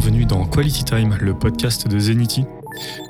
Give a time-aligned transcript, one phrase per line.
[0.00, 2.44] bienvenue dans Quality Time, le podcast de Zenity.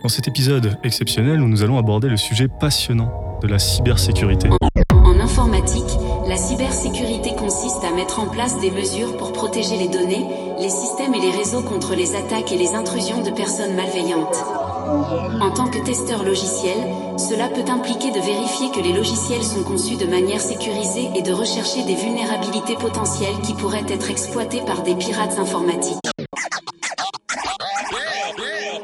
[0.02, 4.48] Dans cet épisode exceptionnel, nous allons aborder le sujet passionnant de la cybersécurité.
[4.94, 10.24] En informatique, la cybersécurité consiste à mettre en place des mesures pour protéger les données,
[10.58, 14.42] les systèmes et les réseaux contre les attaques et les intrusions de personnes malveillantes.
[15.42, 16.78] En tant que testeur logiciel,
[17.18, 21.32] cela peut impliquer de vérifier que les logiciels sont conçus de manière sécurisée et de
[21.32, 25.98] rechercher des vulnérabilités potentielles qui pourraient être exploitées par des pirates informatiques.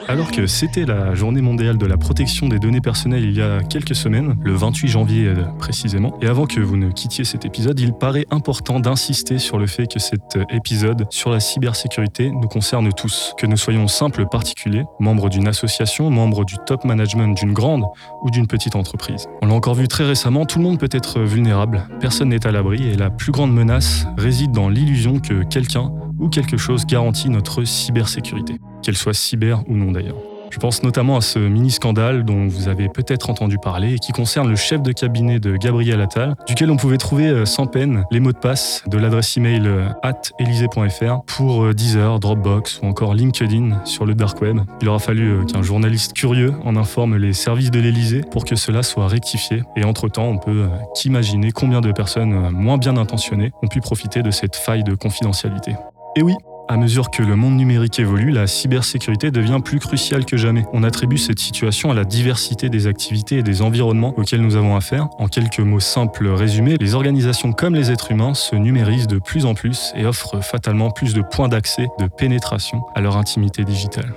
[0.06, 3.62] Alors que c'était la journée mondiale de la protection des données personnelles il y a
[3.62, 7.80] quelques semaines, le 28 janvier euh, précisément, et avant que vous ne quittiez cet épisode,
[7.80, 12.48] il paraît important d'insister sur le fait que cet euh, épisode sur la cybersécurité nous
[12.48, 17.54] concerne tous, que nous soyons simples particuliers, membres d'une association, membres du top management d'une
[17.54, 17.84] grande
[18.22, 19.26] ou d'une petite entreprise.
[19.40, 22.52] On l'a encore vu très récemment, tout le monde peut être vulnérable, personne n'est à
[22.52, 27.28] l'abri et la plus grande menace réside dans l'illusion que quelqu'un ou quelque chose garantit
[27.28, 30.18] notre cybersécurité, qu'elle soit cyber ou non d'ailleurs.
[30.54, 34.48] Je pense notamment à ce mini-scandale dont vous avez peut-être entendu parler et qui concerne
[34.48, 38.20] le chef de cabinet de Gabriel Attal, duquel on pouvait trouver euh, sans peine les
[38.20, 43.14] mots de passe de l'adresse email euh, at elysée.fr pour euh, Deezer, Dropbox ou encore
[43.14, 44.60] LinkedIn sur le dark web.
[44.80, 48.84] Il aura fallu qu'un journaliste curieux en informe les services de l'Elysée pour que cela
[48.84, 49.64] soit rectifié.
[49.74, 54.30] Et entre-temps, on peut qu'imaginer combien de personnes moins bien intentionnées ont pu profiter de
[54.30, 55.74] cette faille de confidentialité.
[56.16, 56.34] Et oui,
[56.68, 60.64] à mesure que le monde numérique évolue, la cybersécurité devient plus cruciale que jamais.
[60.72, 64.76] On attribue cette situation à la diversité des activités et des environnements auxquels nous avons
[64.76, 65.08] affaire.
[65.18, 69.44] En quelques mots simples résumés, les organisations comme les êtres humains se numérisent de plus
[69.44, 74.14] en plus et offrent fatalement plus de points d'accès, de pénétration à leur intimité digitale.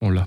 [0.00, 0.26] On l'a.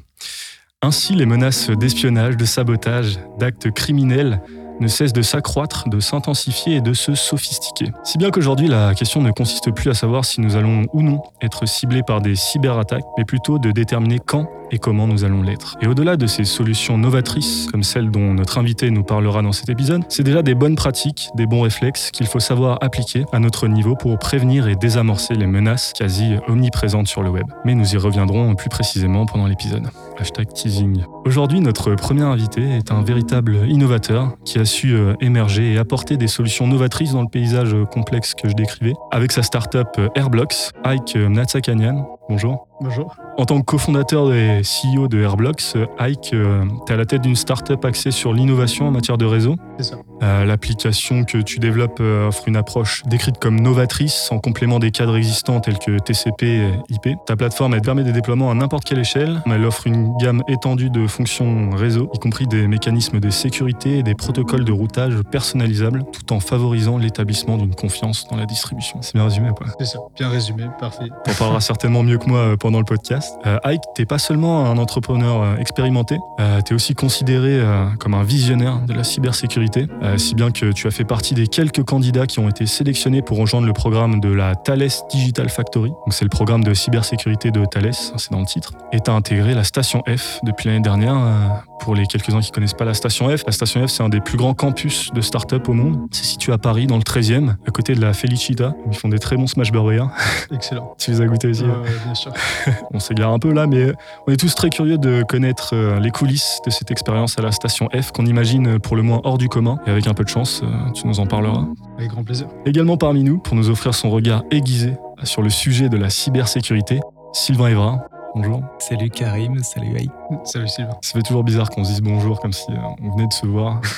[0.83, 4.39] Ainsi, les menaces d'espionnage, de sabotage, d'actes criminels
[4.80, 7.92] ne cesse de s'accroître, de s'intensifier et de se sophistiquer.
[8.03, 11.22] Si bien qu'aujourd'hui, la question ne consiste plus à savoir si nous allons ou non
[11.42, 15.77] être ciblés par des cyberattaques, mais plutôt de déterminer quand et comment nous allons l'être.
[15.81, 19.69] Et au-delà de ces solutions novatrices, comme celles dont notre invité nous parlera dans cet
[19.69, 23.67] épisode, c'est déjà des bonnes pratiques, des bons réflexes qu'il faut savoir appliquer à notre
[23.67, 27.45] niveau pour prévenir et désamorcer les menaces quasi omniprésentes sur le web.
[27.66, 29.89] Mais nous y reviendrons plus précisément pendant l'épisode.
[30.17, 31.03] Hashtag teasing.
[31.25, 36.17] Aujourd'hui, notre premier invité est un véritable innovateur qui a su euh, émerger et apporter
[36.17, 38.94] des solutions novatrices dans le paysage complexe que je décrivais.
[39.11, 42.07] Avec sa startup euh, Airblocks, Ike Mnatsakanian.
[42.29, 42.67] Bonjour.
[42.81, 43.16] Bonjour.
[43.40, 47.22] En tant que cofondateur et CEO de Airblocks, Ike, euh, tu es à la tête
[47.22, 49.58] d'une startup axée sur l'innovation en matière de réseau.
[49.78, 49.98] C'est ça.
[50.24, 54.90] Euh, L'application que tu développes euh, offre une approche décrite comme novatrice en complément des
[54.90, 57.16] cadres existants tels que TCP et IP.
[57.28, 59.44] Ta plateforme elle permet des déploiements à n'importe quelle échelle.
[59.46, 64.04] Elle offre une gamme étendue de fonctions réseau, y compris des mécanismes de sécurité et
[64.04, 68.98] des protocoles de routage personnalisables, tout en favorisant l'établissement d'une confiance dans la distribution.
[69.04, 69.68] C'est bien résumé, quoi.
[69.78, 70.00] C'est ça.
[70.16, 70.64] Bien résumé.
[70.80, 71.09] Parfait.
[71.24, 73.26] T'en parleras certainement mieux que moi pendant le podcast.
[73.45, 78.13] Euh, Ike, t'es pas seulement un entrepreneur euh, expérimenté, euh, t'es aussi considéré euh, comme
[78.13, 81.83] un visionnaire de la cybersécurité, euh, si bien que tu as fait partie des quelques
[81.83, 85.89] candidats qui ont été sélectionnés pour rejoindre le programme de la Thales Digital Factory.
[85.89, 88.71] Donc c'est le programme de cybersécurité de Thales, c'est dans le titre.
[88.91, 91.63] Et t'as intégré la station F depuis l'année dernière.
[91.79, 94.09] Euh, pour les quelques-uns qui connaissent pas la station F, la station F c'est un
[94.09, 96.07] des plus grands campus de start-up au monde.
[96.11, 98.73] C'est situé à Paris, dans le 13e, à côté de la Felicita.
[98.91, 100.05] Ils font des très bons smash burgers.
[100.51, 100.95] Excellent.
[100.97, 101.69] tu les as goûtés aussi ouais,
[102.03, 102.31] bien sûr.
[102.93, 103.93] on s'égare un peu là, mais
[104.27, 107.51] on est tous très curieux de connaître euh, les coulisses de cette expérience à la
[107.51, 109.77] station F qu'on imagine pour le moins hors du commun.
[109.88, 111.65] Et avec un peu de chance, euh, tu nous en parleras.
[111.97, 112.47] Avec grand plaisir.
[112.65, 116.99] Également parmi nous, pour nous offrir son regard aiguisé sur le sujet de la cybersécurité,
[117.33, 118.07] Sylvain Evra.
[118.35, 118.61] Bonjour.
[118.79, 120.09] Salut Karim, salut Aïe.
[120.43, 120.97] Salut Sylvain.
[121.01, 123.45] Ça fait toujours bizarre qu'on se dise bonjour comme si euh, on venait de se
[123.45, 123.81] voir.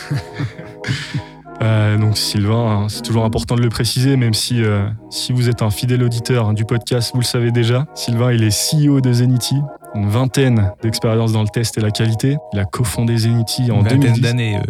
[1.62, 5.50] Euh, donc Sylvain, hein, c'est toujours important de le préciser, même si, euh, si vous
[5.50, 7.86] êtes un fidèle auditeur hein, du podcast, vous le savez déjà.
[7.96, 9.56] Sylvain, il est CEO de Zenity,
[9.94, 12.38] une vingtaine d'expériences dans le test et la qualité.
[12.54, 14.22] Il a cofondé Zenity en Une vingtaine 2010.
[14.22, 14.56] d'années.
[14.56, 14.62] euh,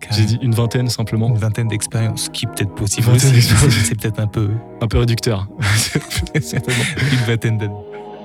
[0.00, 0.16] Karim.
[0.18, 3.28] J'ai dit une vingtaine simplement, Une vingtaine d'expériences, ce qui peut être possible Une vingtaine
[3.32, 3.34] aussi.
[3.48, 3.74] d'expériences.
[3.84, 4.48] C'est peut-être un peu.
[4.80, 5.46] un peu réducteur.
[6.34, 7.74] Une vingtaine d'années.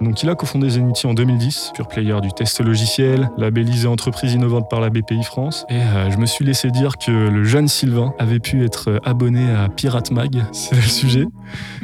[0.01, 4.69] Donc il a cofondé Zenity en 2010, pure player du test logiciel, labellisé entreprise innovante
[4.69, 5.65] par la BPI France.
[5.69, 8.99] Et euh, je me suis laissé dire que le jeune Sylvain avait pu être euh,
[9.03, 11.25] abonné à Pirate Mag, c'est le sujet.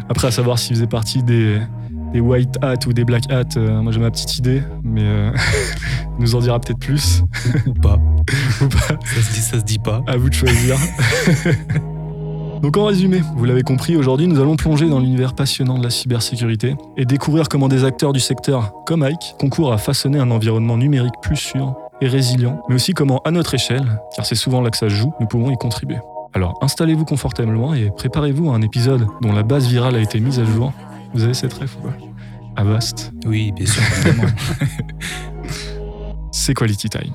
[0.10, 1.60] Après à savoir s'il faisait partie des,
[2.14, 5.32] des white hat ou des black hat, euh, moi j'ai ma petite idée, mais euh,
[6.18, 7.24] il nous en dira peut-être plus.
[7.66, 7.98] Ou pas.
[8.62, 8.98] Ou pas.
[9.06, 10.02] Ça se dit, ça se dit pas.
[10.08, 10.78] À vous de choisir.
[12.62, 15.90] Donc en résumé, vous l'avez compris, aujourd'hui nous allons plonger dans l'univers passionnant de la
[15.90, 20.78] cybersécurité et découvrir comment des acteurs du secteur, comme Ike, concourent à façonner un environnement
[20.78, 24.70] numérique plus sûr et résilient, mais aussi comment, à notre échelle, car c'est souvent là
[24.70, 25.98] que ça se joue, nous pouvons y contribuer.
[26.34, 30.40] Alors installez-vous confortablement et préparez-vous à un épisode dont la base virale a été mise
[30.40, 30.72] à jour.
[31.16, 31.96] Vous avez cette ref ou pas?
[32.58, 33.12] Avast.
[33.26, 33.82] Oui, bien sûr.
[36.32, 37.14] C'est Quality Time.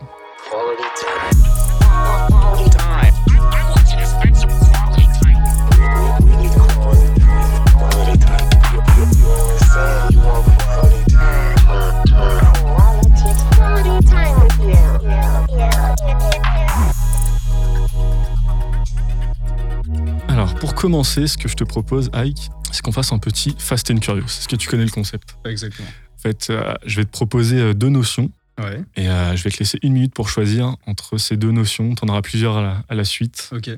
[20.60, 23.98] Pour commencer, ce que je te propose, Ike, c'est qu'on fasse un petit Fast and
[23.98, 24.24] Curious.
[24.26, 25.36] Est-ce que tu connais le concept?
[25.44, 25.88] Exactement.
[25.88, 29.50] En fait, euh, je vais te proposer euh, deux notions Ouais, et euh, je vais
[29.50, 31.94] te laisser une minute pour choisir entre ces deux notions.
[31.94, 33.50] Tu en auras plusieurs à la, à la suite.
[33.52, 33.70] ok.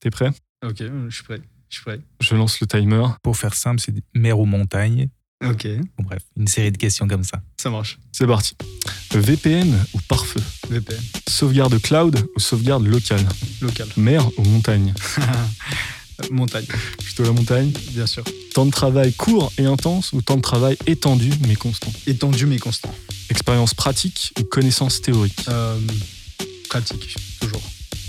[0.00, 0.30] T'es prêt?
[0.62, 0.76] Ok,
[1.08, 1.40] je suis prêt.
[1.70, 2.00] Je suis prêt.
[2.20, 3.06] Je lance le timer.
[3.22, 5.08] Pour faire simple, c'est mer ou montagne.
[5.42, 5.66] Ok,
[5.98, 7.40] Bon, bref, une série de questions comme ça.
[7.58, 7.98] ça marche.
[8.12, 8.56] C'est parti.
[9.14, 10.40] VPN ou pare-feu?
[10.68, 13.24] VPN, Sauvegarde cloud ou sauvegarde locale
[13.62, 13.88] local.
[13.96, 14.92] Mer ou montagne?
[16.30, 16.66] Montagne,
[16.98, 17.70] Plutôt la montagne.
[17.92, 18.24] bien sûr.
[18.54, 21.92] Temps de travail court et intense ou temps de travail étendu mais constant?
[22.06, 22.94] Étendu mais constant.
[23.30, 25.44] Expérience pratique ou connaissance théorique?
[25.48, 25.78] Euh,
[26.68, 27.62] pratique, toujours.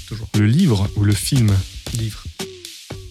[0.08, 0.28] Toujours.
[0.38, 1.52] Le livre ou le film?
[1.98, 2.24] Livre,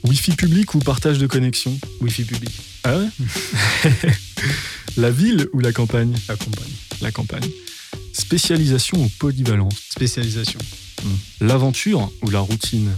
[0.04, 1.76] Wi-Fi public ou partage de connexion?
[2.00, 2.52] Wi-Fi public,
[2.84, 3.08] Ah ouais?
[4.96, 6.14] La ville ou la campagne?
[6.28, 6.72] La campagne.
[7.02, 7.48] La campagne.
[8.14, 9.74] Spécialisation ou polyvalence?
[9.90, 10.58] Spécialisation,
[11.40, 12.90] L'aventure ou la routine?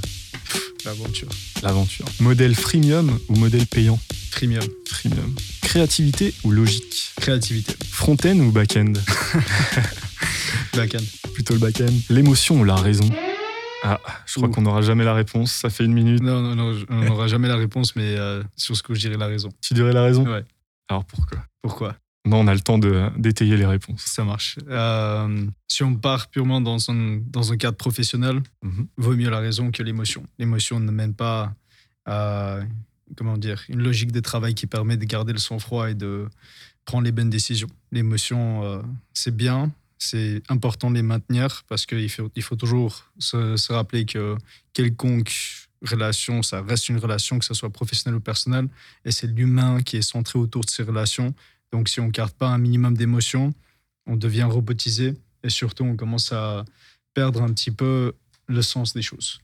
[0.85, 1.29] L'aventure.
[1.63, 2.07] L'aventure.
[2.21, 3.99] Modèle freemium ou modèle payant
[4.31, 5.35] Premium, Freemium.
[5.63, 7.75] Créativité ou logique créativité.
[7.91, 8.93] Front-end ou back-end
[10.75, 11.03] Backend.
[11.35, 11.93] Plutôt le back-end.
[12.11, 13.09] L'émotion ou la raison
[13.83, 14.53] Ah, je crois Ouh.
[14.53, 15.51] qu'on n'aura jamais la réponse.
[15.53, 16.23] Ça fait une minute.
[16.23, 19.17] Non, non, non, on n'aura jamais la réponse, mais euh, sur ce que je dirais
[19.17, 19.49] la raison.
[19.61, 20.45] Tu dirais la raison Ouais.
[20.89, 21.39] Alors pourquoi?
[21.63, 21.97] Pourquoi?
[22.37, 24.03] On a le temps de- d'étayer les réponses.
[24.03, 24.59] Ça marche.
[24.69, 28.87] Euh, si on part purement dans un, dans un cadre professionnel, Mhm.
[28.97, 30.25] vaut mieux la raison que l'émotion.
[30.39, 31.55] L'émotion ne mène pas
[32.07, 32.61] à
[33.17, 36.29] comment dire, une logique de travail qui permet de garder le sang-froid et de
[36.85, 37.69] prendre les bonnes décisions.
[37.91, 38.83] L'émotion, euh,
[39.15, 43.73] c'est bien, c'est important de les maintenir parce qu'il faut, il faut toujours se, se
[43.73, 44.37] rappeler que
[44.75, 45.33] quelconque
[45.83, 48.69] relation, ça reste une relation, que ce soit professionnelle ou personnelle,
[49.05, 51.35] et c'est l'humain qui est centré autour de ces relations.
[51.73, 53.53] Donc si on ne garde pas un minimum d'émotion,
[54.07, 56.65] on devient robotisé et surtout on commence à
[57.15, 58.13] perdre un petit peu
[58.47, 59.41] le sens des choses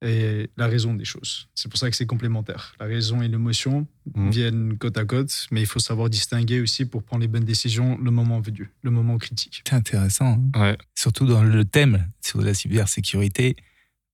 [0.00, 1.48] et la raison des choses.
[1.56, 2.74] C'est pour ça que c'est complémentaire.
[2.78, 4.30] La raison et l'émotion Mhm.
[4.30, 7.98] viennent côte à côte, mais il faut savoir distinguer aussi pour prendre les bonnes décisions
[7.98, 9.62] le moment venu, le moment critique.
[9.66, 10.38] C'est intéressant.
[10.54, 10.60] hein.
[10.60, 10.78] Ouais.
[10.94, 13.56] Surtout dans le thème sur la cybersécurité,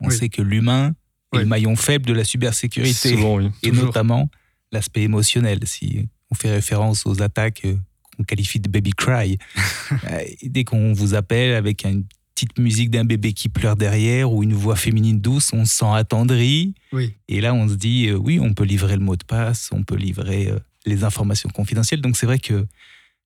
[0.01, 0.17] on Oui.
[0.17, 0.89] sait que l'humain
[1.33, 1.43] est Oui.
[1.43, 3.11] le maillon faible de la cybersécurité.
[3.11, 3.51] Souvent, oui.
[3.63, 3.87] et toujours.
[3.87, 4.31] notamment
[4.73, 5.61] l'aspect émotionnel.
[5.67, 7.77] Si on fait référence aux attaques euh,
[8.17, 9.39] qu'on qualifie de baby cry,
[9.93, 12.05] euh, dès qu'on vous appelle avec une
[12.35, 15.93] petite musique d'un bébé qui pleure derrière ou une voix féminine douce, on se sent
[15.93, 16.75] attendri.
[16.93, 19.71] Oui, Et là, on se dit, euh, oui, on peut livrer le mot de passe,
[19.73, 22.01] on peut livrer euh, les informations confidentielles.
[22.01, 22.67] Donc c'est vrai que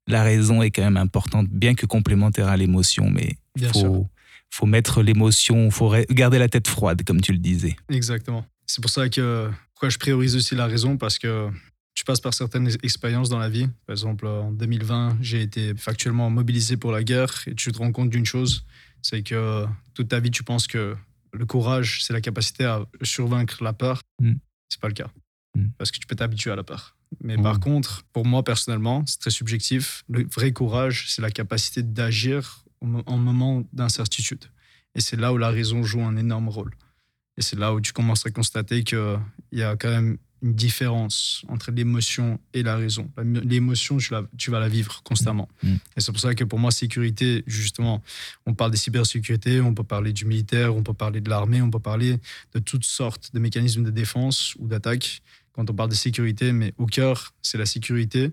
[0.07, 4.07] la raison est quand même importante, bien que complémentaire à l'émotion, mais il faut,
[4.51, 7.77] faut mettre l'émotion, il faut garder la tête froide, comme tu le disais.
[7.91, 8.45] exactement.
[8.67, 11.49] C'est pour ça que pourquoi je priorise aussi la raison parce que
[12.09, 13.69] passes par certaines expériences dans la vie.
[13.85, 17.93] Par exemple, en 2020, j'ai été factuellement mobilisé pour la guerre et tu te rends
[17.93, 18.65] compte d'une chose,
[19.03, 20.97] c'est que toute ta vie, tu penses que
[21.35, 24.01] le courage, c'est la capacité à survaincre la peur.
[24.23, 24.33] Mm.
[24.71, 25.11] C'est pas le cas.
[25.55, 25.67] Mm.
[25.77, 26.97] Parce que tu peux t'habituer à la peur.
[27.23, 27.43] Mais Mm.
[27.43, 30.03] par contre, pour moi personnellement, c'est très subjectif.
[30.09, 34.45] Le vrai courage, c'est la capacité d'agir en moment d'incertitude.
[34.95, 36.73] Et c'est là où la raison joue un énorme rôle.
[37.37, 39.19] Et c'est là où tu commences à constater qu'il
[39.53, 43.11] y a quand même une différence entre l'émotion et la raison.
[43.25, 43.99] L'émotion,
[44.37, 45.49] tu, vas la vivre constamment.
[45.63, 45.75] Mm.
[45.97, 48.03] Et c'est pour ça que pour moi, sécurité, justement,
[48.47, 51.71] on parle des cybersécurités, on peut parler du militaire, on peut parler de l'armée, on
[51.71, 52.19] peut parler
[52.55, 55.23] de toutes sortes de mécanismes de défense ou d'attaque.
[55.53, 58.31] Quand on parle de sécurité, mais au cœur, c'est la sécurité.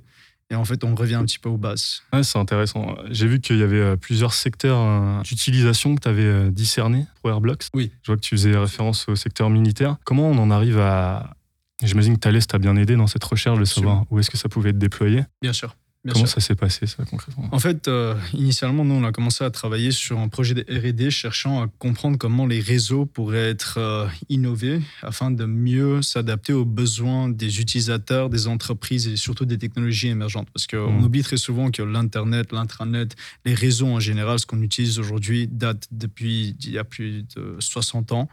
[0.52, 2.04] Et en fait, on revient un petit peu aux bases.
[2.14, 2.96] Ouais, c'est intéressant.
[3.10, 7.32] J'ai vu qu'il y avait euh, plusieurs secteurs euh, d'utilisation que tu avais discernés pour
[7.32, 7.66] Airblocks.
[7.74, 7.92] Oui.
[8.04, 9.98] Je vois que tu faisais référence au secteur militaire.
[10.04, 11.36] Comment on en arrive à.
[11.84, 14.48] J'imagine que Thales t'a bien aidé dans cette recherche de savoir où est-ce que ça
[14.50, 15.24] pouvait être déployé.
[15.42, 15.76] Bien sûr.
[16.06, 16.36] Bien Comment sûr.
[16.36, 17.50] ça s'est passé, ça, concrètement?
[17.52, 21.10] En fait, euh, initialement, nous, on a commencé à travailler sur un projet de R&D
[21.10, 26.64] cherchant à comprendre comment les réseaux pourraient être euh, innovés afin de mieux s'adapter aux
[26.64, 30.48] besoins des utilisateurs, des entreprises et surtout des technologies émergentes.
[30.54, 31.04] Parce qu'on Mhm.
[31.06, 35.88] oublie très souvent que l'Internet, l'intranet, les réseaux en général, ce qu'on utilise aujourd'hui, date
[35.92, 38.30] depuis il y a plus de 60 ans.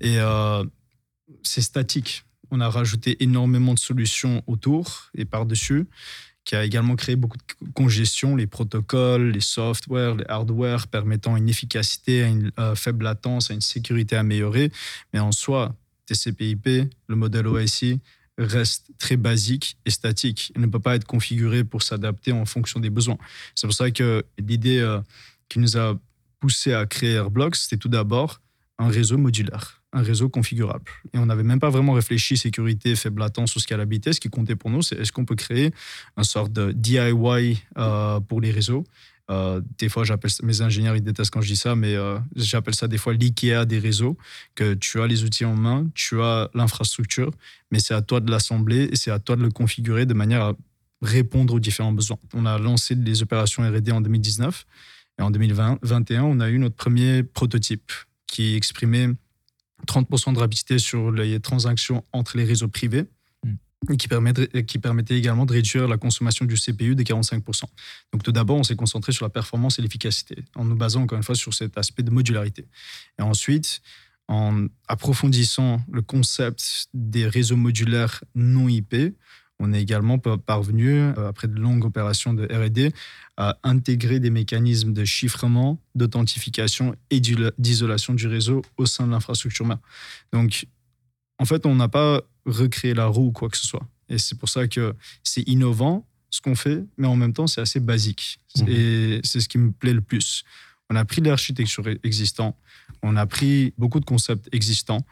[0.00, 0.64] Et euh,
[1.44, 2.24] c'est statique.
[2.54, 5.88] On a rajouté énormément de solutions autour et par-dessus
[6.44, 11.48] qui a également créé beaucoup de congestion, les protocoles, les softwares, les hardware permettant une
[11.48, 14.70] efficacité, une euh, faible latence, une sécurité améliorée.
[15.12, 15.74] Mais en soi,
[16.06, 17.98] TCP/IP, le modèle OSI,
[18.38, 20.52] reste très basique et statique.
[20.54, 23.18] Il ne peut pas être configuré pour s'adapter en fonction des besoins.
[23.56, 25.00] C'est pour ça que l'idée euh,
[25.48, 25.98] qui nous a
[26.38, 28.40] poussé à créer Airblocks, c'était tout d'abord
[28.78, 30.90] un réseau modulaire, un réseau configurable.
[31.14, 34.12] Et on n'avait même pas vraiment réfléchi sécurité, faible latence ou scalabilité.
[34.12, 35.72] Ce qui comptait pour nous, c'est est-ce qu'on peut créer
[36.16, 38.84] un sorte de DIY euh, pour les réseaux?
[39.30, 42.74] Euh, des fois, j'appelle mes ingénieurs, ils détestent quand je dis ça, mais euh, j'appelle
[42.74, 44.18] ça des fois l'IKEA des réseaux,
[44.54, 47.30] que tu as les outils en main, tu as l'infrastructure,
[47.70, 50.42] mais c'est à toi de l'assembler et c'est à toi de le configurer de manière
[50.42, 50.52] à
[51.00, 52.18] répondre aux différents besoins.
[52.34, 54.66] On a lancé les opérations R&D en 2019
[55.18, 57.92] et en 2021, on a eu notre premier prototype
[58.26, 59.08] qui exprimait
[59.84, 63.04] 30% de rapidité sur les transactions entre les réseaux privés
[63.90, 64.08] et qui,
[64.66, 67.64] qui permettait également de réduire la consommation du CPU de 45%.
[68.12, 71.18] Donc tout d'abord, on s'est concentré sur la performance et l'efficacité, en nous basant encore
[71.18, 72.66] une fois sur cet aspect de modularité.
[73.18, 73.82] Et ensuite,
[74.28, 78.94] en approfondissant le concept des réseaux modulaires non IP,
[79.60, 82.92] on est également parvenu, euh, après de longues opérations de RD,
[83.36, 89.66] à intégrer des mécanismes de chiffrement, d'authentification et d'isolation du réseau au sein de l'infrastructure
[89.66, 89.78] mère.
[90.32, 90.66] Donc,
[91.38, 93.86] en fait, on n'a pas recréé la roue ou quoi que ce soit.
[94.08, 97.60] Et c'est pour ça que c'est innovant ce qu'on fait, mais en même temps, c'est
[97.60, 98.38] assez basique.
[98.58, 98.68] Mhm.
[98.68, 100.44] Et c'est ce qui me plaît le plus.
[100.90, 102.56] On a pris l'architecture existante,
[103.02, 105.04] on a pris beaucoup de concepts existants,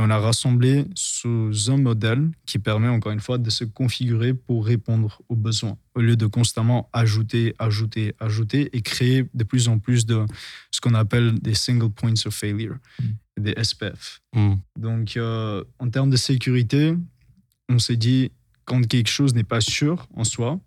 [0.00, 4.34] et on a rassemblé sous un modèle qui permet, encore une fois, de se configurer
[4.34, 9.68] pour répondre aux besoins, au lieu de constamment ajouter, ajouter, ajouter, et créer de plus
[9.68, 10.24] en plus de
[10.70, 12.76] ce qu'on appelle des single points of failure.
[13.00, 14.20] Mhm des SPF.
[14.34, 14.54] Hmm.
[14.78, 16.94] Donc, euh, en termes de sécurité,
[17.68, 18.30] on s'est dit,
[18.64, 20.60] quand quelque chose n'est pas sûr en soi,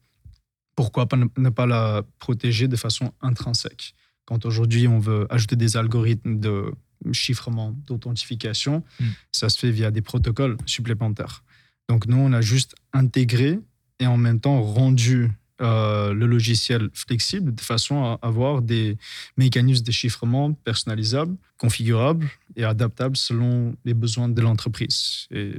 [0.76, 3.94] pourquoi pas ne pas la protéger de façon intrinsèque?
[4.26, 6.74] Quand aujourd'hui, on veut ajouter des algorithmes de
[7.12, 9.06] chiffrement, d'authentification, hmm.
[9.32, 11.44] ça se fait via des protocoles supplémentaires.
[11.90, 13.60] Donc, nous, on a juste intégré
[14.00, 15.32] et en même temps rendu
[15.62, 18.98] euh, le logiciel flexible de façon à avoir des
[19.38, 25.28] mécanismes de chiffrement personnalisables, configurables et adaptables selon les besoins de l'entreprise.
[25.32, 25.54] Et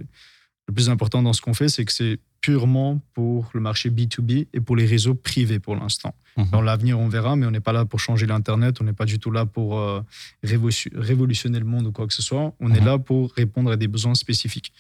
[0.66, 4.48] le plus important dans ce qu'on fait, c'est que c'est purement pour le marché B2B
[4.52, 6.14] et pour les réseaux privés pour l'instant.
[6.36, 6.50] Mhm.
[6.50, 9.06] Dans l'avenir, on verra, mais on n'est pas là pour changer l'Internet, on n'est pas
[9.06, 10.02] du tout là pour euh,
[10.42, 12.54] révolutionner le monde ou quoi que ce soit.
[12.60, 12.86] On est mhm.
[12.86, 14.74] là pour répondre à des besoins spécifiques.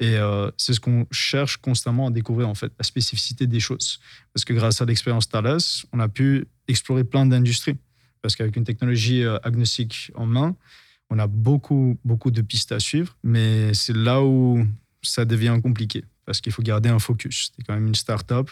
[0.00, 4.00] Et euh, c'est ce qu'on cherche constamment à découvrir, en fait, la spécificité des choses.
[4.32, 5.58] Parce que grâce à l'expérience Thales,
[5.92, 7.76] on a pu explorer plein d'industries.
[8.22, 10.56] Parce qu'avec une technologie euh, agnostique en main,
[11.10, 13.16] on a beaucoup, beaucoup de pistes à suivre.
[13.22, 14.66] Mais c'est là où
[15.00, 16.02] ça devient compliqué.
[16.26, 17.52] Parce qu'il faut garder un focus.
[17.56, 18.50] C'est quand même une start-up.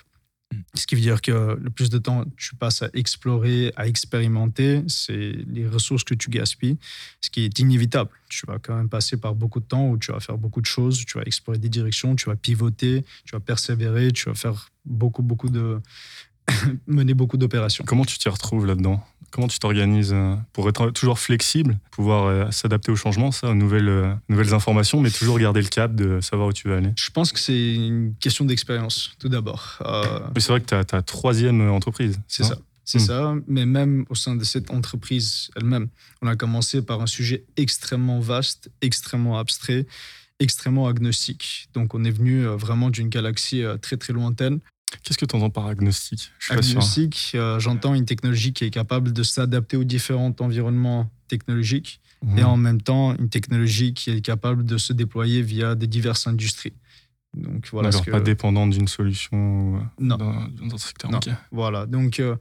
[0.75, 4.83] Ce qui veut dire que le plus de temps tu passes à explorer, à expérimenter,
[4.87, 6.77] c'est les ressources que tu gaspilles,
[7.23, 8.11] ce qui est inévitable.
[8.29, 10.67] Tu vas quand même passer par beaucoup de temps où tu vas faire beaucoup de
[10.67, 14.69] choses, tu vas explorer des directions, tu vas pivoter, tu vas persévérer, tu vas faire
[14.85, 15.81] beaucoup, beaucoup de,
[16.87, 17.85] mener beaucoup d'opérations.
[17.87, 19.05] Comment tu t'y retrouves là-dedans?
[19.33, 23.55] Comment tu t'organises euh, pour être toujours flexible, pouvoir euh, s'adapter aux changements, ça, aux
[23.55, 26.91] nouvelles, euh, nouvelles informations, mais toujours garder le cap de savoir où tu vas aller?
[26.97, 29.79] Je pense que c'est une question d'expérience, tout d'abord.
[30.37, 32.21] c'est vrai que tu as ta troisième entreprise.
[32.29, 32.59] C'est ça.
[32.85, 33.07] C'est hmm.
[33.07, 35.89] ça, mais même au sein de cette entreprise elle-même,
[36.21, 39.87] on a commencé par un sujet extrêmement vaste, extrêmement abstrait,
[40.41, 41.69] extrêmement agnostique.
[41.73, 44.59] Donc on est venu vraiment d'une galaxie très très lointaine
[45.03, 46.31] Qu'est-ce que tu entends par agnostique?
[46.51, 52.39] Agnostique, euh, j'entends une technologie qui est capable de s'adapter aux différents environnements technologiques mhm.
[52.39, 56.27] et en même temps une technologie qui est capable de se déployer via des diverses
[56.27, 56.75] industries.
[57.35, 57.93] Donc voilà.
[57.93, 58.11] Ce que...
[58.11, 60.17] pas dépendant d'une solution euh, non.
[60.17, 61.11] dans, un secteur.
[61.11, 61.21] Non.
[61.51, 61.87] Voilà.
[61.87, 62.37] Donc euh,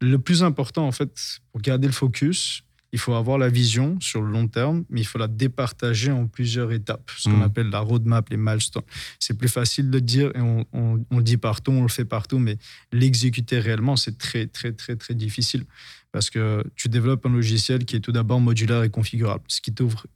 [0.00, 4.20] le plus important en fait pour garder le focus, il faut avoir la vision sur
[4.20, 7.42] le long terme, mais il faut la départager en plusieurs étapes, ce qu'on mm.
[7.42, 8.82] appelle la roadmap, les milestones.
[9.18, 12.38] C'est plus facile de dire et on, on, le dit partout, on le fait partout,
[12.38, 12.58] mais
[12.92, 15.64] l'exécuter réellement, c'est très, très, très, très difficile
[16.12, 19.72] parce que tu développes un logiciel qui est tout d'abord modulaire et configurable, ce qui
[19.72, 20.06] t'ouvre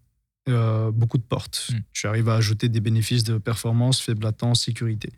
[0.48, 1.70] euh, beaucoup de portes.
[1.72, 1.78] Mm.
[1.92, 5.10] Tu arrives à ajouter des bénéfices de performance, faible latence, sécurité.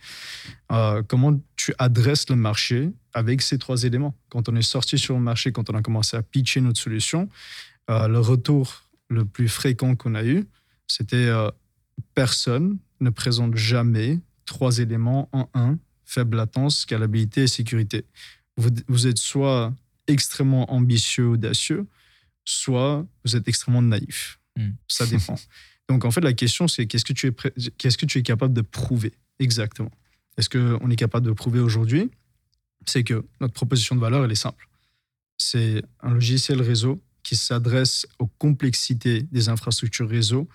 [0.72, 4.14] Euh, comment tu adresses le marché avec ces trois éléments?
[4.30, 7.28] Quand on est sorti sur le marché, quand on a commencé à pitcher notre solution,
[7.90, 10.46] euh, le retour le plus fréquent qu'on a eu,
[10.86, 11.30] c'était
[12.14, 18.06] personne ne présente jamais trois éléments en un faible latence, scalabilité et sécurité.
[18.56, 19.74] Vous, vous êtes soit
[20.06, 21.86] extrêmement ambitieux, audacieux,
[22.46, 24.38] soit vous êtes extrêmement naïf.
[24.58, 24.72] Hmm.
[24.88, 25.36] Ça dépend.
[25.88, 28.52] Donc, en fait, la question, c'est qu'est-ce que tu es, qu'est-ce que tu es capable
[28.52, 29.90] de prouver exactement?
[30.36, 32.10] Est-ce qu'on est capable de prouver aujourd'hui?
[32.86, 34.68] C'est que notre proposition de valeur, elle est simple.
[35.38, 40.48] C'est un logiciel réseau qui s'adresse aux complexités des infrastructures réseau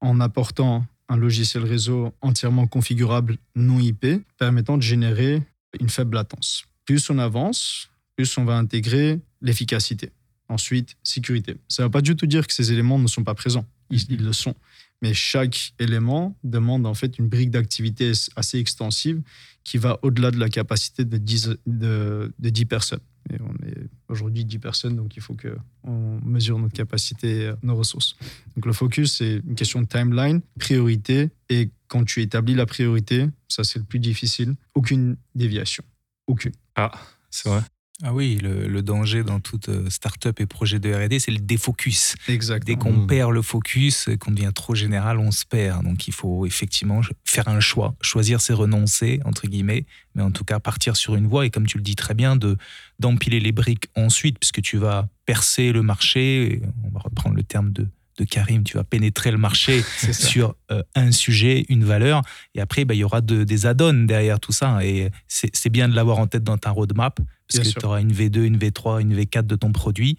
[0.00, 4.06] en apportant un logiciel réseau entièrement configurable non IP
[4.38, 5.42] permettant de générer
[5.80, 6.64] une faible latence.
[6.84, 10.10] Plus on avance, plus on va intégrer l'efficacité.
[10.48, 11.56] Ensuite, sécurité.
[11.68, 13.66] Ça ne veut pas du tout dire que ces éléments ne sont pas présents.
[13.90, 14.54] Ils, ils le sont.
[15.02, 19.22] Mais chaque élément demande en fait une brique d'activité assez extensive
[19.62, 23.00] qui va au-delà de la capacité de 10, de, de 10 personnes.
[23.30, 27.74] Et on est aujourd'hui 10 personnes, donc il faut qu'on mesure notre capacité, euh, nos
[27.74, 28.16] ressources.
[28.54, 33.26] Donc le focus, c'est une question de timeline, priorité, et quand tu établis la priorité,
[33.48, 35.84] ça c'est le plus difficile, aucune déviation.
[36.26, 36.52] Aucune.
[36.76, 36.92] Ah,
[37.30, 37.60] c'est vrai.
[38.02, 41.38] Ah oui, le, le, danger dans toute euh, start-up et projet de R&D, c'est le
[41.38, 42.16] défocus.
[42.26, 42.76] Exactement.
[42.76, 45.84] Dès qu'on perd le focus, qu'on devient trop général, on se perd.
[45.84, 49.86] Donc il faut effectivement faire un choix, choisir c'est renoncer entre guillemets,
[50.16, 52.34] mais en tout cas partir sur une voie et comme tu le dis très bien,
[52.34, 52.56] de
[52.98, 56.62] d'empiler les briques ensuite, puisque tu vas percer le marché.
[56.82, 57.86] On va reprendre le terme de
[58.18, 62.22] de Karim, tu vas pénétrer le marché sur euh, un sujet, une valeur,
[62.54, 64.84] et après, bah, il y aura de, des add-ons derrière tout ça.
[64.84, 67.18] Et c'est bien de l'avoir en tête dans ta roadmap,
[67.48, 70.16] parce bien que tu auras une V2, une V3, une V4 de ton produit,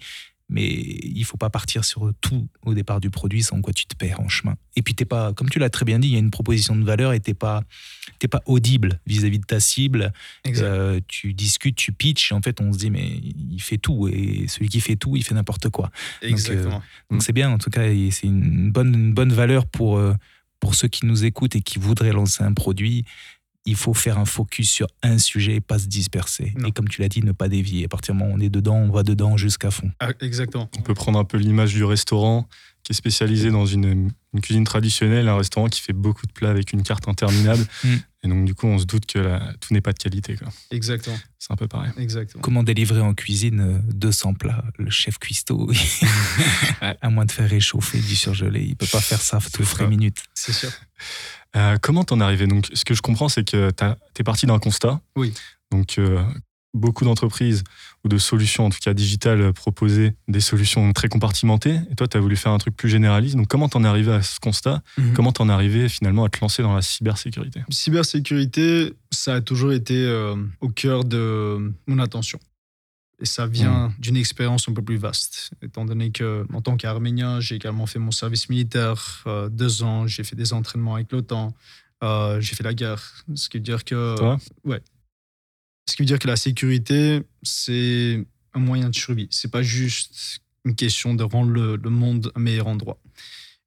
[0.48, 3.96] mais il faut pas partir sur tout au départ du produit, sans quoi tu te
[3.96, 4.54] perds en chemin.
[4.76, 6.76] Et puis, t'es pas, comme tu l'as très bien dit, il y a une proposition
[6.76, 7.62] de valeur et tu n'es pas,
[8.30, 10.12] pas audible vis-à-vis -vis de ta cible.
[10.46, 14.08] Euh, tu discutes, tu pitches, et en fait, on se dit, mais il fait tout,
[14.08, 15.90] et celui qui fait tout, il fait n'importe quoi.
[16.22, 16.82] Exactement.
[17.10, 20.14] Donc, c'est bien, en tout cas, c'est une bonne, une bonne valeur pour, euh,
[20.60, 23.04] pour ceux qui nous écoutent et qui voudraient lancer un produit
[23.66, 26.54] il faut faire un focus sur un sujet et pas se disperser.
[26.56, 26.68] Non.
[26.68, 27.84] Et comme tu l'as dit, ne pas dévier.
[27.84, 29.90] À partir du moment où on est dedans, on va dedans jusqu'à fond.
[30.00, 30.70] Ah, exactement.
[30.78, 32.48] On peut prendre un peu l'image du restaurant
[32.84, 36.50] qui est spécialisé dans une, une, cuisine traditionnelle, un restaurant qui fait beaucoup de plats
[36.50, 37.66] avec une carte interminable.
[37.84, 37.96] mm.
[38.22, 40.36] Et donc, du coup, on se doute que tout n'est pas de qualité.
[40.36, 40.48] Quoi.
[40.70, 41.18] Exactement.
[41.38, 41.90] C'est un peu pareil.
[41.98, 42.42] Exactement.
[42.42, 44.64] Comment délivrer en cuisine 200 plats?
[44.78, 45.70] Le chef cuistot,
[46.80, 50.22] à moins de faire réchauffer du surgelé, il peut pas faire ça toutes les minutes.
[50.34, 50.70] C'est sûr.
[51.56, 52.46] Euh, comment t'en es arrivé?
[52.46, 55.00] Donc, ce que je comprends, c'est que tu es parti d'un constat.
[55.16, 55.32] Oui.
[55.72, 56.22] Donc, euh,
[56.74, 57.64] beaucoup d'entreprises
[58.04, 61.80] ou de solutions, en tout cas digitales, proposaient des solutions très compartimentées.
[61.90, 63.36] Et toi, tu as voulu faire un truc plus généraliste.
[63.36, 64.82] Donc, comment t'en es arrivé à ce constat?
[64.98, 65.12] Mm -hmm.
[65.14, 67.60] Comment t'en es arrivé finalement à te lancer dans la cybersécurité?
[67.70, 72.38] Cybersécurité, ça a toujours été euh, au cœur de mon attention.
[73.18, 73.94] Et ça vient mmh.
[73.98, 77.98] d'une expérience un peu plus vaste, étant donné que, en tant qu'Arménien, j'ai également fait
[77.98, 81.54] mon service militaire euh, deux ans, j'ai fait des entraînements avec l'OTAN,
[82.04, 83.24] euh, j'ai fait la guerre.
[83.34, 84.82] Ce qui veut dire que, Toi ouais,
[85.88, 89.28] ce qui veut dire que la sécurité, c'est un moyen de survie.
[89.30, 92.98] C'est pas juste une question de rendre le, le, monde un meilleur endroit.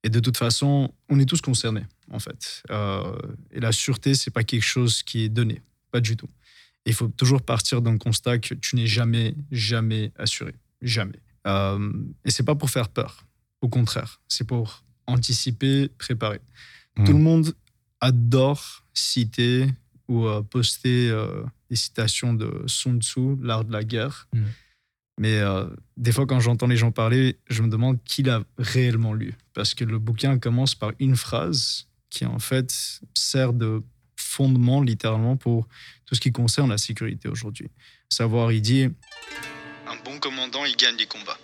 [0.04, 2.64] Et de toute façon, on est tous concernés, en fait.
[2.72, 3.18] Euh,
[3.52, 6.30] et la sûreté, c'est pas quelque chose qui est donné, pas du tout.
[6.90, 10.56] Il faut toujours partir d'un constat que tu n'es jamais, jamais assuré.
[10.82, 11.20] Jamais.
[11.46, 11.94] Euh,
[12.26, 13.26] et c'est pas pour faire peur.
[13.62, 16.42] Au contraire, c'est pour anticiper, préparer.
[16.98, 17.04] Mmh.
[17.06, 17.54] Tout le monde
[18.02, 19.68] adore citer
[20.08, 24.28] ou euh, poster euh, des citations de Sun Tzu, l'art de la guerre.
[24.34, 24.40] Mmh.
[25.20, 29.14] Mais euh, des fois, quand j'entends les gens parler, je me demande qui l'a réellement
[29.14, 29.36] lu.
[29.54, 32.74] Parce que le bouquin commence par une phrase qui, en fait,
[33.14, 33.84] sert de
[34.16, 35.68] fondement littéralement pour
[36.10, 37.70] tout ce qui concerne la sécurité aujourd'hui.
[38.10, 38.88] Savoir, il dit
[39.86, 41.38] Un bon commandant, il gagne les combats.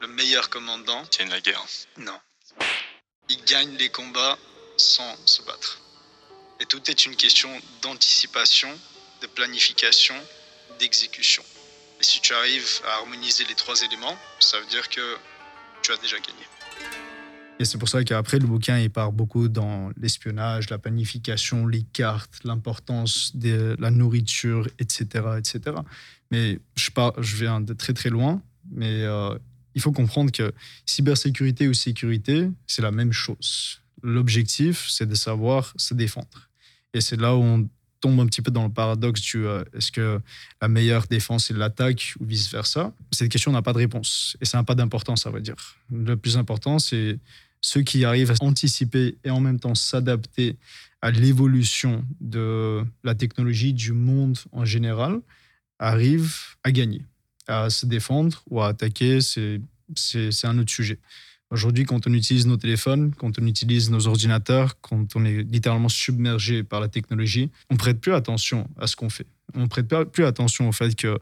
[0.00, 1.62] Le meilleur commandant gagne la guerre.
[1.98, 2.18] Non.
[3.28, 4.38] Il gagne les combats
[4.78, 5.82] sans se battre.
[6.58, 7.50] Et tout est une question
[7.82, 8.70] d'anticipation,
[9.20, 10.14] de planification,
[10.78, 11.42] d'exécution.
[12.00, 15.18] Et si tu arrives à harmoniser les trois éléments, ça veut dire que
[15.82, 16.46] tu as déjà gagné.
[17.58, 21.82] Et c'est pour ça qu'après, le bouquin, il part beaucoup dans l'espionnage, la planification, les
[21.82, 25.24] cartes, l'importance de la nourriture, etc.
[25.38, 25.76] etc.
[26.30, 29.38] Mais je, pars, je viens de très très loin, mais euh,
[29.74, 30.52] il faut comprendre que
[30.84, 33.80] cybersécurité ou sécurité, c'est la même chose.
[34.02, 36.50] L'objectif, c'est de savoir se défendre.
[36.92, 37.68] Et c'est là où on
[38.00, 40.20] tombe un petit peu dans le paradoxe du euh, est-ce que
[40.60, 42.92] la meilleure défense est l'attaque ou vice-versa?
[43.12, 45.56] Cette question n'a pas de réponse et ça n'a pas d'importance, à vrai dire.
[45.90, 47.18] Le plus important, c'est
[47.66, 50.56] ceux qui arrivent à anticiper et en même temps s'adapter
[51.02, 55.20] à l'évolution de la technologie, du monde en général,
[55.80, 57.02] arrivent à gagner.
[57.48, 59.60] À se défendre ou à attaquer, c'est
[60.44, 61.00] un autre sujet.
[61.50, 65.88] Aujourd'hui, quand on utilise nos téléphones, quand on utilise nos ordinateurs, quand on est littéralement
[65.88, 69.26] submergé par la technologie, on prête plus attention à ce qu'on fait.
[69.54, 71.18] On prête plus attention au fait que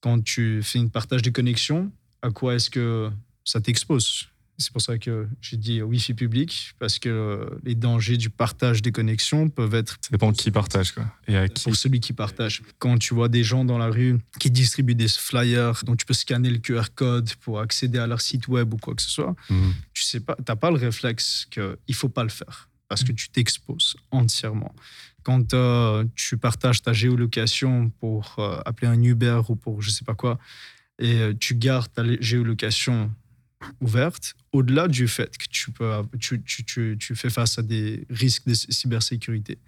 [0.00, 3.10] quand tu fais une partage de connexion, à quoi est-ce que
[3.44, 4.28] ça t'expose?
[4.62, 8.92] C'est pour ça que j'ai dit Wi-Fi public, parce que les dangers du partage des
[8.92, 9.98] connexions peuvent être.
[10.00, 11.04] Ça dépend qui partage, quoi.
[11.28, 12.62] Et à qui Pour celui qui partage.
[12.78, 16.14] Quand tu vois des gens dans la rue qui distribuent des flyers dont tu peux
[16.14, 19.34] scanner le QR code pour accéder à leur site web ou quoi que ce soit,
[19.50, 19.70] mmh.
[19.92, 22.68] tu sais pas, t'as pas le réflexe qu'il faut pas le faire.
[22.88, 24.74] parce que tu t'exposes entièrement.
[25.22, 30.04] Quand euh, tu partages ta géolocation pour euh, appeler un Uber ou pour je sais
[30.04, 30.38] pas quoi,
[30.98, 33.10] et euh, tu gardes ta géolocation
[33.80, 38.46] ouverte, au-delà du fait que tu, peux, tu, tu, tu, fais face à des risques
[38.46, 39.58] de cybersécurité,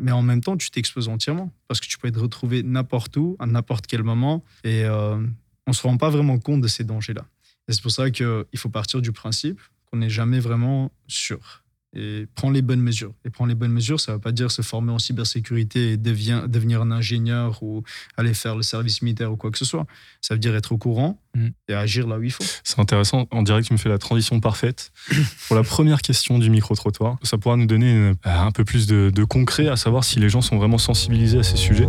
[0.00, 3.36] mais en même temps, tu t'exposes entièrement parce que tu peux être retrouvé n'importe où,
[3.38, 5.30] à n'importe quel moment, et on
[5.66, 7.24] ne se rend pas vraiment compte de ces dangers-là.
[7.68, 11.64] Et c'est pour ça qu'il faut partir du principe qu'on n'est jamais vraiment sûr
[11.96, 13.12] et prends les bonnes mesures.
[13.24, 15.96] Et prends les bonnes mesures, ça ne veut pas dire se former en cybersécurité et
[15.96, 17.82] devenir un ingénieur ou
[18.16, 19.86] aller faire le service militaire ou quoi que ce soit.
[20.20, 21.48] Ça veut dire être au courant mm.
[21.68, 22.44] et agir là où il faut.
[22.64, 23.26] C'est intéressant.
[23.30, 24.92] En direct, tu me fais la transition parfaite.
[25.48, 29.24] Pour la première question du micro-trottoir, ça pourra nous donner euh, un peu plus de,
[29.24, 31.88] concret, à savoir si les gens sont vraiment sensibilisés à ces sujets.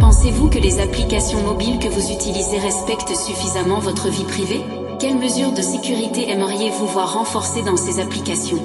[0.00, 4.85] Pensez-vous que les applications mobiles que vous utilisez respectent suffisamment votre vie privée?
[4.98, 8.58] Quelles mesures de sécurité aimeriez-vous voir renforcées dans ces applications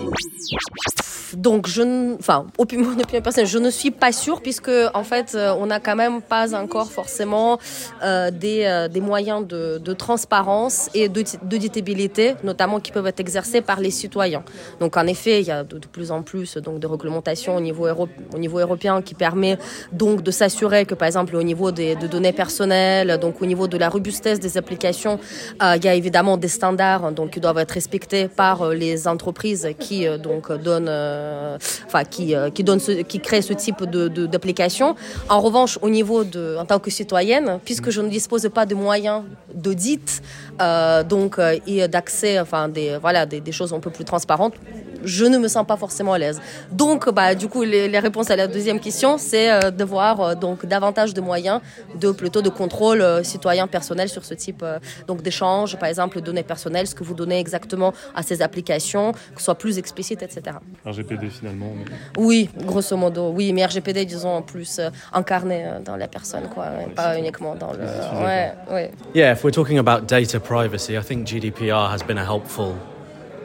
[1.38, 5.68] donc, je, enfin, opinion personnelle, je ne suis pas sûre puisque en fait, euh, on
[5.68, 7.60] n'a quand même pas encore forcément
[8.04, 13.62] euh, des, euh, des moyens de, de, transparence et d'auditabilité, notamment qui peuvent être exercés
[13.62, 14.44] par les citoyens.
[14.80, 17.88] Donc, en effet, il y a de, plus en plus donc de réglementations au niveau,
[17.88, 19.58] au niveau européen qui permet
[19.92, 23.68] donc de s'assurer que, par exemple, au niveau des de données personnelles, donc au niveau
[23.68, 25.20] de la robustesse des applications,
[25.62, 30.08] il y a évidemment des standards donc qui doivent être respectés par les entreprises qui
[30.20, 34.96] donc donnent euh, enfin qui euh, qui donne qui crée ce type de d'application.
[35.30, 38.76] En revanche, au niveau de en tant que citoyenne, puisque je ne dispose pas de
[38.76, 40.22] moyens d'audit,
[40.62, 44.56] euh, donc et d'accès, enfin des voilà des, choses un peu plus transparentes,
[45.04, 46.42] je ne me sens pas forcément à l'aise.
[46.72, 50.36] Donc, bah, du coup, les, réponses à la deuxième question, c'est euh, de voir euh,
[50.36, 51.62] donc davantage de moyens
[52.00, 54.66] de plutôt de contrôle euh, citoyen personnel sur ce type
[55.08, 59.38] donc d'échange, par exemple, données personnelles, ce que vous donnez exactement à ces applications, que
[59.38, 60.58] ce soit plus explicite, etc.
[60.86, 61.72] RGPD finalement.
[62.18, 64.82] Oui, grosso modo, oui, mais RGPD, disons, plus
[65.14, 67.80] incarné dans la personne, quoi, pas uniquement dans le.
[67.80, 68.92] Ouais, ouais.
[69.14, 72.76] Yeah, if we're talking about data privacy, I think GDPR has been a helpful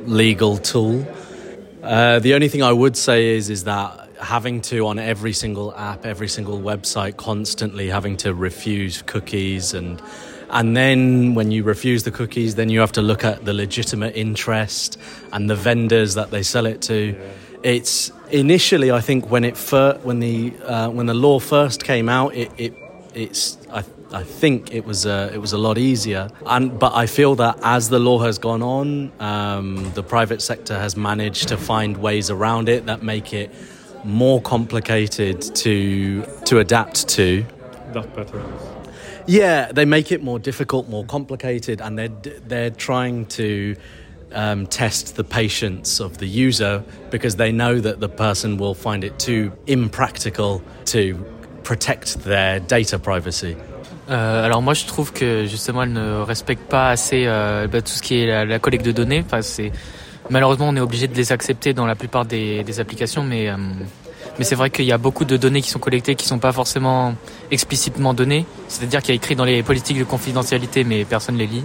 [0.06, 1.04] legal tool.
[1.82, 5.74] Uh, the only thing I would say is is that having to on every single
[5.74, 10.00] app, every single website, constantly having to refuse cookies and
[10.50, 14.16] and then when you refuse the cookies, then you have to look at the legitimate
[14.16, 14.98] interest
[15.32, 17.18] and the vendors that they sell it to.
[17.62, 22.08] It's initially, I think, when it fir- when the uh, when the law first came
[22.08, 22.74] out, it, it
[23.14, 23.82] it's I
[24.12, 26.28] I think it was uh, it was a lot easier.
[26.44, 30.78] And but I feel that as the law has gone on, um, the private sector
[30.78, 33.50] has managed to find ways around it that make it
[34.04, 37.44] more complicated to to adapt to.
[37.92, 38.75] Dark patterns.
[39.26, 42.14] Yeah, they make it more difficult, more complicated, and they're
[42.48, 43.76] they're trying to.
[44.32, 49.04] Um, test the patience of the user because they know that the person will find
[49.04, 51.14] it too impractical to
[51.62, 53.56] protect their data privacy.
[54.08, 57.92] Euh, alors moi je trouve que justement elle ne respecte pas assez euh, bah, tout
[57.92, 59.24] ce qui est la, collecte de données.
[59.24, 59.40] Enfin,
[60.30, 63.56] malheureusement on est obligé de les accepter dans la plupart des, des applications, mais euh,
[64.38, 66.52] mais c'est vrai qu'il y a beaucoup de données qui sont collectées qui sont pas
[66.52, 67.14] forcément
[67.50, 68.46] explicitement données.
[68.68, 71.64] C'est-à-dire qu'il y a écrit dans les politiques de confidentialité, mais personne les lit.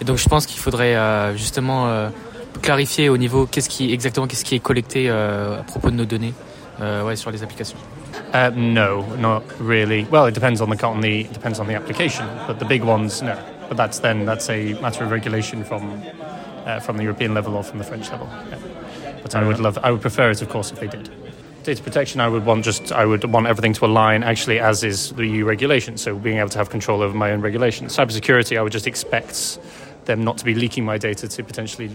[0.00, 2.10] Et donc je pense qu'il faudrait euh, justement
[2.62, 6.34] clarifier au niveau qu'est-ce qui exactement qu'est-ce qui est collecté à propos de nos données
[6.80, 7.78] ouais, sur les applications.
[8.32, 10.06] Uh, no, not really.
[10.10, 13.22] Well, it depends on the on the depends on the application, but the big ones,
[13.22, 13.36] no.
[13.68, 16.02] But that's then that's a matter of regulation from
[16.66, 18.28] uh, from the European level or from the French level.
[18.50, 18.58] Yeah.
[19.22, 21.10] But I would love, I would prefer it, of course, if they did.
[21.68, 25.12] Data protection, I would want just, I would want everything to align actually as is
[25.12, 25.98] the EU regulation.
[25.98, 27.88] So being able to have control over my own regulation.
[27.88, 29.58] Cybersecurity, I would just expect
[30.06, 31.90] them not to be leaking my data to potentially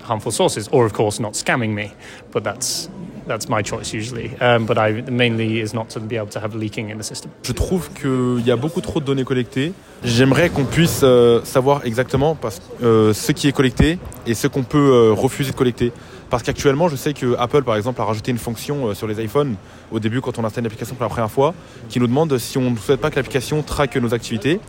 [0.00, 1.92] harmful sources, or of course not scamming me.
[2.30, 2.88] But that's
[3.26, 4.30] that's my choice usually.
[4.40, 7.30] Um, but I mainly is not to be able to have leaking in the system.
[7.42, 9.74] Je trouve qu'il y a beaucoup trop de données collectées.
[10.02, 14.62] J'aimerais qu'on puisse euh, savoir exactement parce, euh, ce qui est collecté et ce qu'on
[14.62, 15.92] peut euh, refuser de collecter.
[16.30, 19.22] Parce qu'actuellement, je sais que Apple, par exemple, a rajouté une fonction euh, sur les
[19.24, 19.56] iPhones
[19.90, 21.54] au début quand on installe une application pour la première fois,
[21.88, 24.60] qui nous demande si on ne souhaite pas que l'application traque nos activités.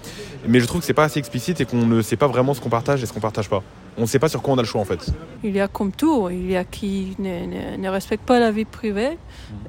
[0.47, 2.61] Mais je trouve que c'est pas assez explicite et qu'on ne sait pas vraiment ce
[2.61, 3.61] qu'on partage et ce qu'on partage pas.
[3.97, 5.11] On ne sait pas sur quoi on a le choix en fait.
[5.43, 8.63] Il y a comme tout, il y a qui ne, ne, respecte pas la vie
[8.63, 9.17] privée,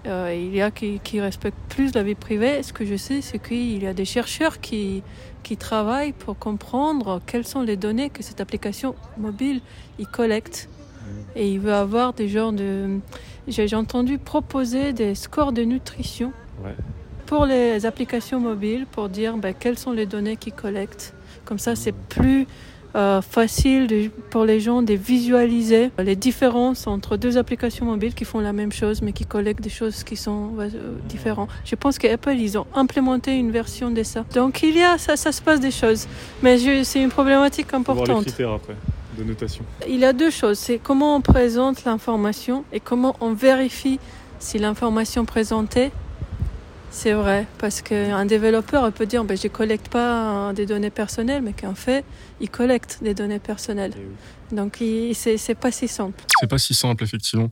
[0.06, 2.62] euh, il y a qui, qui respectent plus la vie privée.
[2.62, 5.02] Ce que je sais, c'est qu'il y a des chercheurs qui,
[5.42, 9.60] qui travaillent pour comprendre quelles sont les données que cette application mobile
[9.98, 10.68] il collecte.
[11.36, 12.98] Et il veut avoir des genres de.
[13.48, 16.32] J'ai entendu proposer des scores de nutrition
[17.26, 21.14] pour les applications mobiles pour dire ben, quelles sont les données qu'il collecte.
[21.44, 22.46] Comme ça, c'est plus
[22.96, 28.24] euh, facile de- pour les gens de visualiser les différences entre deux applications mobiles qui
[28.24, 30.68] font la même chose mais qui collectent des choses qui sont euh,
[31.08, 31.50] différentes.
[31.64, 34.24] Je pense qu'Apple, ils ont implémenté une version de ça.
[34.34, 36.08] Donc il y a, ça, ça se passe des choses.
[36.42, 38.24] Mais c'est une problématique importante.
[38.24, 38.74] critères après
[39.20, 39.64] de notation.
[39.88, 40.58] Il y a deux choses.
[40.58, 43.98] C'est comment on présente l'information et comment on vérifie
[44.38, 45.90] si l'information présentée,
[46.90, 47.46] c'est vrai.
[47.58, 51.52] Parce qu'un développeur peut dire ben, je ne collecte pas euh, des données personnelles, mais
[51.52, 52.04] qu'en fait,
[52.40, 53.92] il collecte des données personnelles.
[54.50, 56.24] Donc, il- c'est pas si simple.
[56.40, 57.50] C'est pas si simple, effectivement.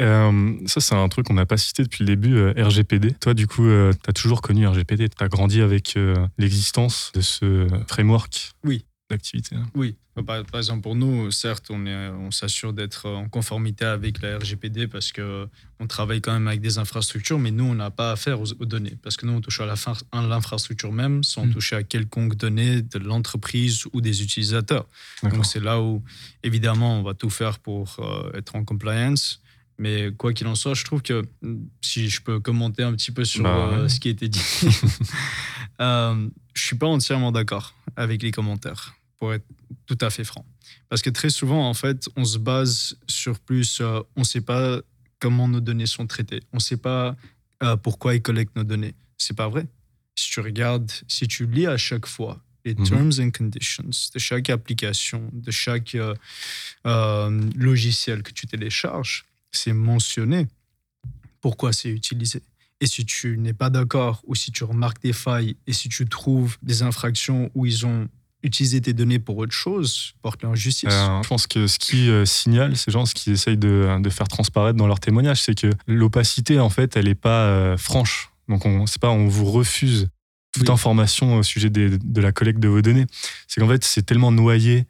[0.00, 3.12] Euh, ça, c'est un truc qu'on n'a pas cité depuis le début, euh, RGPD.
[3.20, 5.08] Toi, du coup, tu as toujours connu RGPD.
[5.10, 8.52] Tu as grandi avec euh, l'existence de ce framework?
[8.64, 8.86] Oui.
[9.12, 9.56] D'activité.
[9.56, 9.66] hein.
[9.74, 9.94] Oui,
[10.26, 14.36] par, par exemple pour nous, certes, on, est- on s'assure d'être en conformité avec la
[14.38, 15.48] RGPD parce que
[15.80, 18.66] on travaille quand même avec des infrastructures, mais nous, on n'a pas affaire aux, aux
[18.66, 21.52] données parce que nous, on touche à la fin- à l'infrastructure même sans Mm.
[21.52, 24.86] toucher à quelconque donnée de l'entreprise ou des utilisateurs.
[25.22, 26.02] Donc c'est là où,
[26.42, 29.40] évidemment, on va tout faire pour euh, être en compliance.
[29.78, 31.24] Mais quoi qu'il en soit, je trouve que
[31.80, 33.88] si je peux commenter un petit peu sur Bah, euh, ouais.
[33.88, 34.38] ce qui a été dit,
[35.80, 39.46] euh, je suis pas entièrement d'accord avec les commentaires, pour être
[39.86, 40.44] tout à fait franc.
[40.88, 44.40] Parce que très souvent, en fait, on se base sur plus, euh, on ne sait
[44.40, 44.80] pas
[45.20, 47.14] comment nos données sont traitées, on ne sait pas
[47.62, 48.96] euh, pourquoi ils collectent nos données.
[49.18, 49.68] C'est pas vrai.
[50.16, 52.84] Si tu regardes, si tu lis à chaque fois les Mhm.
[52.88, 60.48] terms and conditions de chaque application, de chaque euh, logiciel que tu télécharges, c'est mentionné
[61.40, 62.42] pourquoi c'est utilisé.
[62.80, 66.08] Et si tu n'es pas d'accord ou si tu remarques des failles et si tu
[66.08, 68.08] trouves des infractions où ils ont
[68.42, 70.88] utilisé tes données pour autre chose, porte-les en justice.
[70.92, 74.10] Euh, je pense que ce qui euh, signale ces gens, ce qu'ils essayent de, de
[74.10, 78.30] faire transparaître dans leur témoignage, c'est que l'opacité, en fait, elle n'est pas euh, franche.
[78.48, 80.08] Donc, on, c'est pas on vous refuse
[80.52, 80.72] toute Oui.
[80.74, 83.06] information au sujet des- de la collecte de vos données.
[83.48, 84.86] C'est qu'en fait, c'est tellement noyé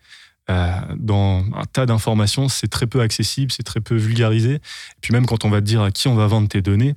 [0.50, 4.54] euh, dans un tas d'informations, c'est très peu accessible, c'est très peu vulgarisé.
[4.54, 4.60] Et
[5.00, 6.94] puis même quand on va te dire à qui on va vendre tes données,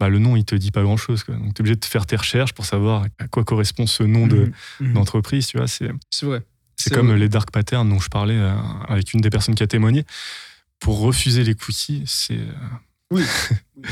[0.00, 1.24] bah, le nom, il te dit pas grand-chose.
[1.28, 4.26] Donc, tu es obligé de faire tes recherches pour savoir à quoi correspond ce nom
[4.26, 4.50] de,
[4.80, 5.46] d'entreprise.
[5.46, 5.90] Tu vois, c'est...
[6.10, 6.42] C'est vrai.
[6.76, 8.54] C'est comme les dark patterns dont je parlais euh,
[8.88, 10.04] avec une des personnes qui a témoigné.
[10.80, 12.38] Pour refuser les cookies, c'est.
[12.38, 12.52] euh,
[13.12, 13.22] Oui.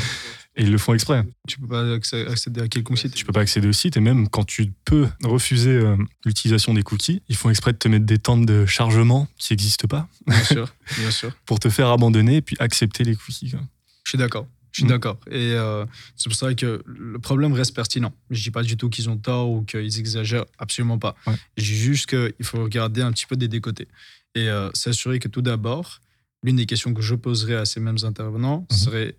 [0.57, 1.23] Et ils le font exprès.
[1.47, 3.15] Tu peux pas accé- accéder à quelconque site.
[3.15, 6.83] Tu peux pas accéder au site et même quand tu peux refuser euh, l'utilisation des
[6.83, 10.43] cookies, ils font exprès de te mettre des temps de chargement qui n'existent pas Bien
[10.43, 11.31] sûr, bien sûr.
[11.47, 13.53] pour te faire abandonner et puis accepter les cookies.
[13.53, 13.61] quoi.
[14.05, 14.49] Je suis d'accord.
[14.73, 14.89] Je suis Mm.
[14.89, 15.19] d'accord.
[15.31, 15.85] Et euh,
[16.17, 18.15] c'est pour ça que le problème reste pertinent.
[18.31, 21.17] Je dis pas du tout qu'ils ont tort ou qu'ils exagèrent, absolument pas.
[21.27, 21.35] Ouais.
[21.57, 23.89] Je dis juste qu'il faut regarder un petit peu des deux côtés.
[24.35, 26.01] Et euh, s'assurer que tout d'abord,
[26.45, 28.77] l'une des questions que je poserais à ces mêmes intervenants Mhm.
[28.77, 29.17] serait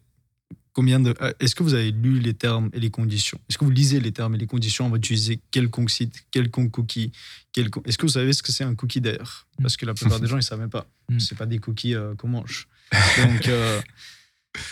[0.73, 1.13] combien de.
[1.21, 3.37] euh, Est-ce que vous avez lu les termes et les conditions?
[3.49, 4.85] Est-ce que vous lisez les termes et les conditions?
[4.85, 7.11] Avant d'utiliser quelconque site, quelconque cookie
[7.51, 7.85] quelconque...
[7.89, 10.27] Est-ce que vous savez ce que c'est un cookie d'ailleurs Parce que la plupart des
[10.27, 10.87] gens, ils ne savaient pas.
[11.09, 11.19] Mm.
[11.19, 12.69] C'est pas des cookies euh, qu'on mange.
[13.17, 13.47] Donc,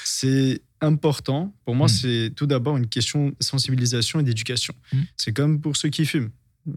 [0.03, 1.53] c'est important.
[1.65, 1.89] Pour moi, Mm.
[1.89, 4.73] c'est tout d'abord une question de sensibilisation et d'éducation.
[4.93, 4.97] Mm.
[5.17, 6.29] C'est comme pour ceux qui fument.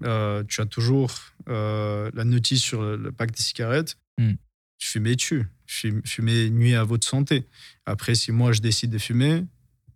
[0.04, 1.12] Euh, tu as toujours
[1.48, 3.96] euh, la notice sur le, le pack des cigarettes.
[4.18, 4.32] Mm.
[4.78, 5.46] Fumez tu.
[5.66, 7.46] Fume- Fumer nuit à votre santé.
[7.86, 9.44] Après, si moi je décide de fumer,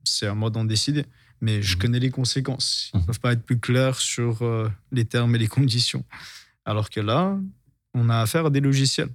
[0.05, 1.05] c'est à moi d'en décider.
[1.41, 1.81] Mais je Mhm.
[1.83, 2.91] connais les conséquences.
[2.95, 6.05] Ils ne peuvent pas être plus clairs sur euh, les termes et les conditions.
[6.65, 7.39] Alors que là,
[7.95, 9.11] on a affaire à des logiciels.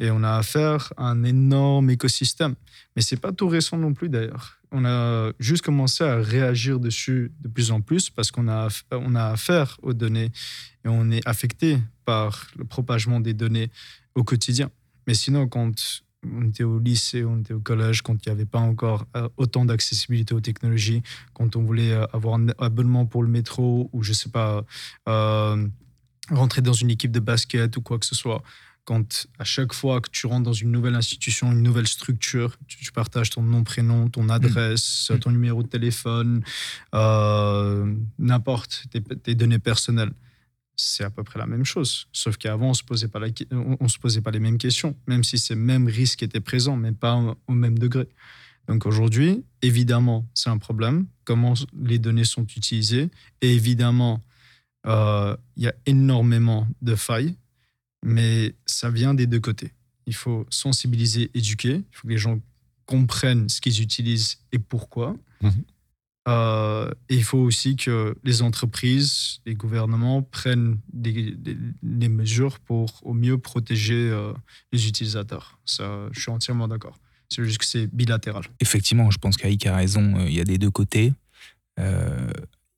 [0.00, 2.56] Et on a affaire à un énorme écosystème.
[2.96, 4.58] Mais c'est pas tout récent non plus d'ailleurs.
[4.72, 9.14] On a juste commencé à réagir dessus de plus en plus parce qu'on a, on
[9.14, 10.32] a affaire aux données
[10.84, 13.70] et on est affecté par le propagement des données
[14.14, 14.70] au quotidien.
[15.06, 15.72] Mais sinon, quand
[16.24, 19.28] on était au lycée, on était au collège, quand il n'y avait pas encore euh,
[19.36, 21.02] autant d'accessibilité aux technologies,
[21.34, 24.64] quand on voulait euh, avoir un abonnement pour le métro ou je sais pas,
[25.08, 25.66] euh,
[26.30, 28.42] rentrer dans une équipe de basket ou quoi que ce soit,
[28.84, 32.76] quand à chaque fois que tu rentres dans une nouvelle institution, une nouvelle structure, tu,
[32.78, 35.18] tu partages ton nom, prénom, ton adresse, Mm.
[35.18, 36.42] ton numéro de téléphone,
[36.94, 40.12] euh, n'importe tes, tes données personnelles.
[40.76, 42.06] C'est à peu près la même chose.
[42.12, 44.56] Sauf qu'avant, on se posait pas la que- on, on se posait pas les mêmes
[44.58, 48.08] questions, même si ces mêmes risques étaient présents, mais pas au, au même degré.
[48.66, 51.06] Donc aujourd'hui, évidemment, c'est un problème.
[51.24, 53.10] Comment les données sont utilisées.
[53.42, 54.22] Et évidemment,
[54.86, 57.34] euh, il y a énormément de failles,
[58.04, 59.72] mais ça vient des deux côtés.
[60.06, 61.74] Il faut sensibiliser, éduquer.
[61.76, 62.40] Il faut que les gens
[62.86, 65.16] comprennent ce qu'ils utilisent et pourquoi.
[65.42, 65.64] Mhm.
[66.28, 72.58] Euh, et il faut aussi que les entreprises, les gouvernements prennent des, des- des mesures
[72.60, 74.32] pour au mieux protéger euh,
[74.72, 75.58] les utilisateurs.
[75.64, 76.98] Ça, je suis entièrement d'accord.
[77.30, 78.44] C'est juste que c'est bilatéral.
[78.60, 81.12] Effectivement, je pense qu'Aïk a raison, euh, il y a des deux côtés.
[81.78, 82.30] Euh,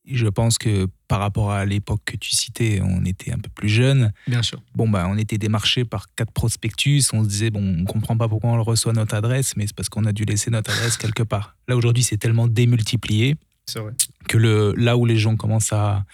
[0.07, 3.69] je pense que par rapport à l'époque que tu citais, on était un peu plus
[3.69, 4.12] jeune.
[4.27, 4.61] Bien sûr.
[4.75, 7.12] Bon, bah, on était démarché par quatre prospectus.
[7.12, 9.88] On se disait, bon, on comprend pas pourquoi on reçoit notre adresse, mais c'est parce
[9.88, 11.57] qu'on a dû laisser notre adresse quelque part.
[11.69, 13.37] Là, aujourd'hui, c'est tellement démultiplié
[13.67, 13.93] C'est vrai.
[14.29, 16.05] que le, là où les gens commencent à,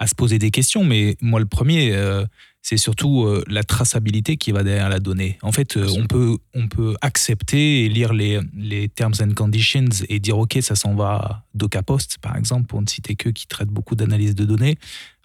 [0.00, 2.24] à se poser des questions, mais moi, le premier, euh,
[2.68, 5.38] c'est surtout euh, la traçabilité qui va derrière la donnée.
[5.40, 9.88] En fait, euh, on, peut, on peut accepter et lire les, les terms and conditions
[10.10, 13.46] et dire, OK, ça s'en va à DocaPost, par exemple, pour ne citer que qui
[13.46, 14.76] traite beaucoup d'analyse de données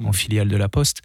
[0.01, 1.01] en filiale de la Poste.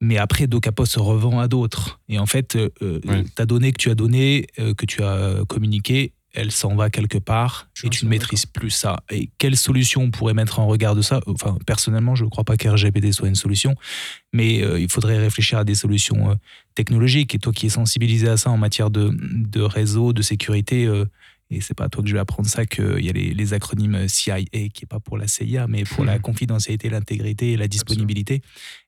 [0.00, 2.00] Mais après, DocaPost se revend à d'autres.
[2.08, 3.00] Et en fait, euh,
[3.36, 7.68] ta donnée que tu as donnée, que tu as communiquée, elle s'en va quelque part
[7.74, 8.98] Je et tu ne maîtrises plus ça.
[9.10, 11.20] Et quelle solution on pourrait mettre en regard de ça?
[11.26, 13.74] Enfin, personnellement, je ne crois pas qu'RGPD soit une solution,
[14.32, 16.34] mais euh, il faudrait réfléchir à des solutions euh,
[16.74, 17.34] technologiques.
[17.34, 21.06] Et toi qui es sensibilisé à ça en matière de, de réseau, de sécurité, euh,
[21.48, 23.54] et c'est pas à toi que je vais apprendre ça, qu'il y a les, les
[23.54, 27.68] acronymes CIA, qui est pas pour la CIA, mais pour la confidentialité, l'intégrité et la
[27.68, 28.42] disponibilité.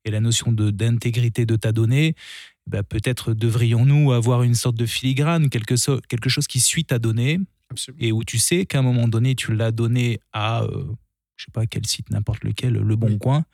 [0.05, 2.17] Et la notion de- d'intégrité de ta donnée,
[2.69, 6.99] bah, peut-être devrions-nous avoir une sorte de filigrane, quelque, so- quelque chose qui suit ta
[6.99, 8.05] donnée, Absolument.
[8.05, 10.85] et où tu sais qu'à un moment donné, tu l'as donné à, euh,
[11.37, 13.19] je sais pas quel site, n'importe lequel, Le Bon Oui.
[13.19, 13.45] Coin,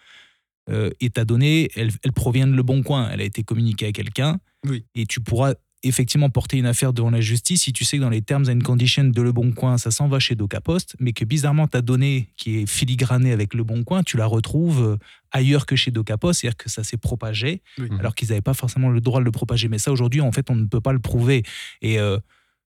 [0.71, 3.87] euh, et ta donnée, elle, elle provient de Le Bon Coin, elle a été communiquée
[3.87, 4.85] à quelqu'un, Oui.
[4.95, 5.55] et tu pourras
[5.87, 8.59] effectivement porter une affaire devant la justice si tu sais que dans les terms and
[8.61, 12.31] conditions de Le Bon Coin, ça s'en va chez DocaPost, mais que bizarrement ta donnée
[12.37, 14.97] qui est filigranée avec Le Bon Coin, tu la retrouves euh,
[15.31, 17.89] ailleurs que chez DocaPost, c'est-à-dire que ça s'est propagé, Oui.
[17.99, 19.69] alors qu'ils n'avaient pas forcément le droit de le propager.
[19.69, 21.43] Mais ça, aujourd'hui, en fait, on ne peut pas le prouver.
[21.83, 22.19] Et euh,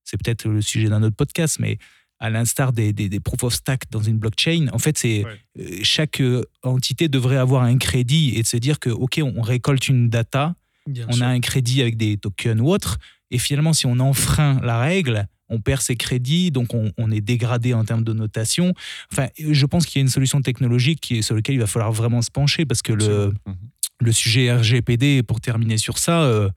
[0.04, 1.78] c'est peut-être le sujet d'un autre podcast, mais
[2.20, 5.40] à l'instar des, des, des proof of stack dans une blockchain, en fait, c'est Ouais.
[5.60, 6.22] euh, chaque
[6.62, 10.54] entité devrait avoir un crédit et de se dire que, OK, on récolte une data,
[10.88, 11.24] Bien on sûr.
[11.24, 12.98] a un crédit avec des tokens ou autre,
[13.30, 17.20] et finalement, si on enfreint la règle, on perd ses crédits, donc on, on est
[17.20, 18.74] dégradé en termes de notation.
[19.12, 21.66] Enfin, je pense qu'il y a une solution technologique qui est, sur laquelle il va
[21.66, 23.54] falloir vraiment se pencher parce que le, Mhm.
[24.00, 26.50] le sujet RGPD, pour terminer sur ça, euh,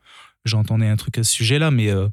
[0.46, 2.08] j'entendais un truc à ce sujet-là, mais euh,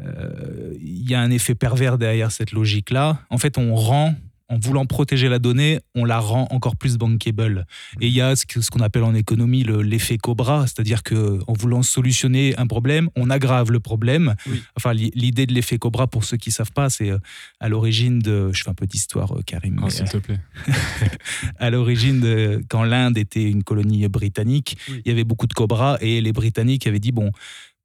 [0.00, 3.20] euh, il y a un effet pervers derrière cette logique-là.
[3.30, 4.14] En fait, on rend,
[4.52, 7.64] en voulant protéger la donnée, on la rend encore plus bankable.
[8.02, 11.54] Et il y a ce qu'on appelle en économie le- l'effet Cobra, c'est-à-dire que en
[11.54, 14.34] voulant solutionner un problème, on aggrave le problème.
[14.46, 14.62] Oui.
[14.76, 17.18] Enfin, li- l'idée de l'effet Cobra, pour ceux qui savent pas, c'est euh,
[17.60, 20.38] à l'origine de, je fais un peu d'histoire, euh, Karim, Ah, mais, S'il te plaît.
[21.58, 25.00] à l'origine, de- quand l'Inde était une colonie britannique, Oui.
[25.04, 27.32] il y avait beaucoup de cobras et les Britanniques avaient dit bon,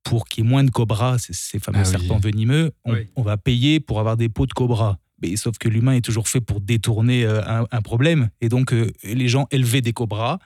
[0.03, 1.91] pour qu'il y ait moins de cobras, ces, ces fameux Ah oui.
[1.91, 3.07] serpents venimeux, on, Oui.
[3.15, 4.97] on va payer pour avoir des pots de cobras.
[5.21, 8.29] Mais, sauf que l'humain est toujours fait pour détourner euh, un, un problème.
[8.41, 10.39] Et donc, euh, les gens élevaient des cobras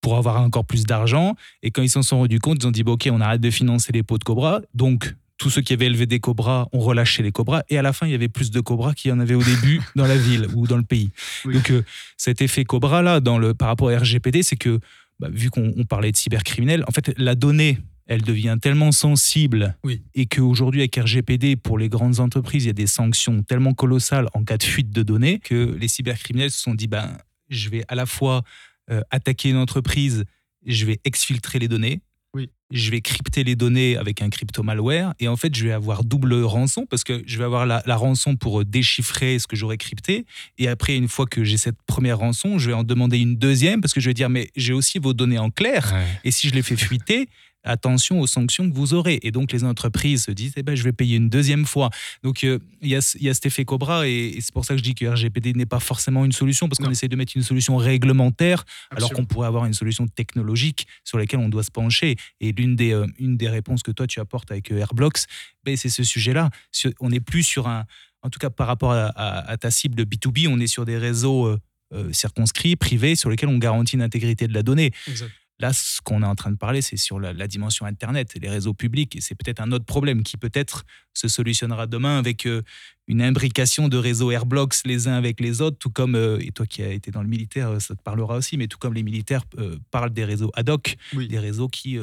[0.00, 1.34] pour avoir encore plus d'argent.
[1.62, 3.50] Et quand ils s'en sont rendus compte, ils ont dit, bon, OK, on arrête de
[3.50, 4.60] financer les pots de cobras.
[4.74, 7.62] Donc, tous ceux qui avaient élevé des cobras ont relâché les cobras.
[7.70, 9.42] Et à la fin, il y avait plus de cobras qu'il y en avait au
[9.42, 11.10] début dans la ville ou dans le pays.
[11.44, 11.54] Oui.
[11.54, 11.82] Donc, euh,
[12.16, 13.20] cet effet cobra-là,
[13.54, 14.80] par rapport à RGPD, c'est que,
[15.18, 17.78] bah, vu qu'on on parlait de cybercriminels, en fait, la donnée,
[18.10, 20.02] elle devient tellement sensible Oui.
[20.14, 24.28] et qu'aujourd'hui, avec RGPD, pour les grandes entreprises, il y a des sanctions tellement colossales
[24.34, 27.16] en cas de fuite de données que les cybercriminels se sont dit, ben,
[27.48, 28.42] je vais à la fois
[28.90, 30.24] euh, attaquer une entreprise,
[30.66, 32.00] je vais exfiltrer les données,
[32.34, 32.50] Oui.
[32.72, 36.34] je vais crypter les données avec un crypto-malware et en fait, je vais avoir double
[36.42, 39.78] rançon parce que je vais avoir la, la rançon pour euh, déchiffrer ce que j'aurais
[39.78, 40.26] crypté
[40.58, 43.80] et après, une fois que j'ai cette première rançon, je vais en demander une deuxième
[43.80, 46.06] parce que je vais dire, mais j'ai aussi vos données en clair Ouais.
[46.24, 47.28] et si je les fais fuiter,
[47.64, 49.18] attention aux sanctions que vous aurez.
[49.22, 51.90] Et donc les entreprises se disent, eh ben, je vais payer une deuxième fois.
[52.22, 54.74] Donc euh, il y, a, y a cet effet Cobra et, et c'est pour ça
[54.74, 57.32] que je dis que RGPD n'est pas forcément une solution parce qu'on essaie de mettre
[57.36, 61.70] une solution réglementaire alors qu'on pourrait avoir une solution technologique sur laquelle on doit se
[61.70, 62.16] pencher.
[62.40, 65.20] Et l'une des, euh, une des réponses que toi tu apportes avec euh, Airblocks,
[65.64, 66.50] ben, c'est ce sujet-là.
[67.00, 67.84] On n'est plus sur un,
[68.22, 70.96] en tout cas par rapport à, à- à ta cible B2B, on est sur des
[70.98, 71.46] réseaux
[71.92, 74.92] euh, circonscrits, privés, sur lesquels on garantit l'intégrité de la donnée.
[75.08, 75.30] Exact.
[75.60, 78.48] Là, ce qu'on est en train de parler, c'est sur la, la dimension Internet, les
[78.48, 79.14] réseaux publics.
[79.14, 82.62] Et c'est peut-être un autre problème qui peut-être se solutionnera demain avec euh,
[83.06, 86.64] une imbrication de réseaux Airblocks les uns avec les autres, tout comme, euh, et toi
[86.64, 89.44] qui as été dans le militaire, ça te parlera aussi, mais tout comme les militaires
[89.58, 91.28] euh, parlent des réseaux ad hoc, Oui.
[91.28, 91.98] des réseaux qui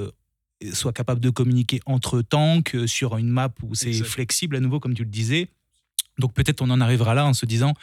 [0.73, 4.93] soient capables de communiquer entre tanks sur une map où c'est flexible à nouveau, comme
[4.93, 5.49] tu le disais.
[6.19, 7.73] Donc peut-être on en arrivera là en se disant,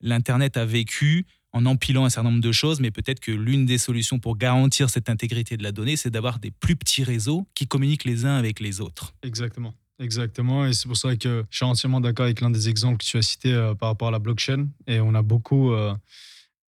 [0.00, 3.78] l'Internet a vécu en empilant un certain nombre de choses, mais peut-être que l'une des
[3.78, 7.66] solutions pour garantir cette intégrité de la donnée, c'est d'avoir des plus petits réseaux qui
[7.66, 9.14] communiquent les uns avec les autres.
[9.22, 9.74] Exactement.
[10.00, 10.64] Exactement.
[10.66, 13.16] Et c'est pour ça que je suis entièrement d'accord avec l'un des exemples que tu
[13.16, 14.68] as cité euh, par rapport à la blockchain.
[14.86, 15.94] Et on a beaucoup euh,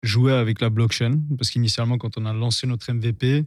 [0.01, 3.45] joué avec la blockchain parce qu'initialement, quand on a lancé notre MVP,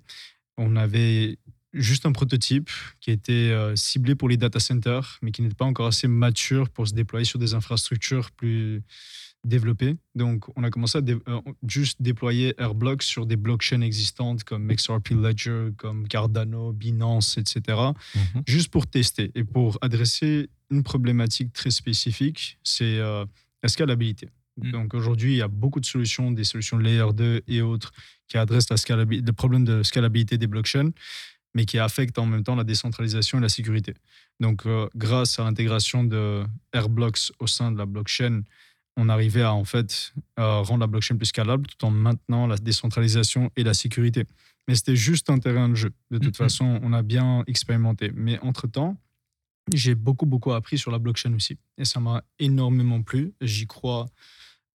[0.57, 1.39] on avait
[1.73, 2.71] juste un prototype
[3.01, 6.69] qui était euh, ciblé pour les data centers, mais qui n'était pas encore assez mature
[6.69, 8.83] pour se déployer sur des infrastructures plus
[9.45, 9.97] développer.
[10.15, 14.69] Donc, on a commencé à dé- euh, juste déployer Airblocks sur des blockchains existantes comme
[14.69, 17.79] XRP Ledger, comme Cardano, Binance, etc.
[18.15, 18.43] Mhm.
[18.47, 23.25] Juste pour tester et pour adresser une problématique très spécifique, c'est euh,
[23.63, 24.29] la scalabilité.
[24.61, 24.71] Mm.
[24.71, 27.93] Donc, aujourd'hui, il y a beaucoup de solutions, des solutions Layer 2 et autres
[28.29, 30.91] qui adressent la le problème de scalabilité des blockchains,
[31.55, 33.95] mais qui affectent en même temps la décentralisation et la sécurité.
[34.41, 38.43] Donc, euh, grâce à l'intégration de Airblocks au sein de la blockchain,
[38.97, 42.57] on arrivait à en fait euh, rendre la blockchain plus scalable tout en maintenant la
[42.57, 44.25] décentralisation et la sécurité.
[44.69, 45.91] Mais c'était juste un terrain de jeu.
[46.11, 46.45] De toute Mhm.
[46.47, 48.13] façon, on a bien expérimenté.
[48.15, 48.97] Mais entre-temps,
[49.75, 51.57] j'ai beaucoup, beaucoup appris sur la blockchain aussi.
[51.79, 53.33] Et ça m'a énormément plu.
[53.41, 54.07] J'y crois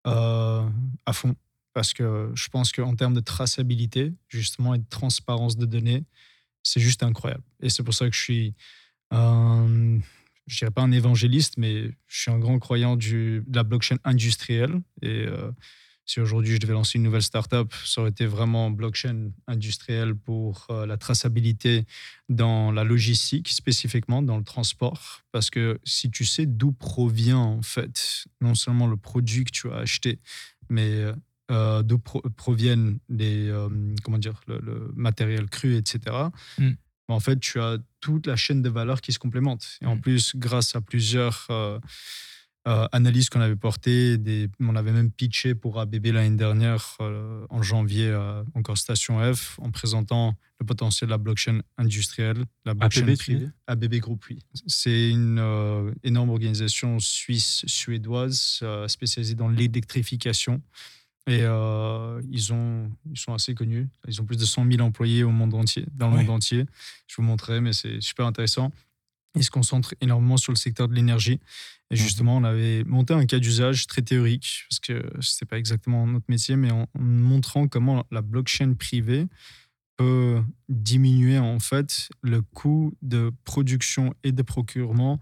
[0.07, 0.67] euh,
[1.05, 1.35] à fond.
[1.73, 6.05] Parce que je pense qu'en termes de traçabilité, justement, et de transparence de données,
[6.63, 7.43] c'est juste incroyable.
[7.61, 8.55] Et c'est pour ça que je suis,
[10.47, 14.81] je dirais pas un évangéliste, mais je suis un grand croyant de la blockchain industrielle.
[15.01, 15.51] Et euh,
[16.05, 20.67] si aujourd'hui je devais lancer une nouvelle startup, ça aurait été vraiment blockchain industrielle pour
[20.69, 21.85] euh, la traçabilité
[22.29, 25.21] dans la logistique, spécifiquement dans le transport.
[25.33, 29.69] Parce que si tu sais d'où provient, en fait, non seulement le produit que tu
[29.69, 30.19] as acheté,
[30.69, 31.11] mais
[31.51, 33.53] euh, d'où pro- proviennent les,
[34.01, 36.15] comment dire, le, matériel cru, etc.
[37.09, 39.77] En fait, tu as toute la chaîne de valeur qui se complémente.
[39.81, 40.01] Et en Mm.
[40.01, 41.79] plus, grâce à plusieurs euh,
[42.67, 47.45] euh, analyses qu'on avait portées, des, on avait même pitché pour ABB l'année dernière, euh,
[47.49, 48.13] en janvier,
[48.55, 53.47] encore Station F, en présentant le potentiel de la blockchain industrielle, la blockchain ABB, privée.
[53.67, 54.39] ABB Group, oui.
[54.67, 60.61] C'est une énorme organisation suisse-suédoise spécialisée dans l'électrification.
[61.27, 63.87] Et euh, ils, ont, ils sont assez connus.
[64.07, 66.21] Ils ont plus de 100 000 employés au monde entier, dans le Ouais.
[66.23, 66.65] monde entier.
[67.07, 68.71] Je vous montrerai, mais c'est super intéressant.
[69.35, 71.39] Ils se concentrent énormément sur le secteur de l'énergie.
[71.91, 75.57] Et justement, on avait monté un cas d'usage très théorique, parce que ce n'est pas
[75.59, 79.27] exactement notre métier, mais en, en montrant comment la blockchain privée
[79.97, 85.19] peut diminuer en fait le coût de production et de procurement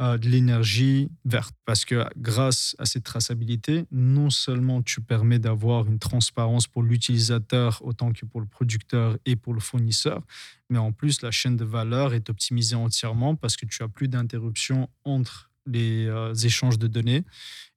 [0.00, 1.54] de l'énergie verte.
[1.64, 7.80] Parce que grâce à cette traçabilité, non seulement tu permets d'avoir une transparence pour l'utilisateur
[7.84, 10.22] autant que pour le producteur et pour le fournisseur,
[10.70, 14.06] mais en plus la chaîne de valeur est optimisée entièrement parce que tu as plus
[14.06, 17.24] d'interruption entre les euh, échanges de données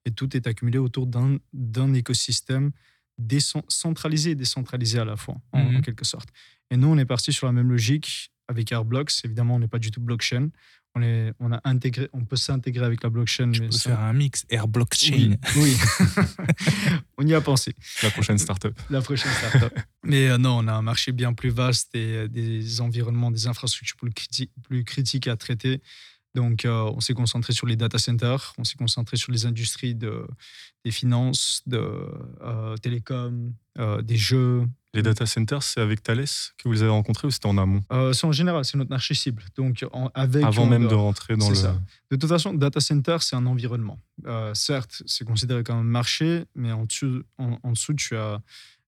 [0.06, 2.72] et tout est accumulé autour d'un écosystème
[3.68, 5.82] centralisé et décentralisé à la fois, en, en Mhm.
[5.82, 6.30] quelque sorte.
[6.70, 9.12] Et nous, on est parti sur la même logique avec Airblocks.
[9.24, 10.50] Évidemment, on n'est pas du tout blockchain.
[10.94, 13.52] On, on, a intégré, on peut s'intégrer avec la blockchain.
[13.52, 15.36] Tu mais peux ça- faire un mix Air Oui, Blockchain.
[15.56, 15.78] oui.
[17.18, 17.74] on y a pensé
[18.04, 18.78] La prochaine startup.
[18.90, 19.78] la prochaine startup.
[20.04, 23.48] Mais euh, non, on a un marché bien plus vaste et euh, des environnements, des
[23.48, 25.82] infrastructures plus, criti- plus critiques à traiter.
[26.36, 29.96] Donc, euh, on s'est concentré sur les data centers, on s'est concentré sur les industries
[29.96, 30.26] de,
[30.86, 31.78] des finances, de
[32.42, 33.54] euh, télécom,
[34.04, 34.66] des jeux.
[34.94, 36.26] Les data centers, c'est avec Thales
[36.58, 38.90] que vous les avez rencontrés ou c'était en amont Euh, c'est en général, c'est notre
[38.90, 39.42] marché cible.
[39.56, 41.56] Donc, en- avec Avant même de rentrer dans le.
[41.56, 41.80] ça.
[42.10, 43.98] De toute façon, data center, c'est un environnement.
[44.26, 48.42] Euh, certes, c'est considéré comme un marché, mais en dessous, en, en dessous tu as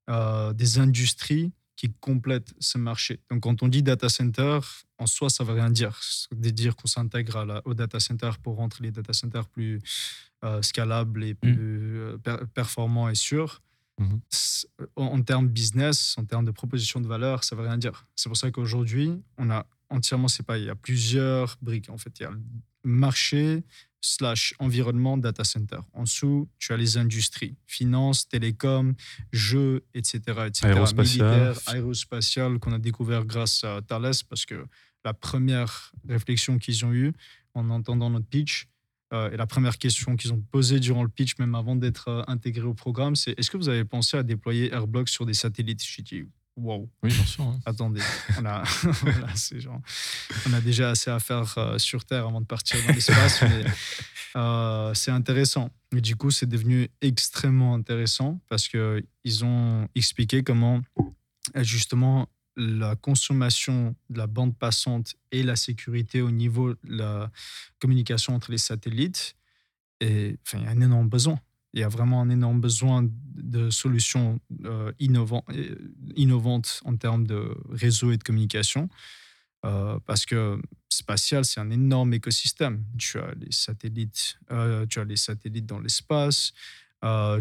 [0.09, 3.19] euh, des industries qui complètent ce marché.
[3.31, 4.59] Donc, quand on dit data center,
[4.99, 5.99] en soi, ça ne veut rien dire.
[6.35, 9.81] De dire qu'on s'intègre au data center pour rendre les data centers plus
[10.43, 13.61] euh, scalables et plus euh, per- performants et sûrs.
[13.99, 14.21] Mhm.
[14.29, 17.77] C'est- En, en termes business, en termes de proposition de valeur, ça ne veut rien
[17.77, 18.07] dire.
[18.15, 20.61] C'est pour ça qu'aujourd'hui, on a entièrement séparé.
[20.61, 21.89] Il y a plusieurs briques.
[21.89, 22.39] En fait, il y a le
[22.83, 23.63] marché
[24.01, 25.79] slash environnement data center.
[25.93, 28.95] En dessous, tu as les industries, finance, télécom,
[29.31, 30.17] jeux, etc.
[30.47, 30.65] etc.
[30.67, 31.27] Aérospatial.
[31.29, 34.65] Militaire, aérospatial, qu'on a découvert grâce à Thales, parce que
[35.05, 37.13] la première réflexion qu'ils ont eue
[37.53, 38.67] en entendant notre pitch,
[39.13, 42.23] euh, et la première question qu'ils ont posée durant le pitch, même avant d'être euh,
[42.27, 45.83] intégrés au programme, c'est est-ce que vous avez pensé à déployer Airblocks sur des satellites?
[45.83, 46.23] J'ai dit
[46.55, 47.43] wow, Oui, bien sûr.
[47.43, 47.59] hein.
[47.65, 48.01] attendez,
[48.39, 48.63] on a,
[49.01, 49.81] voilà, c'est genre,
[50.47, 53.63] on a déjà assez à faire euh, sur Terre avant de partir dans l'espace, mais
[54.35, 55.69] euh, c'est intéressant.
[55.95, 60.81] Et du coup, c'est devenu extrêmement intéressant parce qu'ils ont expliqué comment
[61.57, 67.31] justement la consommation de la bande passante et la sécurité au niveau de la
[67.79, 69.35] communication entre les satellites,
[69.99, 71.39] et, il y a un énorme besoin.
[71.73, 75.75] Il y a vraiment un énorme besoin de solutions euh, euh,
[76.15, 78.89] innovantes en termes de réseau et de communication.
[79.65, 82.83] Euh, parce que spatial, c'est un énorme écosystème.
[82.97, 84.37] Tu as les satellites,
[84.89, 86.53] tu as les satellites dans l'espace,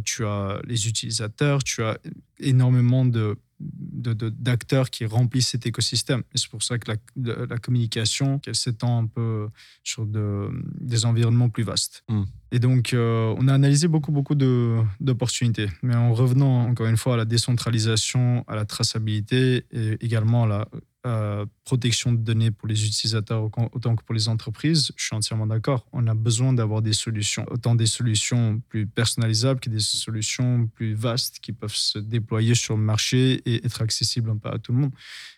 [0.04, 1.98] tu as les utilisateurs, tu as
[2.38, 6.22] énormément de- d'acteurs qui remplissent cet écosystème.
[6.34, 9.48] Et c'est pour ça que la, la- la communication, qu'elle s'étend un peu
[9.84, 10.48] sur de-
[10.80, 12.02] des environnements plus vastes.
[12.08, 12.22] Mm.
[12.52, 15.68] Et donc, euh, on a analysé beaucoup, beaucoup de- d'opportunités.
[15.82, 20.46] Mais en revenant encore une fois à la décentralisation, à la traçabilité et également à
[20.46, 20.68] la
[21.04, 25.46] euh, protection de données pour les utilisateurs autant- que pour les entreprises, je suis entièrement
[25.48, 25.86] d'accord.
[25.92, 30.94] On a besoin d'avoir des solutions, autant des solutions plus personnalisables que des solutions plus
[30.94, 34.92] vastes qui peuvent se déployer sur le marché et être accessibles à tout le monde.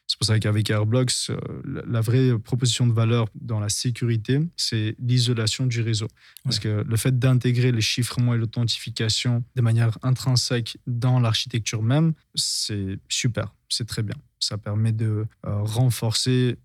[0.06, 4.94] C'est pour ça qu'avec Airblocks, euh, la- vraie proposition de valeur dans la sécurité, c'est
[4.98, 6.08] l'isolation du réseau.
[6.44, 12.12] Parce que le fait d'intégrer les chiffrements et l'authentification de manière intrinsèque dans l'architecture même,
[12.34, 14.14] c'est super, c'est très bien.
[14.40, 16.56] Ça permet de euh, renforcer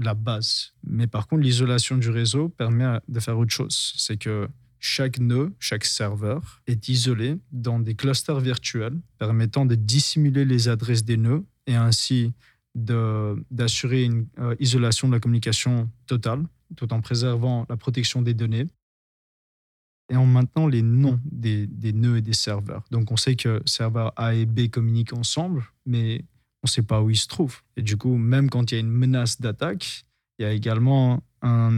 [0.00, 0.72] la base.
[0.84, 3.94] Mais par contre, l'isolation du réseau permet de faire autre chose.
[3.96, 4.48] C'est que
[4.80, 11.04] chaque nœud, chaque serveur est isolé dans des clusters virtuels permettant de dissimuler les adresses
[11.04, 12.32] des nœuds et ainsi
[12.84, 16.44] d'assurer une euh, isolation de la communication totale
[16.76, 18.66] tout en préservant la protection des données
[20.10, 22.84] et en maintenant les noms des, nœuds et des serveurs.
[22.90, 26.24] Donc on sait que serveur A et B communiquent ensemble, mais
[26.62, 27.60] on ne sait pas où ils se trouvent.
[27.76, 30.04] Et du coup, même quand il y a une menace d'attaque,
[30.38, 31.70] il y a également un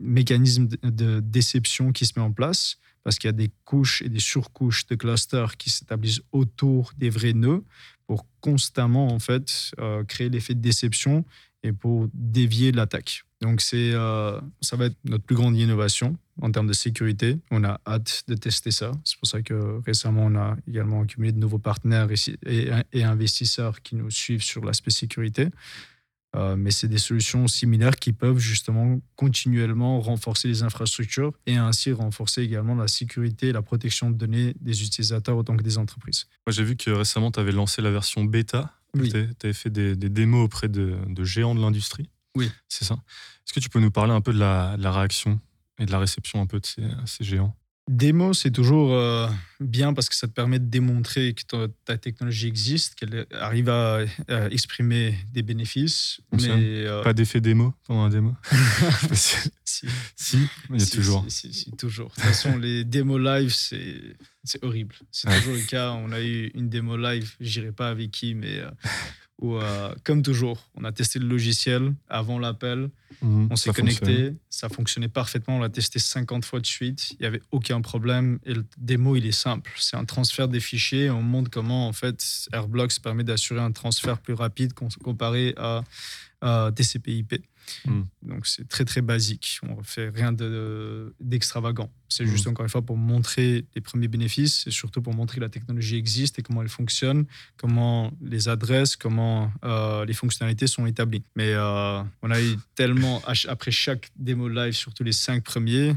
[0.00, 4.02] mécanisme de- de déception qui se met en place parce qu'il y a des couches
[4.02, 7.64] et des surcouches de clusters qui s'établissent autour des vrais nœuds
[8.06, 11.24] pour constamment en fait euh, créer l'effet de déception
[11.62, 13.22] et pour dévier l'attaque.
[13.42, 17.38] Donc c'est euh, ça va être notre plus grande innovation en termes de sécurité.
[17.50, 18.92] On a hâte de tester ça.
[19.04, 22.14] C'est pour ça que récemment on a également accumulé de nouveaux partenaires et,
[22.46, 25.48] et- et investisseurs qui nous suivent sur l'aspect sécurité.
[26.36, 31.92] Euh, mais c'est des solutions similaires qui peuvent justement continuellement renforcer les infrastructures et ainsi
[31.92, 36.26] renforcer également la sécurité et la protection de données des utilisateurs autant que des entreprises.
[36.46, 38.72] Moi, j'ai vu que récemment, tu avais lancé la version bêta.
[38.94, 39.10] Oui.
[39.10, 42.08] Tu avais fait des, des démos auprès de, de géants de l'industrie.
[42.36, 42.50] Oui.
[42.68, 42.94] C'est ça.
[42.94, 45.40] Est-ce que tu peux nous parler un peu de la, de la réaction
[45.78, 47.56] et de la réception un peu de ces, ces géants?
[47.88, 49.28] Démo, c'est toujours euh,
[49.60, 54.00] bien parce que ça te permet de démontrer que ta, technologie existe, qu'elle arrive à,
[54.50, 56.20] exprimer des bénéfices.
[56.32, 58.34] Mais euh, Pas d'effet démo pendant un démo
[59.12, 60.38] si- si, Si,
[60.70, 61.24] il y a si, toujours.
[61.28, 62.08] Si, toujours.
[62.08, 64.96] De toute façon, les démos live, c'est horrible.
[65.12, 65.38] C'est Ouais.
[65.38, 65.92] toujours le cas.
[65.92, 68.70] On a eu une démo live, je dirais pas avec qui, mais euh,
[69.40, 72.88] où, euh, comme toujours, on a testé le logiciel avant l'appel.
[73.22, 75.56] Mhm, On s'est connecté, ça fonctionnait parfaitement.
[75.56, 77.10] On l'a testé 50 fois de suite.
[77.12, 78.38] Il n'y avait aucun problème.
[78.46, 79.72] Et le démo, il est simple.
[79.78, 81.10] C'est un transfert des fichiers.
[81.10, 85.82] On montre comment, en fait, Airblocks permet d'assurer un transfert plus rapide com- comparé à,
[86.40, 87.42] à TCP/IP.
[87.86, 88.02] Mm.
[88.22, 89.58] Donc, c'est très, très basique.
[89.62, 91.90] On ne fait rien de- d'extravagant.
[92.08, 92.28] C'est Mm.
[92.28, 95.48] juste, encore une fois, pour montrer les premiers bénéfices et surtout pour montrer que la
[95.48, 97.26] technologie existe et comment elle fonctionne,
[97.56, 101.24] comment les adresses, comment euh, les fonctionnalités sont établies.
[101.34, 105.94] Mais euh, on a eu tellement, après chaque démo live, surtout les cinq premiers,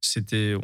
[0.00, 0.54] c'était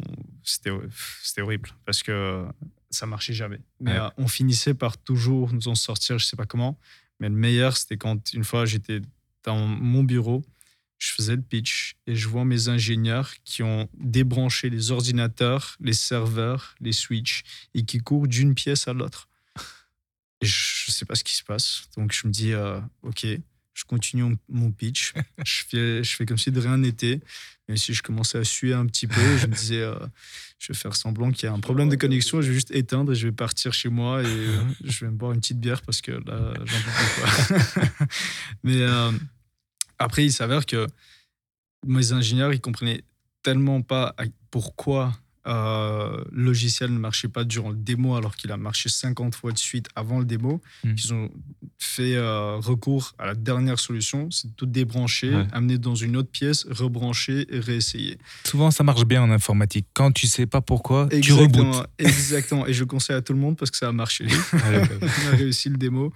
[0.43, 2.45] c'était horrible parce que
[2.89, 3.59] ça marchait jamais.
[3.79, 3.99] Mais Ouais.
[3.99, 6.77] euh, on finissait par toujours nous en sortir, je sais pas comment.
[7.23, 8.99] Mais le meilleur, c'était quand une fois j'étais
[9.45, 10.43] dans mon bureau,
[10.97, 15.93] je faisais le pitch et je vois mes ingénieurs qui ont débranché les ordinateurs, les
[15.93, 17.43] serveurs, les switches
[17.75, 19.29] et qui courent d'une pièce à l'autre.
[20.41, 21.83] Je sais pas ce qui se passe.
[21.95, 23.25] Donc je me dis, euh, ok,
[23.73, 25.13] je continue mon- pitch.
[25.45, 27.19] je, fais, je fais comme si de rien n'était.
[27.67, 29.95] Même si je commençais à suer un petit peu, je me disais, euh,
[30.59, 32.41] je vais faire semblant qu'il y a un problème de connexion.
[32.41, 35.15] Je vais juste éteindre et je vais partir chez moi et euh, je vais me
[35.17, 37.73] boire une petite bière parce que là, j'en peux plus.
[37.73, 38.07] quoi.
[38.63, 39.11] Mais euh,
[39.97, 40.87] après, il s'avère que
[41.85, 43.03] mes ingénieurs, ils comprenaient
[43.43, 44.15] tellement pas
[44.51, 45.13] pourquoi
[45.45, 49.57] euh, logiciel ne marchait pas durant le démo alors qu'il a marché 50 fois de
[49.57, 50.95] suite avant le démo, Mm.
[50.95, 51.29] qu'ils ont
[51.77, 55.47] fait euh, recours à la dernière solution, c'est de tout débrancher, Ouais.
[55.51, 58.17] amener dans une autre pièce, rebrancher et réessayer.
[58.45, 59.87] Souvent, ça marche bien en informatique.
[59.93, 61.89] Quand tu sais pas pourquoi, tu Exactement, rebootes.
[61.97, 62.67] exactement.
[62.67, 64.25] Et je le conseille à tout le monde parce que ça a marché.
[64.53, 66.13] on a réussi le démo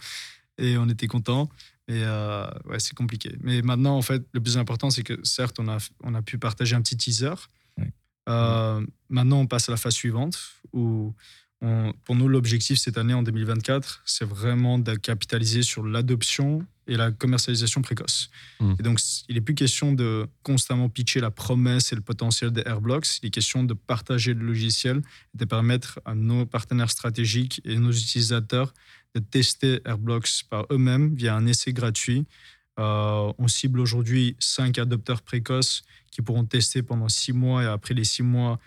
[0.58, 1.50] et on était content.
[1.90, 3.36] Et euh, ouais, c'est compliqué.
[3.42, 6.38] Mais maintenant, en fait, le plus important, c'est que certes, on a, on a pu
[6.38, 7.34] partager un petit teaser.
[8.28, 10.38] Euh, maintenant, on passe à la phase suivante
[10.74, 11.14] où,
[11.62, 16.96] on- pour nous, l'objectif cette année, en 2024, c'est vraiment de capitaliser sur l'adoption et
[16.96, 18.30] la commercialisation précoce.
[18.60, 18.74] Mm.
[18.80, 22.62] Et donc, il n'est plus question de constamment pitcher la promesse et le potentiel des
[22.66, 23.18] Airblocks.
[23.22, 25.02] Il est question de partager le logiciel
[25.34, 28.74] et de permettre à nos partenaires stratégiques et nos utilisateurs
[29.16, 32.26] de tester Airblocks par eux-mêmes via un essai gratuit.
[32.80, 35.82] Euh, on cible aujourd'hui cinq adopteurs précoces
[36.18, 38.60] qui pourront tester pendant six mois et après les six mois,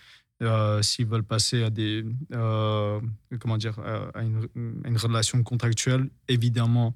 [0.43, 2.99] Euh, S'ils veulent passer à des, euh,
[3.41, 4.49] comment dire, euh, à une,
[4.85, 6.95] à une relation contractuelle, évidemment,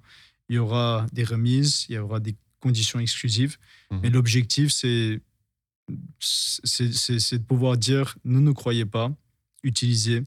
[0.48, 3.58] il y aura des remises, il y aura des conditions exclusives.
[3.90, 4.00] Mhm.
[4.00, 5.20] Mais l'objectif, c'est
[6.20, 9.12] c'est de pouvoir dire ne nous croyez pas,
[9.62, 10.22] utilisez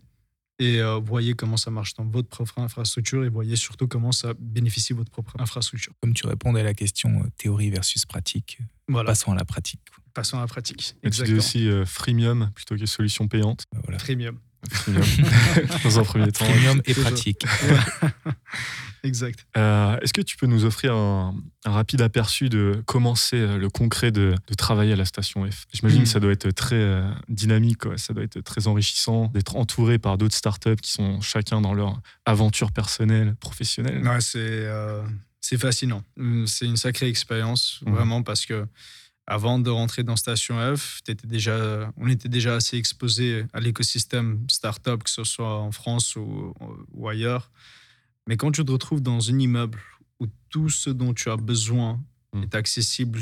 [0.60, 4.34] et euh, voyez comment ça marche dans votre propre infrastructure et voyez surtout comment ça
[4.40, 5.94] bénéficie votre propre infrastructure.
[6.02, 9.82] Comme tu répondais à la question théorie versus pratique, Voilà, passons à la pratique.
[10.18, 10.96] Passons à la pratique.
[11.04, 13.66] Et tu dis aussi euh, freemium plutôt que solution payante.
[13.76, 14.00] Euh, Voilà.
[14.00, 14.38] Freemium.
[15.84, 16.44] Dans un premier temps.
[16.46, 17.44] Premium et pratique.
[19.04, 19.46] Exact.
[19.56, 23.58] Euh, Est-ce que tu peux nous offrir un, un rapide aperçu de comment c'est euh,
[23.58, 25.66] le concret de, de travailler à la station F?
[25.72, 27.98] J'imagine que ça doit être très euh, dynamique, quoi.
[27.98, 32.02] ça doit être très enrichissant d'être entouré par d'autres startups qui sont chacun dans leur
[32.26, 34.02] aventure personnelle, professionnelle.
[34.06, 35.04] Ouais, c'est euh,
[35.40, 36.04] c'est fascinant.
[36.20, 37.94] Hum, C'est une sacrée expérience, Mhm.
[37.94, 38.66] vraiment, parce que
[39.28, 44.46] avant de rentrer dans Station F, t'étais déjà, on était déjà assez exposé à l'écosystème
[44.50, 46.54] startup, que ce soit en France ou,
[46.94, 47.52] ou ailleurs.
[48.28, 49.80] Mais quand tu te retrouves dans un immeuble
[50.20, 52.00] où tout ce dont tu as besoin
[52.34, 52.44] Mhm.
[52.44, 53.20] est accessible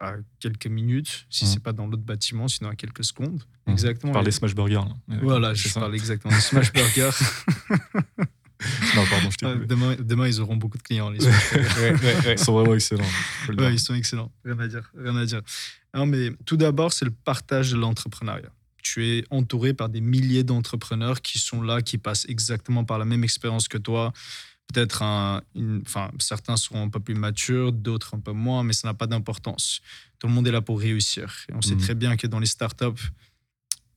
[0.00, 1.50] à quelques minutes, si Mhm.
[1.50, 3.42] c'est pas dans l'autre bâtiment, sinon à quelques secondes.
[3.66, 3.72] Mhm.
[3.72, 4.20] Exactement.
[4.22, 4.84] Les Smash Burgers.
[5.08, 5.16] là.
[5.22, 7.10] Voilà, je ça parle exactement de Smash Burger.
[8.96, 11.18] Non, pardon, je t'ai demain, demain, ils auront beaucoup de clients, les.
[11.24, 13.04] Ils sont vraiment excellents.
[13.70, 14.32] ils sont excellents.
[14.44, 14.90] Rien à dire.
[14.96, 15.42] Rien à dire.
[15.94, 18.50] Non, mais tout d'abord, c'est le partage de l'entrepreneuriat.
[18.82, 23.04] Tu es entouré par des milliers d'entrepreneurs qui sont là, qui passent exactement par la
[23.04, 24.12] même expérience que toi.
[24.72, 28.72] Peut-être un, une- enfin, certains seront un peu plus matures, d'autres un peu moins, mais
[28.74, 29.80] ça n'a pas d'importance.
[30.18, 31.34] Tout le monde est là pour réussir.
[31.48, 31.80] Et on sait Mhm.
[31.80, 33.02] très bien que dans les startups,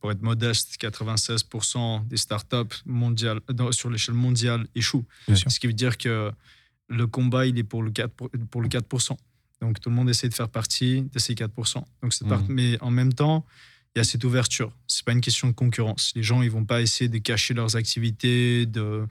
[0.01, 5.05] pour être modeste, 96% des startups mondiales, dans- sur l'échelle mondiale échouent.
[5.27, 5.51] Bien sûr.
[5.51, 6.31] Ce qui veut dire que
[6.89, 8.09] le combat, il est pour le 4%.
[8.49, 9.17] Pour, le 4%.
[9.61, 11.85] Donc tout le monde essaie de faire partie de ces 4%.
[12.01, 12.47] Donc, part- Mhm.
[12.49, 13.45] Mais en même temps,
[13.95, 14.75] il y a cette ouverture.
[14.87, 16.11] C'est pas une question de concurrence.
[16.15, 19.05] Les gens, ils vont pas essayer de cacher leurs activités, de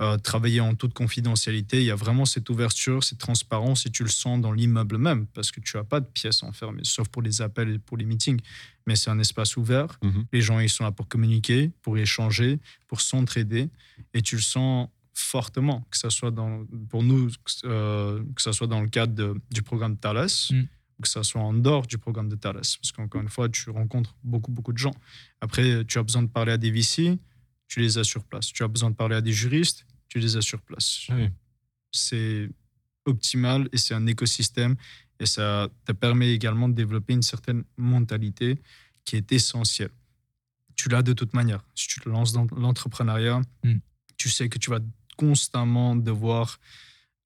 [0.00, 1.78] euh, travailler en toute confidentialité.
[1.80, 5.26] Il y a vraiment cette ouverture, cette transparence, et tu le sens dans l'immeuble même,
[5.28, 8.04] parce que tu as pas de pièces enfermées, sauf pour les appels et pour les
[8.04, 8.40] meetings.
[8.86, 9.98] Mais c'est un espace ouvert.
[10.02, 10.26] Mhm.
[10.32, 13.70] Les gens, ils sont là pour communiquer, pour échanger, pour s'entraider,
[14.12, 17.30] et tu le sens fortement, que ce soit dans, pour nous,
[17.64, 20.62] euh, que ce soit dans le cadre de- du programme Thales, Mm.
[21.02, 22.54] que ce soit en dehors du programme de Thales.
[22.60, 24.94] Parce qu'encore une fois, tu rencontres beaucoup, beaucoup de gens.
[25.40, 27.18] Après, tu as besoin de parler à des VC,
[27.68, 28.52] tu les as sur place.
[28.52, 31.06] Tu as besoin de parler à des juristes, tu les as sur place.
[31.08, 31.28] Ah oui.
[31.92, 32.48] C'est
[33.04, 34.76] optimal et c'est un écosystème
[35.20, 38.60] et ça te permet également de développer une certaine mentalité
[39.04, 39.90] qui est essentielle.
[40.74, 41.64] Tu l'as de toute manière.
[41.74, 43.76] Si tu te lances dans l'entrepreneuriat, Mm.
[44.18, 44.80] tu sais que tu vas
[45.16, 46.58] constamment devoir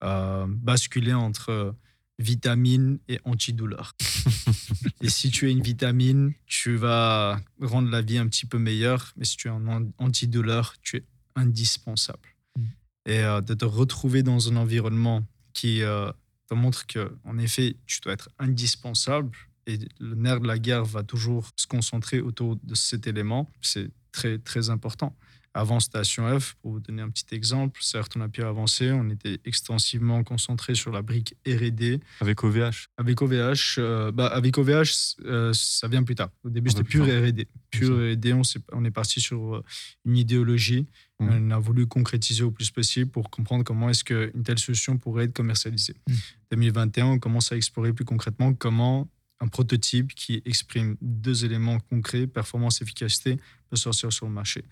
[0.05, 1.75] euh, basculer entre
[2.21, 3.95] vitamine et antidouleur.
[5.01, 9.13] et si tu es une vitamine, tu vas rendre la vie un petit peu meilleure,
[9.17, 11.05] mais si tu es un an- antidouleur, tu es
[11.35, 12.37] indispensable.
[12.57, 12.65] Mm.
[13.07, 16.13] Et euh, de te retrouver dans un environnement qui euh,
[16.49, 20.85] te montre que, en effet, tu dois être indispensable et le nerf de la guerre
[20.85, 25.17] va toujours se concentrer autour de cet élément, c'est très, très important.
[25.53, 29.11] Avant Station F, pour vous donner un petit exemple, certes, on a pu avancer, on
[29.11, 32.01] était extensivement concentré sur la brique R&D.
[32.21, 32.87] Avec OVH.
[32.97, 36.31] Avec OVH, euh, bah, avec OVH, euh, ça vient plus tard.
[36.45, 37.23] Au début, c'était plus pur tard.
[37.25, 37.49] R&D.
[37.71, 38.43] Pur R&D, on,
[38.73, 39.65] on est parti sur euh,
[40.05, 40.87] une idéologie.
[41.19, 41.29] Mhm.
[41.29, 45.25] On a voulu concrétiser au plus possible pour comprendre comment est-ce qu'une telle solution pourrait
[45.25, 45.97] être commercialisée.
[46.09, 46.17] Mhm.
[46.53, 49.09] 2021, on commence à explorer plus concrètement comment
[49.41, 53.39] un prototype qui exprime deux éléments concrets, performance, efficacité,
[53.69, 54.65] peut sortir sur le marché.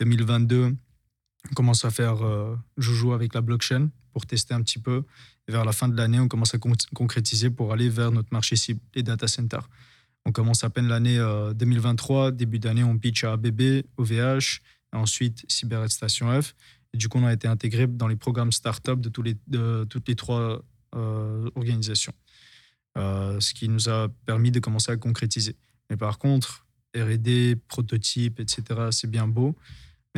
[0.00, 0.76] 2022,
[1.50, 5.04] on commence à faire euh, joujou avec la blockchain pour tester un petit peu.
[5.46, 8.32] Et vers la fin de l'année, on commence à con- concrétiser pour aller vers notre
[8.32, 9.68] marché cible, les data centers.
[10.24, 12.32] On commence à peine l'année euh, 2023.
[12.32, 14.60] Début d'année, on pitch à ABB, OVH,
[14.92, 16.54] et ensuite Cyber Station F.
[16.92, 19.08] Et du coup, on a été intégré dans les programmes start-up de
[19.84, 20.62] toutes les trois
[20.94, 22.14] euh, organisations.
[22.96, 25.54] Euh, ce qui nous a permis de commencer à concrétiser.
[25.88, 29.54] Mais par contre, R&D, prototype, etc., c'est bien beau.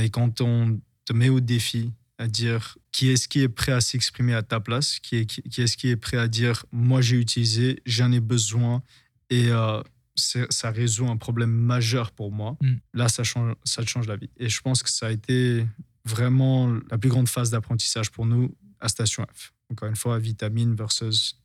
[0.01, 3.82] Mais quand on te met au défi à dire qui est-ce qui est prêt à
[3.82, 7.03] s'exprimer à ta place, qui est, qui, qui est-ce qui est prêt à dire moi
[7.03, 8.82] j'ai utilisé, j'en ai besoin
[9.28, 9.82] et euh,
[10.16, 12.76] ça résout un problème majeur pour moi, Mm.
[12.94, 14.30] là ça change, ça change la vie.
[14.38, 15.66] Et je pense que ça a été
[16.07, 19.53] vraiment la plus grande phase d'apprentissage pour nous à Station F.
[19.70, 21.36] Encore une fois, vitamine versus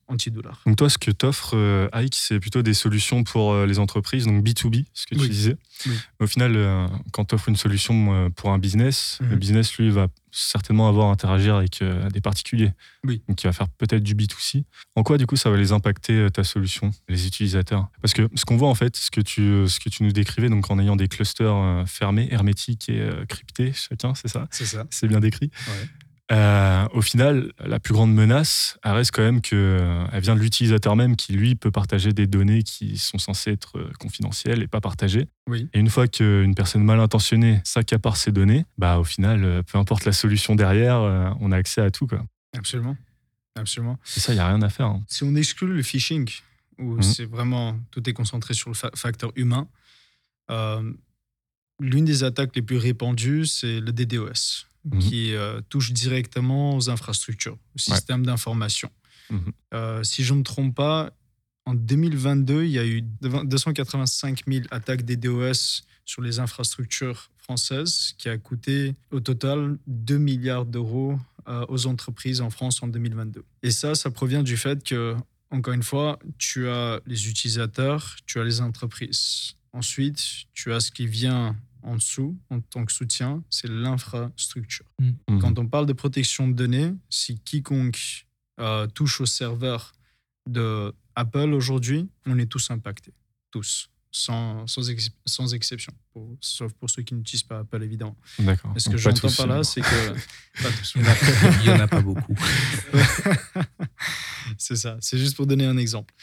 [0.66, 4.26] Donc toi, ce que t'offres, euh, Ike, c'est plutôt des solutions pour euh, les entreprises,
[4.26, 5.58] donc B2B, ce que tu disais.
[5.88, 5.94] Oui.
[6.20, 9.30] Au final, euh, quand tu offres une solution euh, pour un business, Mhm.
[9.32, 11.82] le business, lui, va certainement avoir à interagir avec
[12.12, 12.74] des particuliers.
[13.06, 13.22] Oui.
[13.30, 14.66] Donc il va faire peut-être du B2C.
[14.96, 17.88] En quoi, du coup, ça va les impacter, ta solution, les utilisateurs?
[18.02, 20.50] Parce que ce qu'on voit, en fait, ce que tu, ce que tu nous décrivais,
[20.50, 24.48] donc en ayant des clusters fermés, hermétiques et cryptés, chacun, c'est ça?
[24.52, 24.86] C'est ça.
[24.90, 25.50] c'est bien décrit?
[25.70, 25.90] Ouais.
[26.32, 30.36] Euh, au final, la plus grande menace, elle reste quand même que euh, elle vient
[30.36, 34.64] de l'utilisateur même qui, lui, peut partager des données qui sont censées être euh, confidentielles
[34.64, 35.28] et pas partagées.
[35.48, 35.70] Oui.
[35.74, 40.06] Et une fois qu'une personne mal intentionnée s'accapare ces données, bah, au final, peu importe
[40.06, 42.08] la solution derrière, euh, on a accès à tout.
[42.08, 42.26] Quoi.
[42.58, 42.98] Absolument.
[43.56, 44.00] Absolument.
[44.18, 44.88] Et ça, il n'y a rien à faire.
[44.88, 45.04] hein.
[45.08, 46.28] Si on exclut le phishing,
[46.80, 47.02] où Mhm.
[47.04, 49.68] c'est vraiment tout est concentré sur le fa- facteur humain,
[51.80, 55.00] l'une des attaques les plus répandues, c'est le DDoS, Mhm.
[55.00, 58.92] qui euh, touche directement aux infrastructures, au système d'information.
[59.32, 59.52] Mhm.
[59.74, 61.12] Euh, si je ne me trompe pas,
[61.66, 68.30] en 2022, il y a eu 285 000 attaques DDoS sur les infrastructures françaises, qui
[68.30, 71.18] a coûté au total 2 milliards d'euros
[71.48, 73.44] euh, aux entreprises en France en 2022.
[73.64, 75.16] Et ça, ça provient du fait que,
[75.50, 79.56] encore une fois, tu as les utilisateurs, tu as les entreprises.
[79.74, 80.24] Ensuite,
[80.54, 81.56] tu as ce qui vient
[81.86, 84.86] en dessous en tant que soutien, c'est l'infrastructure.
[85.00, 85.40] Mhm.
[85.40, 88.26] Quand on parle de protection de données, si quiconque
[88.60, 89.94] euh, touche au serveur
[90.50, 93.14] de Apple aujourd'hui, on est tous impactés.
[93.52, 93.90] Tous.
[94.12, 95.92] Sans, sans, ex- sans exception.
[96.14, 98.16] Pour- sauf pour ceux qui n'utilisent pas Apple, évidemment.
[98.40, 98.74] D'accord.
[98.78, 100.14] Ce que pas j'entends par là, c'est que.
[100.64, 100.94] Pas tous.
[100.96, 102.34] Il y en a- il y en a pas beaucoup.
[104.58, 104.98] c'est ça.
[105.02, 106.14] C'est juste pour donner un exemple.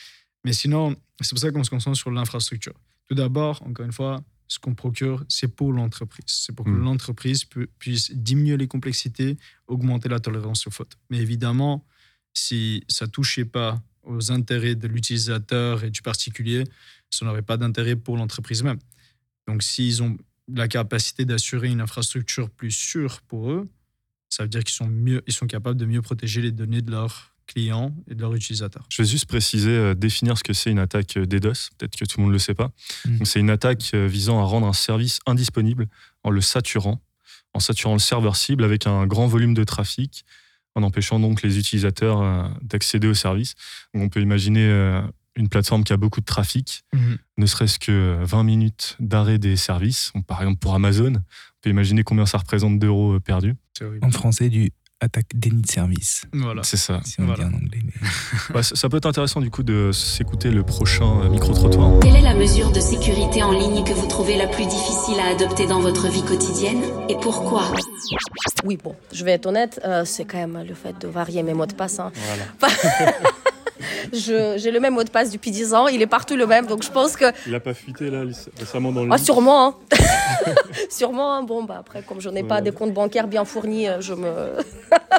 [0.44, 2.74] Mais sinon, c'est pour ça qu'on se concentre sur l'infrastructure.
[3.08, 6.24] Tout d'abord, encore une fois, ce qu'on procure, c'est pour l'entreprise.
[6.26, 6.84] C'est pour que Mm.
[6.84, 9.36] l'entreprise pu- puisse diminuer les complexités,
[9.66, 10.96] augmenter la tolérance aux fautes.
[11.10, 11.86] Mais évidemment,
[12.34, 16.64] si ça touchait pas aux intérêts de l'utilisateur et du particulier,
[17.10, 18.78] ça n'aurait pas d'intérêt pour l'entreprise même.
[19.48, 20.16] Donc, s'ils ont
[20.48, 23.70] la capacité d'assurer une infrastructure plus sûre pour eux,
[24.28, 26.90] ça veut dire qu'ils sont, mieux, ils sont capables de mieux protéger les données de
[26.90, 28.84] leurs clients et de leurs utilisateurs.
[28.88, 31.70] Je vais juste préciser, euh, définir ce que c'est une attaque euh, DDoS.
[31.78, 32.70] Peut-être que tout le monde ne le sait pas.
[33.04, 33.24] Mm.
[33.24, 35.88] C'est une attaque euh, visant à rendre un service indisponible
[36.24, 37.00] en le saturant,
[37.54, 40.24] en saturant le serveur cible avec un grand volume de trafic,
[40.74, 43.54] en empêchant donc les utilisateurs euh, d'accéder au service.
[43.94, 45.02] Donc, on peut imaginer euh,
[45.36, 46.84] une plateforme qui a beaucoup de trafic,
[47.38, 50.12] ne serait-ce que 20 minutes d'arrêt des services.
[50.14, 53.54] Donc, par exemple, pour Amazon, on peut imaginer combien ça représente d'euros perdus.
[54.02, 54.72] En français, du
[55.02, 56.22] attaque déni de service.
[56.32, 56.62] Voilà.
[56.62, 57.00] C'est ça.
[57.04, 57.44] Si on Voilà.
[57.44, 57.80] dit en anglais.
[57.84, 58.54] Mais...
[58.56, 62.00] Ouais, ça ça peut être intéressant du coup de s'écouter le prochain euh, micro-trottoir.
[62.00, 65.30] Quelle est la mesure de sécurité en ligne que vous trouvez la plus difficile à
[65.34, 67.64] adopter dans votre vie quotidienne et pourquoi?
[68.64, 71.54] Oui, bon, je vais être honnête, euh, c'est quand même le fait de varier mes
[71.54, 71.98] mots de passe.
[72.00, 72.10] hein.
[72.14, 72.66] Je-
[74.12, 76.82] J'ai le même mot de passe depuis 10 ans, il est partout le même, donc
[76.82, 77.26] je pense que.
[77.46, 78.22] Il a pas fuité là
[78.58, 79.74] récemment dans le Ah, sûrement, hein.
[80.90, 81.42] sûrement, hein.
[81.42, 84.56] bon, bah après, comme je n'ai pas des comptes bancaires bien fournis, euh, je me.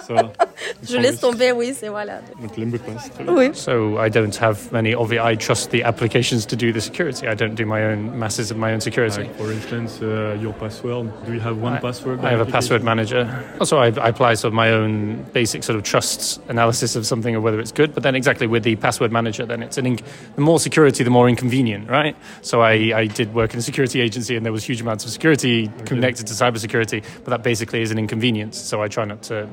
[0.08, 0.34] Ça va.
[0.90, 2.20] Je laisse tomber, oui, c'est voilà.
[2.42, 3.10] Donc le mot de passe.
[3.28, 3.52] Oui.
[3.54, 5.20] So I don't have many of it.
[5.24, 7.28] I trust the applications to do the security.
[7.28, 9.30] I don't do my own masses of my own security.
[9.38, 11.08] for instance, uh, your password.
[11.26, 12.20] Do you have one I- password?
[12.24, 13.28] I have a password manager.
[13.60, 17.36] Also, I, I apply sort of my own basic sort of trust analysis of something
[17.36, 17.94] or whether it's good.
[17.94, 20.04] But then, exactly with the password manager, then it's an inc-
[20.36, 22.16] the more security, the more inconvenient, right?
[22.42, 25.12] So I, I did work in a security agency, and there was huge amounts of
[25.12, 27.04] security connected to cybersecurity.
[27.26, 28.58] But that basically is an inconvenience.
[28.58, 29.48] So I try not to,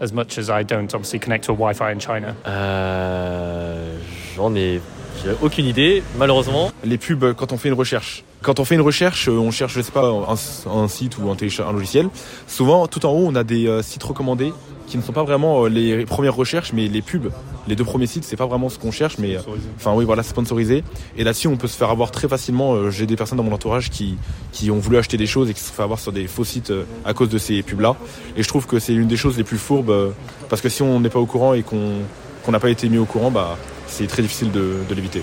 [0.00, 2.36] as much as I don't, obviously connect to a Wi-Fi in China.
[2.46, 3.98] Euh,
[4.36, 4.80] J'en ai,
[5.22, 6.70] j'ai aucune idée, malheureusement.
[6.84, 8.24] Les pubs quand on fait une recherche.
[8.42, 11.30] Quand on fait une recherche, euh, on cherche, je sais pas, un, un site ou
[11.30, 12.08] un, télécha- un logiciel.
[12.48, 14.52] Souvent, tout en haut, on a des euh, sites recommandés
[14.92, 17.32] qui ne sont pas vraiment euh, les premières recherches, mais les pubs.
[17.66, 19.40] Les deux premiers sites, c'est pas vraiment ce qu'on cherche, mais euh,
[19.76, 20.84] enfin oui, voilà, sponsorisé.
[21.16, 22.74] Et là-dessus, on peut se faire avoir très facilement.
[22.74, 24.18] Euh, J'ai des personnes dans mon entourage qui
[24.52, 26.44] qui ont voulu acheter des choses et qui se sont fait avoir sur des faux
[26.44, 26.72] sites
[27.06, 27.96] à cause de ces pubs-là.
[28.36, 30.12] Et je trouve que c'est une des choses les plus fourbes
[30.50, 32.00] parce que si on n'est pas au courant et qu'on
[32.44, 35.22] qu'on n'a pas été mis au courant, bah c'est très difficile de, de l'éviter.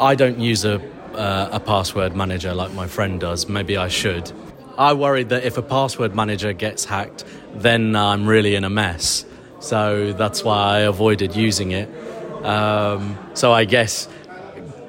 [0.00, 0.80] I don't use a,
[1.14, 3.48] uh, a password manager like my friend does.
[3.48, 4.32] Maybe I should.
[4.78, 7.24] I worry that if a password manager gets hacked,
[7.62, 9.24] then I'm really in a mess.
[9.60, 11.88] So that's why I avoided using it.
[12.44, 14.08] Um, so I guess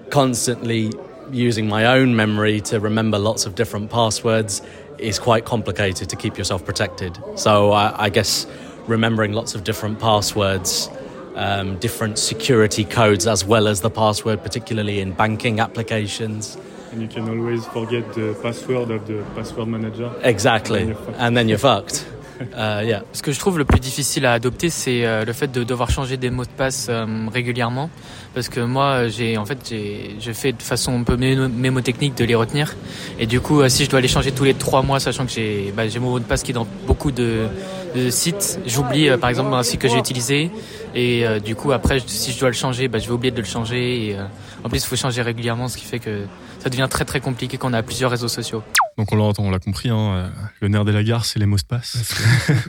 [0.09, 0.91] constantly
[1.31, 4.61] using my own memory to remember lots of different passwords
[4.97, 7.17] is quite complicated to keep yourself protected.
[7.35, 8.47] So I, I guess
[8.87, 10.89] remembering lots of different passwords,
[11.35, 16.57] um, different security codes, as well as the password, particularly in banking applications.
[16.91, 20.11] And you can always forget the password of the password manager.
[20.23, 20.81] Exactly.
[20.81, 21.17] And then you're fucked.
[21.19, 22.16] And then you're fucked.
[22.55, 23.03] Euh, yeah.
[23.13, 25.89] Ce que je trouve le plus difficile à adopter, c'est euh, le fait de devoir
[25.89, 27.89] changer des mots de passe euh, régulièrement.
[28.33, 32.15] Parce que moi, j'ai en fait, j'ai, je fais de façon un peu mémo- mémotechnique
[32.15, 32.75] de les retenir.
[33.19, 35.31] Et du coup, euh, si je dois les changer tous les trois mois, sachant que
[35.31, 37.47] j'ai, bah, j'ai mon mot de passe qui est dans beaucoup de,
[37.95, 40.51] de sites, j'oublie euh, par exemple un site que j'ai utilisé.
[40.95, 43.41] Et euh, du coup, après, si je dois le changer, bah, je vais oublier de
[43.41, 44.09] le changer.
[44.09, 44.23] Et, euh,
[44.63, 46.25] en plus, il faut changer régulièrement, ce qui fait que
[46.59, 48.63] ça devient très très compliqué quand on a plusieurs réseaux sociaux.
[48.97, 50.29] Donc on l'a on l'a compris, hein, euh,
[50.61, 52.13] le nerf de la gare, c'est les mots de passe.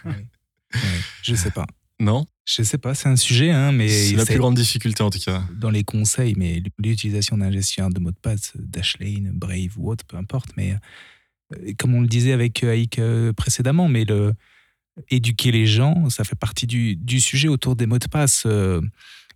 [0.04, 0.26] Ouais,
[1.22, 1.66] je sais pas.
[2.00, 2.26] Non?
[2.44, 5.18] Je sais pas, c'est un sujet, hein, mais C'est la plus grande difficulté en tout
[5.18, 5.42] cas.
[5.52, 10.04] dans les conseils, mais l'utilisation d'un gestionnaire de mots de passe, Dashlane, Brave ou autre,
[10.06, 10.76] peu importe, mais
[11.54, 14.34] euh, comme on le disait avec euh, Aïk euh, précédemment, mais le,
[15.10, 18.44] éduquer les gens, ça fait partie du, du sujet autour des mots de passe.
[18.46, 18.80] Euh,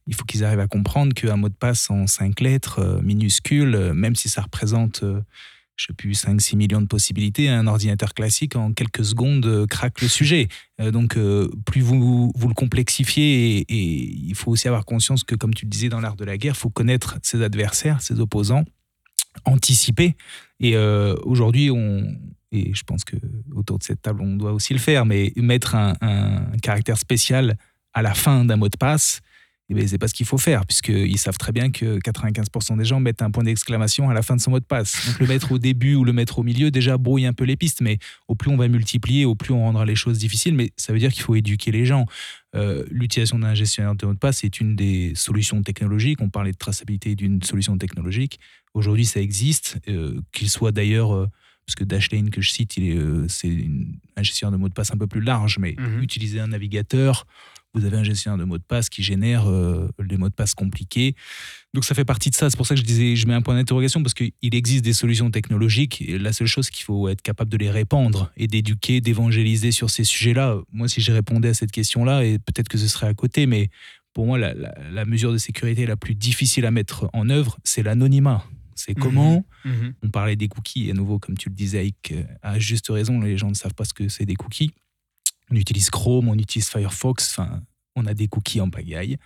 [0.07, 3.75] il faut qu'ils arrivent à comprendre qu'un mot de passe en cinq lettres, euh, minuscule,
[3.75, 5.21] euh, même si ça représente, euh,
[5.77, 10.01] je sais plus, 5-6 millions de possibilités, un ordinateur classique, en quelques secondes, euh, craque
[10.03, 10.49] le sujet.
[10.81, 15.35] Euh, donc, euh, plus vous, vous le complexifiez, et, il faut aussi avoir conscience que,
[15.35, 18.21] comme tu le disais dans l'art de la guerre, il faut connaître ses adversaires, ses
[18.21, 18.65] opposants,
[19.45, 20.15] anticiper.
[20.61, 22.05] Et aujourd'hui, on,
[22.53, 23.17] et je pense que
[23.53, 25.95] autour de cette table, on doit aussi le faire, mais mettre un
[26.63, 27.57] caractère spécial
[27.95, 29.21] à la fin d'un mot de passe,
[29.73, 32.85] eh ben, c'est pas ce qu'il faut faire, puisqu'ils savent très bien que 95% des
[32.85, 35.07] gens mettent un point d'exclamation à la fin de son mot de passe.
[35.07, 37.57] Donc le mettre au début ou le mettre au milieu, déjà brouille un peu les
[37.57, 37.99] pistes, mais
[38.29, 40.99] au plus on va multiplier, au plus on rendra les choses difficiles, mais ça veut
[40.99, 42.07] dire qu'il faut éduquer les gens.
[42.55, 46.21] Euh, L'utilisation d'un gestionnaire de mot de passe est une des solutions technologiques.
[46.21, 48.39] On parlait de traçabilité d'une solution technologique.
[48.75, 51.27] Aujourd'hui, ça existe, euh, qu'il soit d'ailleurs, euh,
[51.67, 52.79] parce que Dashlane que je cite,
[53.29, 53.67] c'est
[54.17, 56.03] un gestionnaire de mot de passe un peu plus large, mais Mhm.
[56.03, 57.27] utiliser un navigateur,
[57.75, 60.55] vous avez un gestionnaire de mot de passe qui génère euh, les mots de passe
[60.55, 61.15] compliqués.
[61.73, 62.51] Donc ça fait partie de ça.
[62.51, 64.93] C'est pour ça que je disais, je mets un point d'interrogation parce qu'il existe des
[64.93, 66.03] solutions technologiques.
[66.03, 69.89] Et la seule chose qu'il faut être capable de les répandre et d'éduquer, d'évangéliser sur
[69.91, 70.59] ces sujets-là.
[70.73, 73.71] Moi, si je répondais à cette question-là, et peut-être que ce serait à côté, mais
[74.13, 77.59] pour moi, la, la- la mesure de sécurité la plus difficile à mettre en œuvre,
[77.65, 78.45] c'est l'anonymat.
[78.75, 79.95] C'est comment Mhm.
[80.03, 83.21] on parlait des cookies, à nouveau, comme tu le disais, Ike, euh, à juste raison,
[83.21, 84.73] les gens ne savent pas ce que c'est des cookies.
[85.53, 87.61] On utilise Chrome, on utilise Firefox, enfin,
[87.95, 89.19] on a des cookies en pagaille.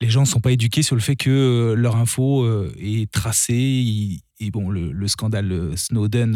[0.00, 3.10] Les gens ne sont pas éduqués sur le fait que euh, leur info euh, est
[3.10, 4.18] tracée.
[4.40, 6.32] Et bon, le, le scandale euh, Snowden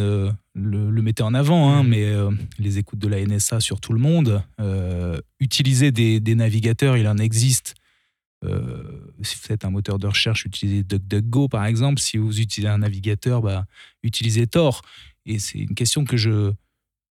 [0.55, 1.89] le, le mettait en avant, hein, Mhm.
[1.91, 2.13] mais
[2.59, 4.43] les écoutes de la NSA sur tout le monde.
[4.61, 7.75] euh, utiliser des, des navigateurs, il en existe.
[8.45, 12.01] Euh, si vous êtes un moteur de recherche, utilisez DuckDuckGo par exemple.
[12.01, 13.67] Si vous utilisez un navigateur, bah,
[14.03, 14.83] utilisez Tor.
[15.27, 16.53] Et c'est une question que je-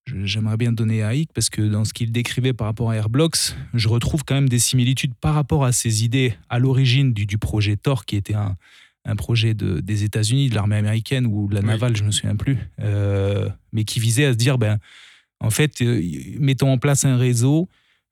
[0.07, 3.55] j'aimerais bien donner à Ike parce que dans ce qu'il décrivait par rapport à Airblocks,
[3.73, 7.37] je retrouve quand même des similitudes par rapport à ses idées à l'origine du, du
[7.37, 8.55] projet Tor, qui était un,
[9.05, 11.67] un projet de, des États-Unis, de l'armée américaine ou de la Oui.
[11.67, 14.77] navale, je ne me souviens plus, euh, mais qui visait à se dire, ben,
[15.39, 16.01] en fait, euh,
[16.39, 17.67] mettons en place un réseau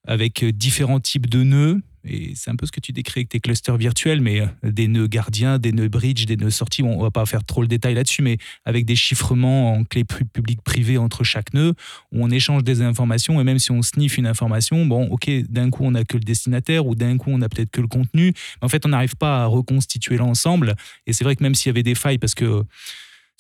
[0.06, 1.82] avec différents types de nœuds.
[2.06, 4.88] Et c'est un peu ce que tu décris avec tes clusters virtuels, mais euh, des
[4.88, 6.84] nœuds gardiens, des nœuds bridge, des nœuds sorties.
[6.84, 10.26] On va pas faire trop le détail là-dessus, mais avec des chiffrements en clé pu-
[10.26, 11.74] publique-privée entre chaque nœud,
[12.12, 15.70] où on échange des informations, et même si on sniffe une information, bon, ok, d'un
[15.70, 18.34] coup on n'a que le destinataire, ou d'un coup on n'a peut-être que le contenu,
[18.62, 20.76] mais en fait on n'arrive pas à reconstituer l'ensemble.
[21.08, 22.64] Et c'est vrai que même s'il y avait des failles, parce que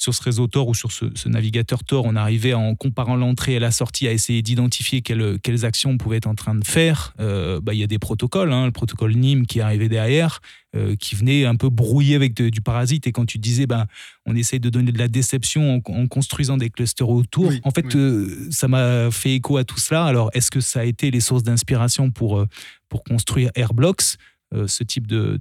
[0.03, 3.53] sur ce réseau Tor ou sur ce, ce navigateur Tor, on arrivait en comparant l'entrée
[3.53, 6.65] et la sortie à essayer d'identifier quelles, quelles actions on pouvait être en train de
[6.65, 7.13] faire.
[7.21, 10.41] Euh, bah, Il y a des protocoles, hein, le protocole NIM qui arrivait derrière,
[10.75, 13.07] euh, qui venait un peu brouiller avec de- du parasite.
[13.07, 13.85] Et quand tu disais, ben,
[14.25, 17.71] on essaye de donner de la déception en, en construisant des clusters autour, Oui, en
[17.71, 17.95] fait, oui.
[17.95, 20.03] euh, ça m'a fait écho à tout cela.
[20.03, 22.45] Alors, est-ce que ça a été les sources d'inspiration pour,
[22.89, 24.17] pour construire Airblocks?
[24.53, 25.37] Euh, ce type de,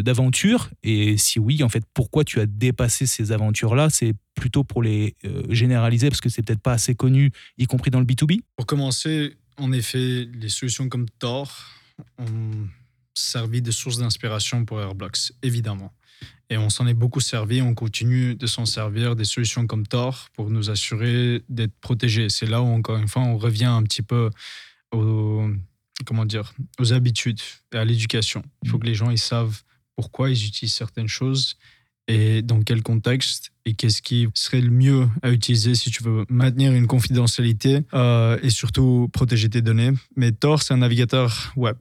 [0.00, 3.90] d'aventure Et si oui, en fait, pourquoi tu as dépassé ces aventures-là?
[3.90, 7.90] C'est plutôt pour les euh, généraliser parce que c'est peut-être pas assez connu, y compris
[7.90, 11.52] dans le B2B Pour commencer, en effet, les solutions comme Tor
[12.18, 12.68] ont
[13.14, 15.92] servi de source d'inspiration pour Airblocks, évidemment.
[16.50, 20.28] Et on s'en est beaucoup servi, on continue de s'en servir des solutions comme Tor
[20.34, 22.30] pour nous assurer d'être protégés.
[22.30, 24.30] C'est là où, encore une fois, on revient un petit peu
[24.92, 25.50] aux,
[26.06, 27.40] comment dire, aux habitudes
[27.72, 28.42] et à l'éducation.
[28.62, 29.62] Il faut que les gens ils savent
[29.96, 31.56] pourquoi ils utilisent certaines choses
[32.06, 36.24] et dans quel contexte et qu'est-ce qui serait le mieux à utiliser si tu veux
[36.28, 39.92] maintenir une confidentialité euh, et surtout protéger tes données.
[40.16, 41.76] Mais Tor, c'est un navigateur web.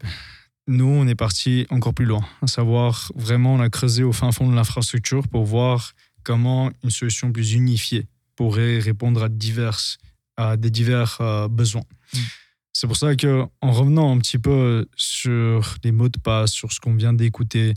[0.68, 4.34] Nous, on est parti encore plus loin, à savoir vraiment on a creusé au fin
[4.34, 5.94] fond de l'infrastructure pour voir
[6.24, 8.06] comment une solution plus unifiée
[8.36, 9.98] pourrait répondre à, diverses,
[10.36, 11.86] à des divers euh, besoins.
[12.80, 16.72] C'est pour ça que en revenant un petit peu sur les mots de passe, sur
[16.72, 17.74] ce qu'on vient d'écouter,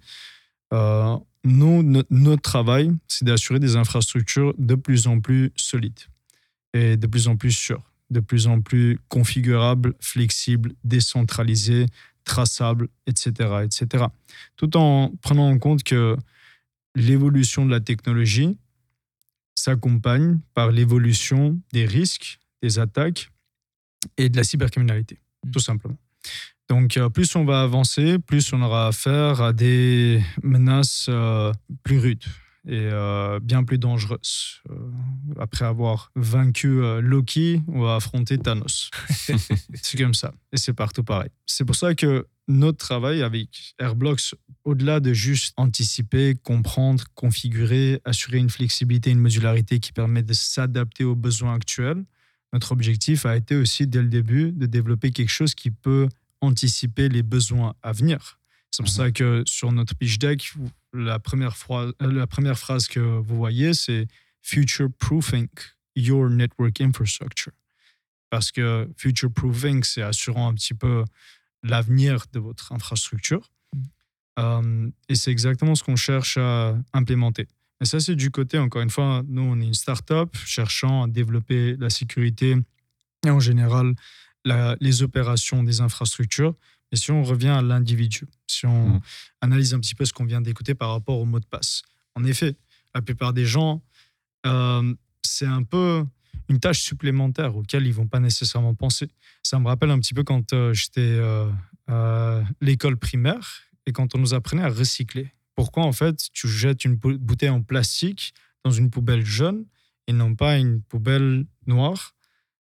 [0.74, 6.00] euh, nous, no- notre travail, c'est d'assurer des infrastructures de plus en plus solides
[6.74, 7.82] et de plus en plus sûres.
[8.10, 11.86] de plus en plus configurable, flexible, décentralisé,
[12.24, 13.30] traçable, etc.,
[13.64, 14.04] etc.
[14.56, 16.16] Tout en prenant en compte que
[16.94, 18.58] l'évolution de la technologie
[19.54, 23.30] s'accompagne par l'évolution des risques, des attaques
[24.16, 25.50] et de la cybercriminalité, Mm.
[25.50, 25.96] tout simplement.
[26.68, 31.98] Donc, euh, plus on va avancer, plus on aura affaire à des menaces euh, plus
[31.98, 32.24] rudes
[32.68, 34.60] et euh, bien plus dangereuses.
[34.70, 34.74] Euh,
[35.40, 38.90] après avoir vaincu Loki, on va affronter Thanos.
[39.82, 40.32] c'est comme ça.
[40.52, 41.30] Et c'est partout pareil.
[41.46, 44.34] C'est pour ça que notre travail avec Airblocks,
[44.64, 51.04] au-delà de juste anticiper, comprendre, configurer, assurer une flexibilité, une modularité qui permet de s'adapter
[51.04, 52.04] aux besoins actuels,
[52.52, 56.08] notre objectif a été aussi dès le début de développer quelque chose qui peut
[56.40, 58.38] anticiper les besoins à venir.
[58.70, 60.52] C'est pour ça que sur notre pitch deck,
[60.92, 64.06] la première, phrase, la première phrase que vous voyez, c'est
[64.42, 65.48] Future Proofing
[65.96, 67.52] Your Network Infrastructure.
[68.30, 71.04] Parce que Future Proofing, c'est assurant un petit peu
[71.62, 73.50] l'avenir de votre infrastructure.
[74.38, 77.48] Euh, et c'est exactement ce qu'on cherche à implémenter.
[77.80, 81.08] Et ça, c'est du côté, encore une fois, nous, on est une start-up cherchant à
[81.08, 82.56] développer la sécurité
[83.26, 83.94] et en général
[84.44, 86.54] la- les opérations des infrastructures.
[86.92, 89.00] Et si on revient à l'individu, si on Mhm.
[89.42, 91.82] analyse un petit peu ce qu'on vient d'écouter par rapport au mot de passe.
[92.14, 92.56] En effet,
[92.94, 93.82] la plupart des gens,
[94.46, 96.04] euh, c'est un peu
[96.48, 99.08] une tâche supplémentaire auquel ils vont pas nécessairement penser.
[99.42, 101.48] Ça me rappelle un petit peu quand euh, j'étais euh,
[101.86, 105.32] à l'école primaire et quand on nous apprenait à recycler.
[105.60, 108.32] Pourquoi en fait tu jettes une bou- bouteille en plastique
[108.64, 109.66] dans une poubelle jaune
[110.06, 112.14] et non pas une poubelle noire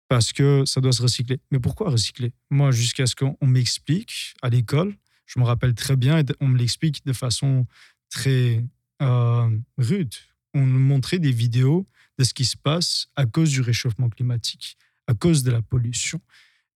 [0.06, 1.40] parce que ça doit se recycler.
[1.50, 2.32] Mais pourquoi recycler?
[2.50, 4.94] Moi, jusqu'à ce qu'on m'explique à l'école,
[5.26, 7.66] je me rappelle très bien, on me l'explique de façon
[8.10, 8.64] très
[9.02, 10.14] euh, rude.
[10.54, 14.78] On nous montrait des vidéos de ce qui se passe à cause du réchauffement climatique,
[15.08, 16.20] à cause de la pollution,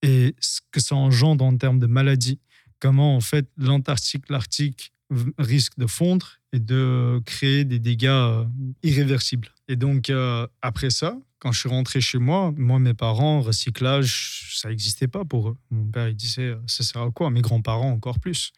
[0.02, 2.40] et ce que ça engendre en termes de maladies.
[2.80, 4.92] Comment, en fait, l'Antarctique, l'Arctique
[5.38, 8.44] risque de fondre et de créer des dégâts euh,
[8.82, 9.48] irréversibles.
[9.68, 14.52] Et donc, euh, après ça, quand je suis rentré chez moi, moi, mes parents, recyclage,
[14.56, 15.56] ça n'existait pas pour eux.
[15.70, 17.30] Mon père, il disait, euh, ça sert à quoi?
[17.30, 18.52] Mes grands-parents, encore plus.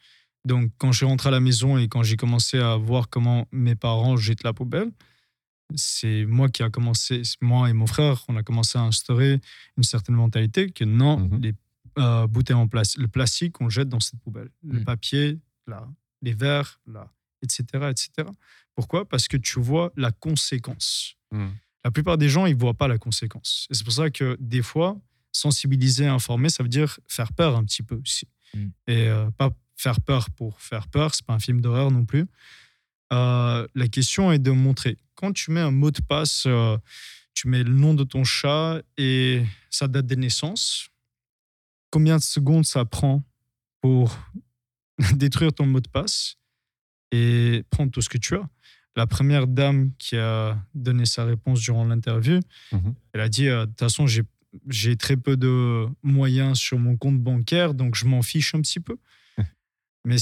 [0.45, 3.47] Donc, quand je suis rentré à la maison et quand j'ai commencé à voir comment
[3.53, 4.91] mes parents jettent la poubelle,
[5.77, 9.41] c'est moi qui a commencé, moi et mon frère, on a commencé à instaurer
[9.77, 11.41] une certaine mentalité que non, Mhm.
[11.43, 11.55] les
[11.99, 14.49] euh, bouteilles en plastique, le plastique, on jette dans cette poubelle.
[14.67, 14.85] Le Mhm.
[14.85, 15.87] papier, là,
[16.23, 17.11] les verres, là,
[17.43, 18.29] etc., etc.
[18.75, 19.09] Pourquoi?
[19.09, 21.15] Parce que tu vois la conséquence.
[21.33, 21.53] Mhm.
[21.85, 23.67] La plupart des gens, ils voient pas la conséquence.
[23.71, 24.99] Et c'est pour ça que des fois,
[25.33, 28.27] sensibiliser, informer, ça veut dire faire peur un petit peu aussi.
[28.55, 28.67] Mm.
[28.87, 32.27] Et euh, pas faire peur pour faire peur, c'est pas un film d'horreur non plus.
[33.13, 34.99] Euh, la question est de montrer.
[35.15, 36.77] Quand tu mets un mot de passe, euh,
[37.35, 40.89] tu mets le nom de ton chat et sa date de naissance,
[41.91, 43.25] combien de secondes ça prend
[43.81, 44.17] pour
[45.17, 46.37] détruire ton mot de passe
[47.13, 48.49] et prendre tout ce que tu as
[48.97, 52.41] La première dame qui a donné sa réponse durant l'interview,
[52.73, 52.95] Mhm.
[53.13, 54.23] elle a dit euh, De toute façon, j'ai
[54.69, 58.81] j'ai très peu de moyens sur mon compte bancaire, donc je m'en fiche un petit
[58.81, 58.97] peu.
[60.05, 60.17] Mais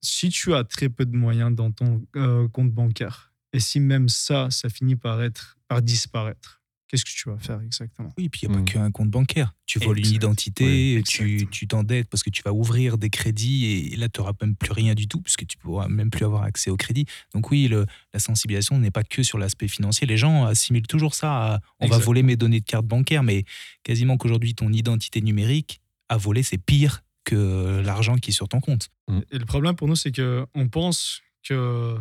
[0.00, 4.08] si tu as très peu de moyens dans ton euh, compte bancaire, et si même
[4.08, 6.57] ça, ça finit par, être, par disparaître,
[6.88, 8.12] qu'est-ce que tu vas faire exactement?
[8.18, 8.64] Oui, puis il n'y a Mm.
[8.64, 9.54] pas qu'un compte bancaire.
[9.66, 13.96] Tu voles une identité, Oui, tu t'endettes parce que tu vas ouvrir des crédits et
[13.96, 16.70] là, tu n'auras même plus rien du tout puisque tu pourras même plus avoir accès
[16.70, 17.04] au crédit.
[17.34, 20.06] Donc oui, le- la sensibilisation n'est pas que sur l'aspect financier.
[20.06, 23.44] Les gens assimilent toujours ça à on va voler mes données de carte bancaire, mais
[23.82, 28.60] quasiment qu'aujourd'hui, ton identité numérique à voler, c'est pire que l'argent qui est sur ton
[28.60, 28.88] compte.
[29.30, 31.96] Et le problème pour nous, c'est qu'on pense que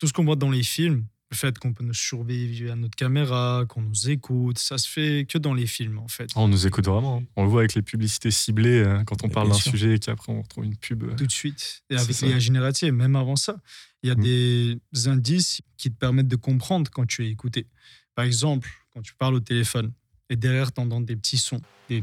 [0.00, 2.94] tout ce qu'on voit dans les films, le fait qu'on peut nous surveiller à notre
[2.94, 6.28] caméra, qu'on nous écoute, ça se fait que dans les films en fait.
[6.36, 7.18] On nous écoute vraiment.
[7.18, 7.24] hein.
[7.36, 10.30] On le voit avec les publicités ciblées euh, quand on parle d'un sujet et qu'après
[10.32, 11.02] on retrouve une pub.
[11.04, 11.14] euh.
[11.16, 11.82] tout de suite.
[11.90, 13.56] Et avec l'IA générative, même avant ça,
[14.02, 14.22] il y a Mm.
[14.22, 14.78] des
[15.08, 17.66] indices qui te permettent de comprendre quand tu es écouté.
[18.14, 19.90] Par exemple, quand tu parles au téléphone
[20.28, 22.02] et derrière, tu entends des petits sons, des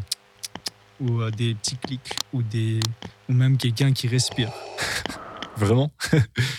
[0.99, 2.79] ou euh, des petits clics ou, des,
[3.29, 4.51] ou même quelqu'un qui respire.
[5.65, 5.91] Vraiment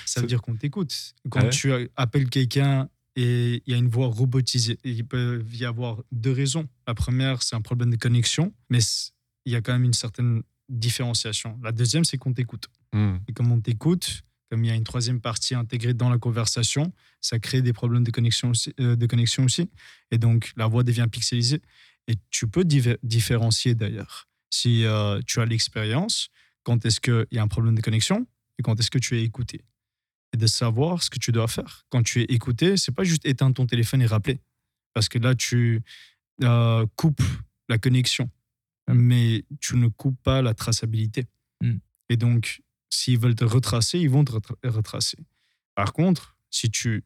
[0.07, 0.95] Ça veut dire qu'on t'écoute.
[1.31, 5.45] Quand Ah ouais tu appelles quelqu'un et il y a une voix robotisée, il peut
[5.53, 6.69] y avoir deux raisons.
[6.87, 8.79] La première, c'est un problème de connexion, mais
[9.45, 11.59] il y a quand même une certaine différenciation.
[11.63, 12.69] La deuxième, c'est qu'on t'écoute.
[12.93, 13.17] Hmm.
[13.29, 16.93] Et comme on t'écoute, comme il y a une troisième partie intégrée dans la conversation,
[17.21, 18.73] ça crée des problèmes de connexion aussi.
[18.81, 19.69] euh, de connexion aussi.
[20.11, 21.63] Et donc, la voix devient pixelisée.
[22.09, 24.29] Et tu peux différencier d'ailleurs.
[24.51, 26.29] Si euh, tu as l'expérience,
[26.65, 28.27] quand est-ce qu'il y a un problème de connexion?
[28.61, 29.65] Et quand est-ce que tu es écouté.
[30.35, 31.87] Et de savoir ce que tu dois faire.
[31.89, 34.39] Quand tu es écouté, c'est pas juste éteindre ton téléphone et rappeler.
[34.93, 35.83] Parce que là, tu
[36.43, 37.23] euh, coupes
[37.69, 38.31] la connexion,
[38.87, 41.25] mais tu ne coupes pas la traçabilité.
[41.63, 41.79] Mm.
[42.11, 45.19] Et donc, s'ils veulent te retracer, ils vont te retra- retracer.
[45.75, 47.05] Par contre, si tu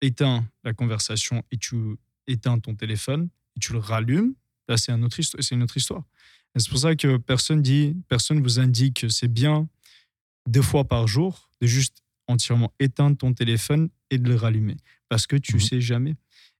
[0.00, 1.96] éteins la conversation et tu
[2.28, 4.34] éteins ton téléphone et tu le rallumes,
[4.68, 6.04] là, c'est un une autre histoire.
[6.56, 9.68] C'est pour ça que personne dit, personne vous indique que c'est bien
[10.48, 14.76] deux fois par jour de juste entièrement éteindre ton téléphone et de le rallumer.
[15.08, 15.60] Parce que tu Mhm.
[15.60, 16.14] sais jamais.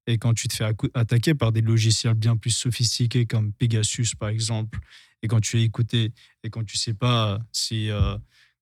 [0.07, 0.65] Et quand tu te fais
[0.95, 4.81] attaquer par des logiciels bien plus sophistiqués comme Pegasus, par exemple,
[5.23, 6.13] et quand tu es écouté,
[6.43, 8.17] et quand tu sais pas si, euh,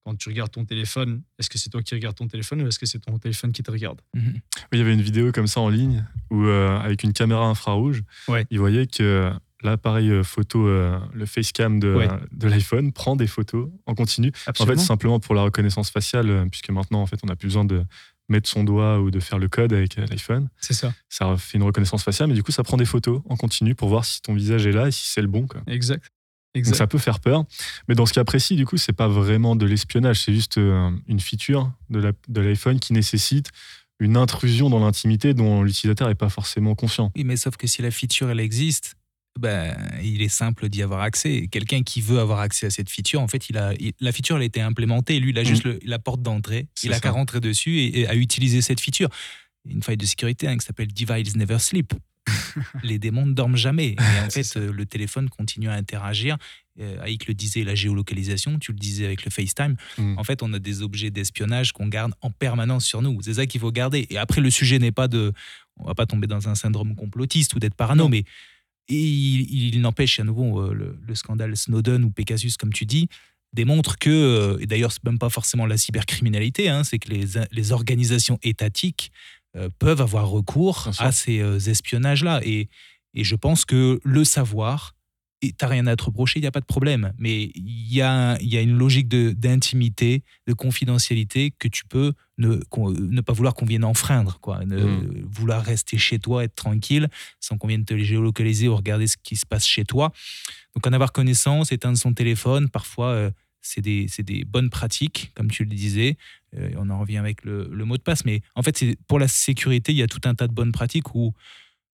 [0.05, 2.79] quand tu regardes ton téléphone, est-ce que c'est toi qui regardes ton téléphone ou est-ce
[2.79, 4.01] que c'est ton téléphone qui te regarde?
[4.15, 4.35] Mhm.
[4.35, 4.41] Oui,
[4.73, 8.03] Il y avait une vidéo comme ça en ligne où, euh, avec une caméra infrarouge,
[8.29, 8.47] Ouais.
[8.51, 9.33] il voyait que
[9.63, 12.09] l'appareil euh, photo, euh, le facecam de, Ouais.
[12.33, 14.33] de l'iPhone, prend des photos en continu.
[14.59, 17.49] En fait, simplement pour la reconnaissance faciale, euh, puisque maintenant, en fait, on n'a plus
[17.49, 17.85] besoin de
[18.29, 20.49] mettre son doigt ou de faire le code avec l'iPhone.
[20.61, 20.93] c'est ça.
[21.09, 23.89] Ça fait une reconnaissance faciale, mais du coup, ça prend des photos en continu pour
[23.89, 25.47] voir si ton visage est là et si c'est le bon.
[25.49, 25.63] Quoi.
[25.67, 26.05] Exact.
[26.55, 26.77] Donc Exact.
[26.77, 27.45] ça peut faire peur.
[27.89, 31.21] Mais dans ce cas précis, du coup, c'est pas vraiment de l'espionnage, c'est juste une
[31.21, 33.51] feature de l'iPhone qui nécessite
[34.01, 37.13] une intrusion dans l'intimité dont l'utilisateur n'est pas forcément conscient.
[37.17, 38.95] Oui, mais sauf que si la feature, elle existe,
[39.39, 41.47] ben, il est simple d'y avoir accès.
[41.51, 44.37] Quelqu'un qui veut avoir accès à cette feature, en fait, il a, il- la feature,
[44.37, 45.21] elle a été implémentée.
[45.21, 46.67] Lui, il a juste le- la porte d'entrée.
[46.83, 47.01] Il a ça.
[47.01, 49.09] qu'à rentrer dessus et, et à utiliser cette feature.
[49.69, 51.93] A Une faille de sécurité hein, qui s'appelle Device Never Sleep.
[52.83, 53.89] Les démons ne dorment jamais.
[53.91, 56.37] Et en fait, euh, le téléphone continue à interagir.
[56.81, 59.77] Euh, Aïk le disait, la géolocalisation, tu le disais avec le FaceTime.
[59.99, 60.19] Mm.
[60.19, 63.21] En fait, on a des objets d'espionnage qu'on garde en permanence sur nous.
[63.23, 64.07] C'est ça qu'il faut garder.
[64.11, 65.33] Et après, le sujet n'est pas de.
[65.77, 68.09] On va pas tomber dans un syndrome complotiste ou d'être parano, Non.
[68.11, 68.25] mais
[68.97, 73.09] il, il n'empêche à nouveau euh, le, le scandale Snowden ou Pegasus, comme tu dis,
[73.53, 77.25] démontre que, euh, et d'ailleurs, c'est même pas forcément la cybercriminalité, hein, c'est que les,
[77.51, 79.13] les organisations étatiques
[79.57, 82.41] euh, peuvent avoir recours à ces espionnages-là.
[82.45, 82.69] Et,
[83.15, 84.95] et je pense que le savoir,
[85.43, 87.13] et t'as rien à te reprocher, il n'y a pas de problème.
[87.19, 92.13] Mais il y a, il y a une logique d'intimité, de, confidentialité que tu peux
[92.37, 94.39] ne, pas vouloir qu'on vienne enfreindre.
[94.41, 94.65] Quoi.
[94.65, 95.27] Ne, Mm.
[95.31, 99.37] Vouloir rester chez toi, être tranquille, sans qu'on vienne te géolocaliser ou regarder ce qui
[99.37, 100.13] se passe chez toi.
[100.75, 103.09] Donc en avoir connaissance, éteindre son téléphone, parfois...
[103.09, 103.31] euh,
[103.63, 106.17] c'est des, bonnes pratiques, comme tu le disais.
[106.57, 108.25] Euh, on en revient avec le, le mot de passe.
[108.25, 111.15] Mais en fait, pour la sécurité, il y a tout un tas de bonnes pratiques
[111.15, 111.35] où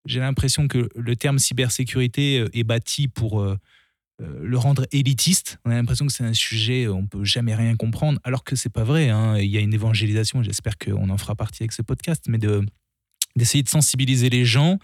[0.06, 3.56] j'ai l'impression que le terme cybersécurité euh, est bâti pour euh,
[4.22, 5.58] euh, le rendre élitiste.
[5.64, 8.72] On a l'impression que c'est un sujet, on peut jamais rien comprendre, alors que c'est
[8.72, 9.10] pas vrai.
[9.10, 9.38] hein.
[9.38, 12.64] Il y a une évangélisation, j'espère qu'on en fera partie avec ce podcast, mais de
[13.34, 14.78] d'essayer de sensibiliser les gens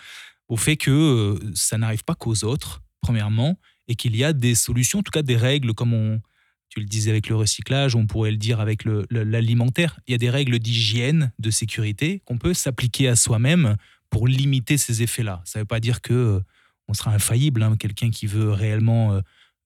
[0.49, 3.59] au fait que ça n'arrive pas qu'aux autres, premièrement,
[3.89, 6.21] et qu'il y a des solutions, en tout cas des règles, comme on,
[6.69, 10.01] tu le disais avec le recyclage, on pourrait le dire avec l'alimentaire.
[10.07, 13.77] Il y a des règles d'hygiène, de sécurité qu'on peut s'appliquer à soi-même
[14.13, 15.41] pour limiter ces effets-là.
[15.45, 16.41] Ça ne veut pas dire que euh,
[16.87, 17.63] on sera infaillible.
[17.63, 17.77] hein.
[17.79, 19.21] Quelqu'un qui veut réellement euh,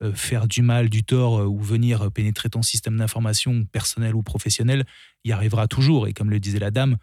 [0.04, 4.84] euh, faire du mal, du tort ou venir pénétrer ton système d'information personnel ou professionnel,
[5.24, 6.06] y arrivera toujours.
[6.06, 6.96] Et comme le disait la dame,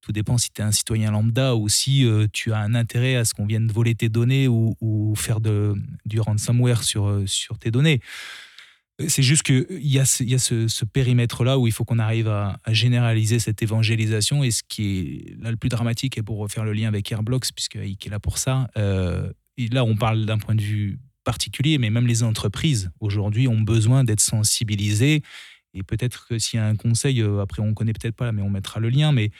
[0.00, 3.24] tout dépend si tu es un citoyen lambda ou si tu as un intérêt à
[3.24, 8.00] ce qu'on vienne voler tes données ou, faire du ransomware sur, sur tes données.
[9.08, 12.28] C'est juste qu'il y a ce, y a ce, périmètre-là où il faut qu'on arrive
[12.28, 14.44] à, généraliser cette évangélisation.
[14.44, 17.52] Et ce qui est là le plus dramatique, et pour refaire le lien avec Airblocks,
[17.54, 20.98] puisque Ike est là pour ça, euh, et là on parle d'un point de vue
[21.24, 25.22] particulier, mais même les entreprises aujourd'hui ont besoin d'être sensibilisées.
[25.72, 28.42] Et peut-être que s'il y a un conseil, euh, après on connaît peut-être pas, mais
[28.42, 29.30] on mettra le lien, mais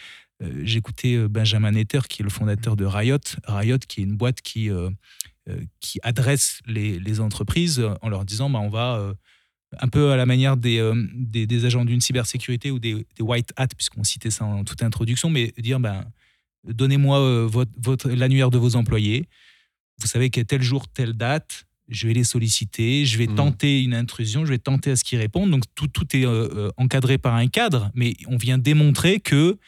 [0.42, 4.40] euh, j'écoutais Benjamin Netter, qui est le fondateur de Riot, Riot qui est une boîte
[4.40, 4.70] qui,
[5.80, 9.14] qui adresse les, entreprises en leur disant bah, on va
[9.78, 13.22] un peu à la manière des, euh, des, des agents d'une cybersécurité ou des, des
[13.22, 16.04] white hats, puisqu'on citait ça en toute introduction, mais dire ben,
[16.68, 19.26] donnez-moi euh, votre, votre, l'annuaire de vos employés.
[20.00, 23.34] Vous savez qu'à tel jour, telle date, je vais les solliciter, je vais Mhm.
[23.34, 25.50] tenter une intrusion, je vais tenter à ce qu'ils répondent.
[25.50, 29.58] Donc tout, tout est euh, encadré par un cadre, mais on vient démontrer que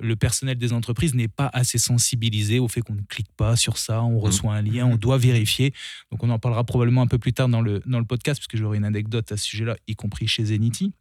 [0.00, 3.78] le personnel des entreprises n'est pas assez sensibilisé au fait qu'on ne clique pas sur
[3.78, 5.72] ça, on reçoit un lien, on doit vérifier.
[6.10, 8.56] Donc on en parlera probablement un peu plus tard dans le, dans le podcast, puisque
[8.56, 10.92] j'aurai une anecdote à ce sujet-là, y compris chez Zenity.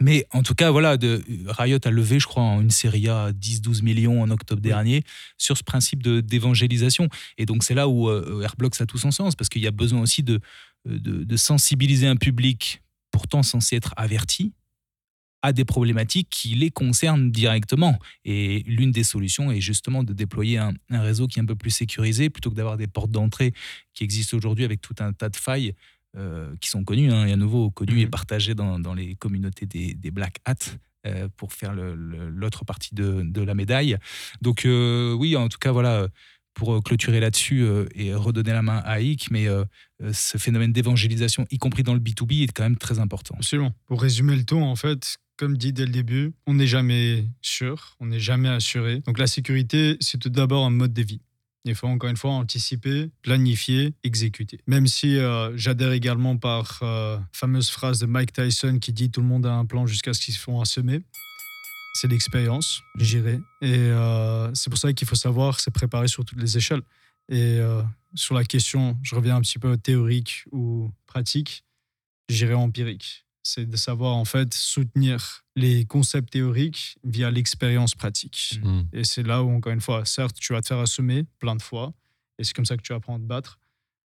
[0.00, 3.82] Mais en tout cas, voilà, de, Riot a levé, je crois, une série A 10-12
[3.82, 5.02] millions en octobre dernier
[5.36, 7.08] sur ce principe de- d'évangélisation.
[7.36, 9.70] Et donc c'est là où euh, Airblocks a tout son sens, parce qu'il y a
[9.70, 10.40] besoin aussi de,
[10.86, 14.52] de, de sensibiliser un public pourtant censé être averti
[15.46, 17.98] à des problématiques qui les concernent directement.
[18.24, 21.54] Et l'une des solutions est justement de déployer un, un réseau qui est un peu
[21.54, 23.52] plus sécurisé, plutôt que d'avoir des portes d'entrée
[23.94, 25.74] qui existent aujourd'hui avec tout un tas de failles
[26.16, 29.66] euh, qui sont connues, hein, et à nouveau connues et partagées dans, dans les communautés
[29.66, 30.76] des, des Black Hats.
[31.06, 33.96] euh, pour faire l'autre partie de, de la médaille.
[34.42, 36.08] Donc euh, oui, en tout cas, voilà,
[36.54, 39.46] pour clôturer là-dessus euh, et redonner la main à Ike, mais
[40.12, 43.36] ce phénomène d'évangélisation, y compris dans le B2B, est quand même très important.
[43.36, 43.72] Absolument.
[43.86, 47.96] Pour résumer le tout, en fait, comme dit dès le début, on n'est jamais sûr,
[48.00, 49.00] on n'est jamais assuré.
[49.00, 51.20] Donc la sécurité, c'est tout d'abord un mode de vie.
[51.64, 54.60] Il faut encore une fois anticiper, planifier, exécuter.
[54.68, 59.20] Même si euh, j'adhère également par euh, fameuse phrase de Mike Tyson qui dit tout
[59.20, 61.02] le monde a un plan jusqu'à ce qu'ils se font assommer.
[61.94, 63.40] C'est l'expérience, j'irai.
[63.62, 66.82] Et euh, c'est pour ça qu'il faut savoir se préparer sur toutes les échelles.
[67.28, 67.82] Et euh,
[68.14, 71.64] sur la question, je reviens un petit peu théorique ou pratique,
[72.28, 73.25] j'irai empirique.
[73.48, 78.58] C'est de savoir en fait soutenir les concepts théoriques via l'expérience pratique.
[78.60, 78.80] Mm.
[78.92, 81.62] Et c'est là où, encore une fois, certes, tu vas te faire assommer plein de
[81.62, 81.94] fois,
[82.40, 83.60] et c'est comme ça que tu apprends à te battre.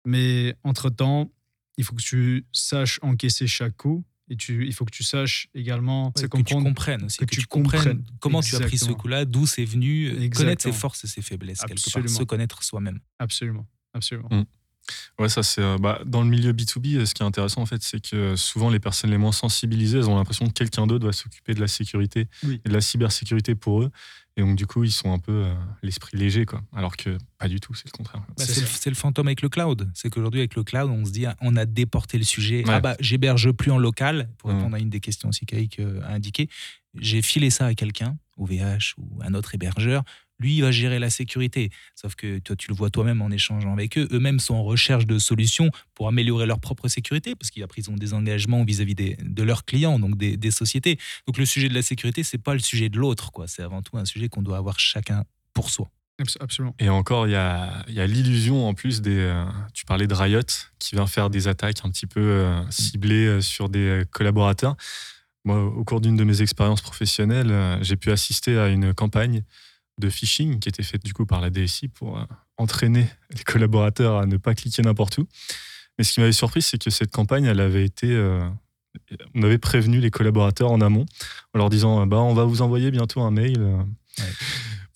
[0.05, 1.31] Mais entre-temps,
[1.77, 5.47] il faut que tu saches encaisser chaque coup, et tu, il faut que tu saches
[5.55, 8.05] également Ouais, que tu comprennes aussi, que que, tu comprennes comprennes.
[8.19, 11.61] comment tu as pris ce coup-là, d'où c'est venu, connaître ses forces et ses faiblesses,
[11.61, 12.19] quelque part, Absolument.
[12.19, 12.99] se connaître soi-même.
[13.21, 14.29] Absolument, absolument.
[14.33, 14.45] Mm.
[15.19, 16.97] Ouais, ça c'est euh, bah, dans le milieu B2B.
[16.97, 19.33] euh, Ce qui est intéressant en fait, c'est que euh, souvent les personnes les moins
[19.33, 22.61] sensibilisées, elles ont l'impression que quelqu'un d'autre va s'occuper de la sécurité Oui.
[22.65, 23.91] et de la cybersécurité pour eux,
[24.37, 26.63] et donc du coup ils sont un peu euh, l'esprit léger, quoi.
[26.75, 28.23] Alors que pas du tout, c'est le contraire.
[28.29, 29.91] Bah, C'est c'est le, fantôme avec le cloud.
[29.95, 32.59] C'est qu'aujourd'hui, avec le cloud, on se dit, on a déporté le sujet.
[32.65, 32.75] Ouais.
[32.75, 34.57] Ah bah, j'héberge plus en local, pour Mhm.
[34.57, 36.49] répondre à une des questions aussi qu'Aïk a indiqué.
[36.99, 40.03] J'ai filé ça à quelqu'un, OVH ou un autre hébergeur.
[40.41, 41.71] Lui, il va gérer la sécurité.
[41.95, 44.09] Sauf que toi, tu le vois toi-même en échangeant avec eux.
[44.11, 47.95] Eux-mêmes sont en recherche de solutions pour améliorer leur propre sécurité, parce qu'après, ils ont
[47.97, 50.99] des engagements vis-à-vis des- de leurs clients, donc des, des sociétés.
[51.27, 53.47] Donc le sujet de la sécurité, c'est pas le sujet de l'autre, quoi.
[53.47, 55.91] C'est avant tout un sujet qu'on doit avoir chacun pour soi.
[56.21, 56.75] Abs- Absolument.
[56.79, 59.17] Et encore, il y a, il y a l'illusion en plus des.
[59.17, 59.45] euh,
[59.75, 60.41] tu parlais de Riot
[60.79, 64.77] qui vient faire des attaques un petit peu euh, ciblées euh, sur des collaborateurs.
[65.45, 69.43] Moi, au cours d'une de mes expériences professionnelles, euh, j'ai pu assister à une campagne
[70.01, 72.25] de phishing qui était faite du coup par la DSI pour euh,
[72.57, 73.07] entraîner
[73.37, 75.27] les collaborateurs à ne pas cliquer n'importe où.
[75.99, 78.09] Mais ce qui m'avait surpris, c'est que cette campagne, elle avait été.
[78.11, 78.49] euh,
[79.35, 81.07] on avait prévenu les collaborateurs en amont
[81.55, 83.57] en leur disant bah, on va vous envoyer bientôt un mail.
[83.61, 83.83] euh,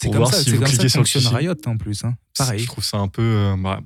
[0.00, 1.36] Pour voir ça, si vous comme ça cliquez que sur le.
[1.36, 2.04] Riot en plus.
[2.04, 2.14] hein.
[2.36, 2.58] Pareil.
[2.60, 3.80] Je trouve ça un peu euh, bah,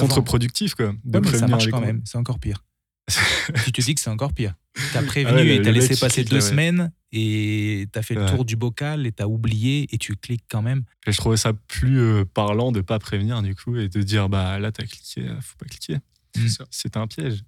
[0.00, 2.62] contre-productif Ouais, ça marche quand même, c'est encore pire.
[3.64, 4.54] tu te dis que c'est encore pire.
[4.92, 6.48] T'as prévenu Ah ouais, et t'as laissé passer deux là, ouais.
[6.50, 10.62] semaines et t'as fait le tour du bocal et t'as oublié et tu cliques quand
[10.62, 10.84] même.
[11.06, 14.28] Et je trouvais ça plus euh, parlant de pas prévenir du coup et de dire
[14.28, 15.96] bah là t'as cliqué, euh, faut pas cliquer.
[16.36, 16.48] Mm.
[16.48, 16.64] ça.
[16.70, 17.42] C'est un piège.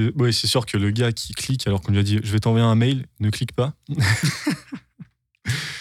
[0.00, 2.32] Euh, ouais, c'est sûr que le gars qui clique alors qu'on lui a dit je
[2.32, 3.74] vais t'envoyer un mail, ne clique pas.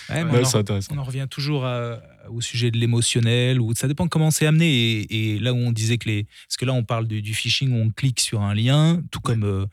[0.09, 0.93] Ouais, mais Ouais, on, c'est en, intéressant.
[0.95, 4.71] on en revient toujours à- au sujet de l'émotionnel, ou ça dépend comment c'est amené.
[5.01, 6.23] Et, et là où on disait que les.
[6.47, 9.19] Parce que là, on parle du, du phishing où on clique sur un lien, tout
[9.19, 9.65] comme euh,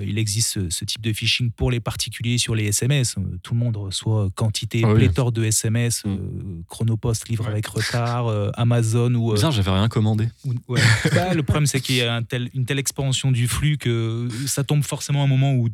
[0.00, 3.16] il existe ce, ce type de phishing pour les particuliers sur les SMS.
[3.18, 4.94] Euh, Tout le monde reçoit quantité, Ah oui.
[5.00, 6.08] pléthore de SMS, Mm.
[6.10, 7.50] euh, Chronopost livre Ouais.
[7.50, 9.32] avec retard, euh, Amazon ou.
[9.34, 10.28] Bizarre, j'avais rien commandé.
[10.44, 10.80] ou- ouais.
[11.12, 14.28] Bah, le problème, c'est qu'il y a un tel- une telle expansion du flux que
[14.46, 15.68] ça tombe forcément à un moment où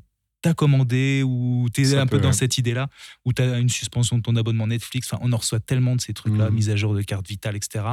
[0.45, 2.33] tu as commandé, où tu es Ça un peu dans ouais.
[2.35, 2.89] cette idée-là,
[3.25, 5.09] où tu as une suspension de ton abonnement Netflix.
[5.13, 6.55] Enfin, on en reçoit tellement de ces trucs-là, Mhm.
[6.55, 7.85] mise à jour de carte vitale, etc.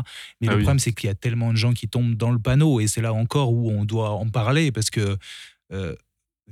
[0.41, 0.64] Mais Ah le oui.
[0.64, 2.80] problème, c'est qu'il y a tellement de gens qui tombent dans le panneau.
[2.80, 5.18] Et c'est là encore où on doit en parler parce que.
[5.73, 5.95] euh,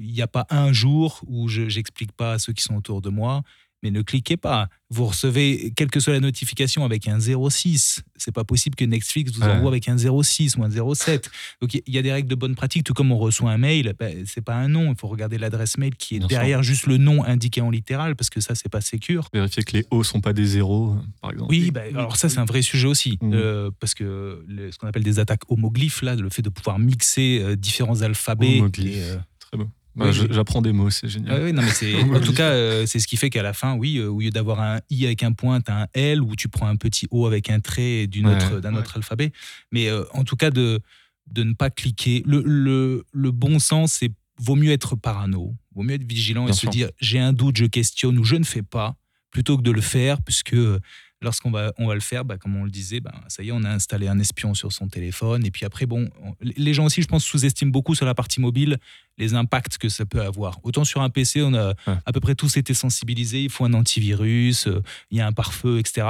[0.01, 3.01] il n'y a pas un jour où je n'explique pas à ceux qui sont autour
[3.01, 3.43] de moi,
[3.83, 4.67] mais ne cliquez pas.
[4.89, 8.01] Vous recevez, quelle que soit la notification, avec un 06.
[8.15, 9.51] C'est pas possible que Netflix vous Ouais.
[9.51, 11.29] envoie avec un 06 ou un 07.
[11.61, 13.93] Donc il y a des règles de bonne pratique, tout comme on reçoit un mail,
[13.97, 14.91] ben, c'est pas un nom.
[14.91, 18.29] Il faut regarder l'adresse mail qui est derrière juste le nom indiqué en littéral, parce
[18.29, 19.27] que ça, c'est pas sécure.
[19.33, 21.51] Vérifier que les O sont pas des zéros, par exemple.
[21.51, 23.17] Oui, ben, alors ça, c'est un vrai sujet aussi.
[23.21, 23.31] Mhm.
[23.33, 26.79] euh, parce que le- ce qu'on appelle des attaques homoglyphes, là, le fait de pouvoir
[26.79, 28.59] mixer euh, différents alphabets.
[28.59, 28.95] Homoglyphes.
[28.97, 29.67] et, euh, Très beau.
[29.95, 30.27] Bah, Oui.
[30.29, 31.35] J'apprends des mots, c'est génial.
[31.39, 33.53] Ah oui, non, mais c'est, en tout cas, euh, c'est ce qui fait qu'à la
[33.53, 36.21] fin, oui, euh, au lieu d'avoir un i avec un point, tu as un L
[36.21, 38.35] ou tu prends un petit o avec un trait d'une Ouais.
[38.35, 38.79] autre, d'un Ouais.
[38.79, 39.31] autre alphabet.
[39.71, 40.79] Mais euh, en tout cas, de,
[41.27, 42.23] de ne pas cliquer.
[42.25, 44.11] Le, le, le bon sens, c'est
[44.41, 46.69] vaut mieux être parano, vaut mieux être vigilant Bien et sûr.
[46.71, 48.95] se dire j'ai un doute, je questionne ou je ne fais pas,
[49.31, 50.79] plutôt que de le faire, puisque euh,
[51.21, 53.51] lorsqu'on va, on va le faire, bah, comme on le disait, bah, ça y est,
[53.51, 55.45] on a installé un espion sur son téléphone.
[55.45, 58.39] Et puis après, bon, on- les gens aussi, je pense, sous-estiment beaucoup sur la partie
[58.39, 58.77] mobile
[59.17, 60.59] les impacts que ça peut avoir.
[60.63, 61.95] Autant sur un PC, on a Ouais.
[62.05, 64.81] à peu près tous été sensibilisés, il faut un antivirus, euh,
[65.11, 66.07] il y a un pare-feu, etc.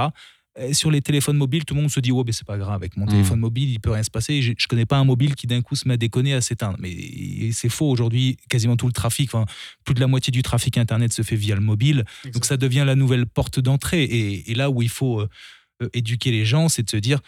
[0.57, 2.75] Et sur les téléphones mobiles, tout le monde se dit, oh, ben c'est pas grave,
[2.75, 3.09] avec mon Mm.
[3.09, 4.41] téléphone mobile, il peut rien se passer.
[4.41, 6.77] Je, je connais pas un mobile qui d'un coup se met à déconner, à s'éteindre.
[6.79, 9.45] Mais c'est faux aujourd'hui, quasiment tout le trafic, enfin,
[9.85, 12.03] plus de la moitié du trafic Internet se fait via le mobile.
[12.33, 14.03] Donc ça devient la nouvelle porte d'entrée.
[14.03, 15.29] Et, et là où il faut euh,
[15.83, 17.19] euh, éduquer les gens, c'est de se dire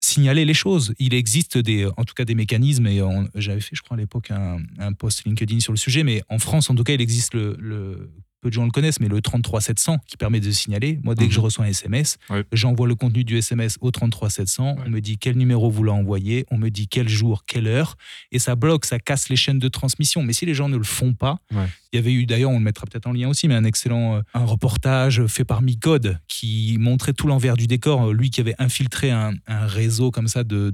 [0.00, 0.94] signaler les choses.
[0.98, 3.00] Il existe des, en tout cas des mécanismes, et
[3.34, 6.38] j'avais fait, je crois, à l'époque un, un post LinkedIn sur le sujet, mais en
[6.38, 8.10] France, en tout cas, il existe le, le
[8.42, 10.98] peu de gens le connaissent, mais le 33700 qui permet de signaler.
[11.04, 11.44] Moi, dès que je Mhm.
[11.44, 12.44] reçois un SMS, Ouais.
[12.52, 14.76] j'envoie le contenu du SMS au 33700.
[14.84, 17.96] On me dit quel numéro vous l'a envoyé, on me dit quel jour, quelle heure,
[18.32, 20.22] et ça bloque, ça casse les chaînes de transmission.
[20.24, 21.66] Mais si les gens ne le font pas, Ouais.
[21.92, 24.16] il y avait eu d'ailleurs, on le mettra peut-être en lien aussi, mais un excellent
[24.16, 28.12] euh, un reportage fait par Micode qui montrait tout l'envers du décor.
[28.12, 30.70] Lui qui avait infiltré un, un réseau comme ça de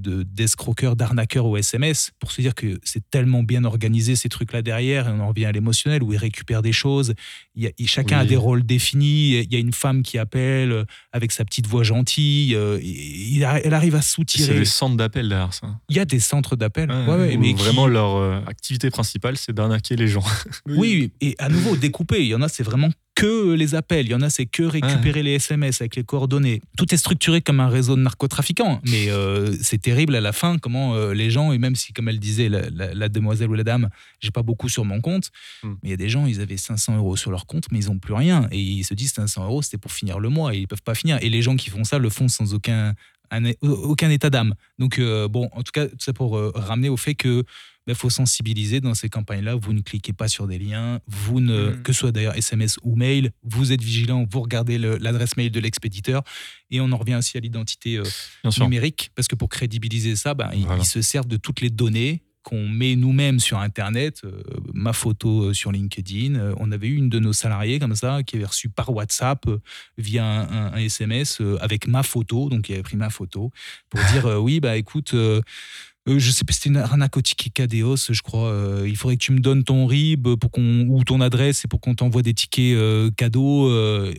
[0.97, 5.09] d'arnaqueurs au SMS pour se dire que c'est tellement bien organisé ces trucs-là derrière.
[5.09, 7.15] Et on en revient à l'émotionnel où ils récupèrent des choses.
[7.62, 9.39] Y a, chacun a des rôles définis.
[9.40, 12.55] Il y a une femme qui appelle euh, avec sa petite voix gentille.
[12.55, 12.78] euh,
[13.64, 14.59] elle arrive à C'est soutirer.
[14.59, 15.68] des centres d'appel derrière ça.
[15.89, 16.90] Il y a des centres d'appel.
[16.90, 20.24] Ouais, ouais, qui- vraiment leur euh, activité principale, c'est d'arnaquer les gens.
[20.66, 22.20] Oui, et à nouveau découpé.
[22.20, 22.89] Il y en a, c'est vraiment
[23.19, 24.07] que les appels.
[24.07, 26.61] Il y en a, c'est que récupérer les SMS avec les coordonnées.
[26.77, 28.81] Tout est structuré comme un réseau de narcotrafiquants.
[28.89, 32.09] Mais euh, c'est terrible à la fin comment euh, les gens, et même si, comme
[32.09, 33.89] elle disait, la, la- la demoiselle ou la dame,
[34.20, 35.31] j'ai pas beaucoup sur mon compte,
[35.62, 35.74] Hmm.
[35.82, 37.90] mais il y a des gens, ils avaient 500 euros sur leur compte, mais ils
[37.90, 38.47] ont plus rien.
[38.53, 40.55] Et ils se disent 500 euros, c'était pour finir le mois.
[40.55, 41.19] Et ils peuvent pas finir.
[41.20, 42.95] Et les gens qui font ça le font sans aucun,
[43.31, 44.55] un- aucun état d'âme.
[44.79, 47.45] Donc, euh, bon, en tout cas, tout ça pour euh, ramener au fait que
[47.87, 49.55] il faut sensibiliser dans ces campagnes-là.
[49.55, 51.83] Vous ne cliquez pas sur des liens, vous ne, Mhm.
[51.83, 55.59] que ce soit d'ailleurs SMS ou mail, vous êtes vigilant, vous regardez l'adresse mail de
[55.59, 56.23] l'expéditeur.
[56.71, 58.03] Et on en revient aussi à l'identité euh,
[58.67, 62.66] numérique, parce que pour crédibiliser ça, ben, ils se servent de toutes les données qu'on
[62.66, 64.31] met nous-mêmes sur Internet, euh,
[64.73, 66.35] ma photo euh, sur LinkedIn.
[66.37, 69.47] Euh, on avait eu une de nos salariés comme ça qui avait reçu par WhatsApp
[69.49, 69.59] euh,
[69.99, 73.51] via un, un- un SMS euh, avec ma photo, donc il avait pris ma photo
[73.91, 75.15] pour dire oui bah écoute.
[75.15, 78.51] je sais pas, c'était une ticket Cadeos, je crois.
[78.87, 81.81] il faudrait que tu me donnes ton RIB pour qu'on, ou ton adresse et pour
[81.81, 82.79] qu'on t'envoie des tickets
[83.16, 83.70] cadeaux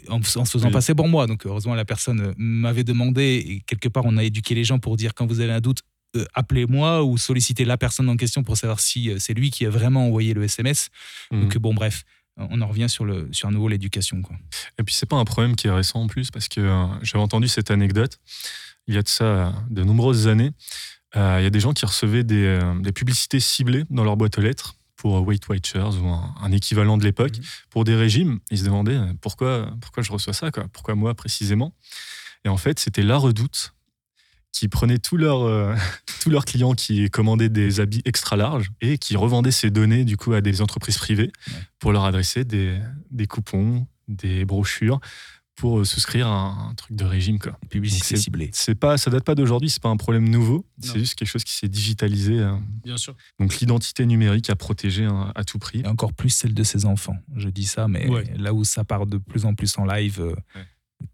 [0.10, 0.73] en, en se faisant Oui.
[0.73, 1.26] passer pour moi.
[1.26, 4.97] Donc, heureusement, la personne m'avait demandé, et quelque part, on a éduqué les gens pour
[4.97, 5.80] dire quand vous avez un doute,
[6.15, 9.65] euh, appelez-moi ou sollicitez la personne en question pour savoir si euh, c'est lui qui
[9.65, 10.90] a vraiment envoyé le SMS.
[11.31, 11.41] Mhm.
[11.41, 12.03] Donc, bon, bref,
[12.38, 14.22] on en revient sur, le, sur à nouveau l'éducation.
[14.22, 14.38] Quoi.
[14.77, 17.22] Et puis c'est pas un problème qui est récent en plus, parce que euh, j'avais
[17.23, 18.18] entendu cette anecdote
[18.88, 20.52] il y a de ça euh, de nombreuses années.
[21.15, 24.15] Euh, il y a des gens qui recevaient des, euh, des publicités ciblées dans leur
[24.18, 27.44] boîte aux lettres pour Weight Watchers ou un, un équivalent de l'époque, Mhm.
[27.69, 28.40] pour des régimes.
[28.52, 30.65] Ils se demandaient euh, pourquoi, pourquoi je reçois ça, quoi?
[30.73, 31.73] pourquoi moi précisément?
[32.45, 33.73] Et en fait, c'était la redoute
[34.51, 35.76] qui prenait tous leurs euh,
[36.21, 40.17] tous leurs clients qui commandaient des habits extra larges et qui revendaient ces données du
[40.17, 41.31] coup à des entreprises privées
[41.80, 42.80] pour leur adresser des,
[43.11, 44.99] des coupons, des brochures
[45.55, 47.59] pour euh, souscrire à un, un truc de régime quoi.
[47.69, 48.49] Publicité ciblée.
[48.53, 51.43] C'est pas ça date pas d'aujourd'hui, c'est pas un problème nouveau, c'est juste quelque chose
[51.43, 52.55] qui s'est digitalisé euh.
[52.85, 53.13] Bien sûr.
[53.39, 55.81] donc l'identité numérique à protéger hein, à tout prix.
[55.81, 57.17] Et encore plus celle de ses enfants.
[57.35, 58.23] Je dis ça, mais Ouais.
[58.38, 60.65] là où ça part de plus en plus en live, euh, Ouais.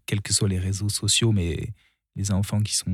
[0.06, 1.72] quels que soient les réseaux sociaux, mais
[2.16, 2.86] les enfants qui sont.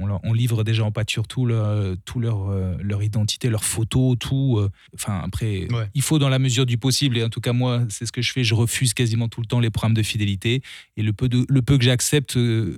[0.00, 3.64] On, leur- on livre déjà en pâture tout leur, tout leur, euh, leur identité, leurs
[3.64, 4.56] photos, tout.
[4.58, 5.88] euh, Enfin, après, Ouais.
[5.94, 8.22] il faut dans la mesure du possible, et en tout cas, moi, c'est ce que
[8.22, 8.44] je fais.
[8.44, 10.62] Je refuse quasiment tout le temps les programmes de fidélité.
[10.96, 12.76] Et le peu, de, le peu que j'accepte, euh,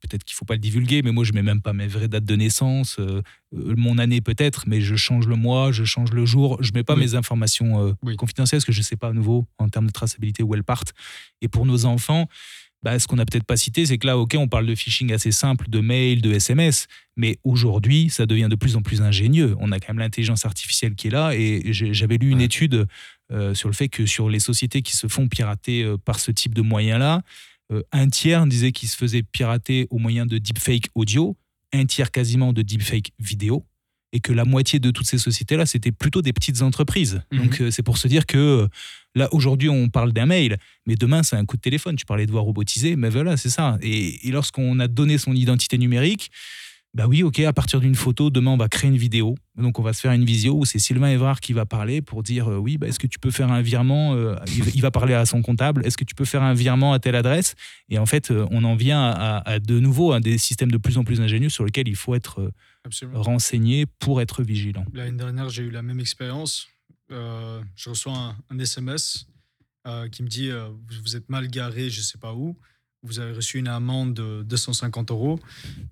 [0.00, 2.24] peut-être qu'il faut pas le divulguer, mais moi, je mets même pas mes vraies dates
[2.24, 3.22] de naissance, euh,
[3.52, 6.58] mon année peut-être, mais je change le mois, je change le jour.
[6.60, 7.00] Je mets pas Oui.
[7.00, 8.16] mes informations Oui.
[8.16, 10.92] confidentielles parce que je sais pas à nouveau en termes de traçabilité où elles partent.
[11.40, 12.28] Et pour nos enfants,
[12.84, 15.10] bah, ce qu'on n'a peut-être pas cité, c'est que là, ok, on parle de phishing
[15.12, 16.86] assez simple, de mail, de SMS,
[17.16, 19.56] mais aujourd'hui, ça devient de plus en plus ingénieux.
[19.58, 22.44] On a quand même l'intelligence artificielle qui est là, et j'avais lu une Ouais.
[22.44, 22.86] étude
[23.32, 26.30] euh, sur le fait que sur les sociétés qui se font pirater euh, par ce
[26.30, 27.22] type de moyens-là,
[27.72, 31.34] euh, un tiers disait qu'ils se faisaient pirater au moyen de deepfake audio,
[31.72, 33.64] un tiers quasiment de deepfake vidéo,
[34.14, 37.20] et que la moitié de toutes ces sociétés-là, c'était plutôt des petites entreprises.
[37.32, 37.38] Mhm.
[37.38, 38.68] Donc euh, c'est pour se dire que euh,
[39.16, 41.96] là, aujourd'hui, on parle d'un mail, mais demain, c'est un coup de téléphone.
[41.96, 43.76] Tu parlais de voix robotisée, mais voilà, c'est ça.
[43.82, 46.30] Et, et lorsqu'on a donné son identité numérique,
[46.94, 49.34] bah oui, ok, à partir d'une photo, demain, on va créer une vidéo.
[49.56, 52.22] Donc, on va se faire une visio où c'est Sylvain Evrard qui va parler pour
[52.22, 54.36] dire euh, oui, bah, est-ce que tu peux faire un virement euh,
[54.74, 57.16] il, va- parler à son comptable est-ce que tu peux faire un virement à telle
[57.16, 57.56] adresse?
[57.88, 60.70] Et en fait, euh, on en vient à, à- à de nouveau à des systèmes
[60.70, 62.52] de plus en plus ingénieux sur lesquels il faut être
[62.84, 63.22] Absolument.
[63.22, 64.84] renseigné pour être vigilant.
[64.92, 66.68] L'année dernière, j'ai eu la même expérience.
[67.10, 69.26] Euh, je reçois un, un SMS
[70.12, 72.56] qui me dit vous, vous êtes mal garé, je ne sais pas où.
[73.04, 75.38] Vous avez reçu une amende de 250 euros.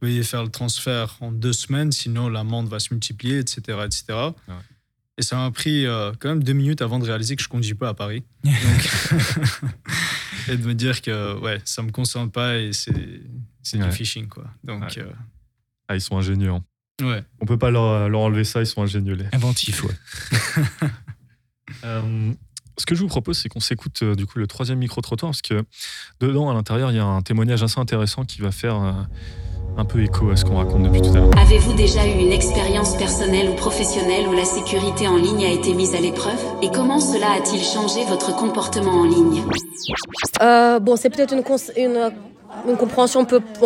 [0.01, 3.61] Veuillez faire le transfert en deux semaines, sinon l'amende va se multiplier, etc.
[3.85, 4.05] etc.
[4.49, 4.55] Ouais.
[5.19, 7.53] Et ça m'a pris euh, quand même deux minutes avant de réaliser que je ne
[7.53, 8.25] conduis pas à Paris.
[8.45, 8.55] Donc,
[10.49, 13.21] et de me dire que ouais, ça ne me concerne pas et c'est
[13.63, 13.89] c'est Ouais.
[13.89, 14.27] du phishing.
[14.27, 14.45] Quoi.
[14.65, 15.05] Donc, Ouais.
[15.89, 16.51] Ah, ils sont ingénieux.
[16.51, 16.65] hein.
[17.03, 17.25] euh, ouais.
[17.41, 19.27] On peut pas leur, leur enlever ça, ils sont ingénieux les.
[19.33, 19.95] Inventif, ouais.
[21.85, 22.33] Euh,
[22.79, 25.43] ce que je vous propose, c'est qu'on s'écoute euh, du coup le troisième micro-trottoir, parce
[25.43, 25.63] que
[26.21, 28.93] dedans, à l'intérieur, il y a un témoignage assez intéressant qui va faire euh,
[29.77, 31.31] un peu écho à ce qu'on raconte depuis tout à l'heure.
[31.39, 35.75] Avez-vous déjà eu une expérience personnelle ou professionnelle où la sécurité en ligne a été
[35.75, 36.41] mise à l'épreuve?
[36.63, 39.43] Et comment cela a-t-il changé votre comportement en ligne?
[40.43, 41.45] Euh, bon, c'est peut-être une,
[41.77, 42.13] une,
[42.69, 43.25] une compréhension un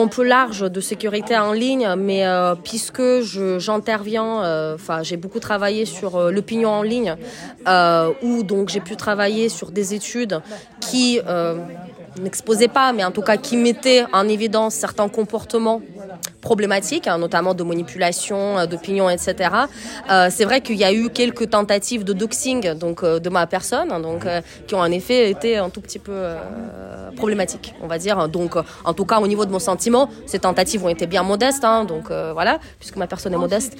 [0.08, 3.20] peu, large de sécurité en ligne, mais euh, puisque
[3.58, 7.16] j'interviens, euh, enfin, j'ai beaucoup travaillé sur euh, l'opinion en ligne,
[8.22, 10.40] où donc j'ai pu travailler sur des études
[10.80, 11.20] qui
[12.20, 15.80] n'exposaient pas, mais en tout cas qui mettaient en évidence certains comportements
[16.46, 19.34] problématiques, hein, notamment de manipulation euh, d'opinion, etc.
[20.10, 23.48] Euh, c'est vrai qu'il y a eu quelques tentatives de doxing donc euh, de ma
[23.48, 24.26] personne, hein, donc
[24.66, 26.16] qui ont en effet été un tout petit peu
[27.16, 28.28] problématiques, on va dire.
[28.28, 31.64] Donc, en tout cas, au niveau de mon sentiment, ces tentatives ont été bien modestes,
[31.64, 33.76] hein, donc voilà, puisque ma personne est modeste.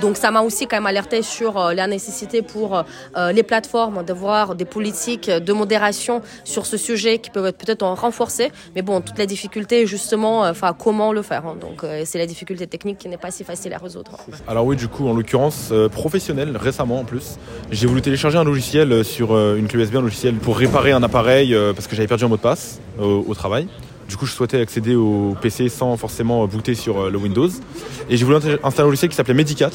[0.00, 2.84] Donc, ça m'a aussi quand même alerté sur la nécessité pour
[3.16, 8.50] les plateformes d'avoir des politiques de modération sur ce sujet qui peuvent être peut-être renforcées.
[8.74, 11.46] Mais bon, toute la difficulté, justement, euh, enfin, comment le faire.
[11.46, 11.56] hein.
[11.60, 14.16] donc, euh, c'est la difficulté technique qui n'est pas si facile à résoudre.
[14.48, 17.36] Alors oui, du coup, en l'occurrence, euh, professionnel, récemment en plus,
[17.70, 21.56] j'ai voulu télécharger un logiciel sur une clé USB, un logiciel pour réparer un appareil
[21.74, 23.68] parce que j'avais perdu un mot de passe au, travail.
[24.08, 27.48] Du coup, je souhaitais accéder au PC sans forcément booter sur le Windows.
[28.08, 29.70] Et j'ai voulu installer un logiciel qui s'appelait Medicat.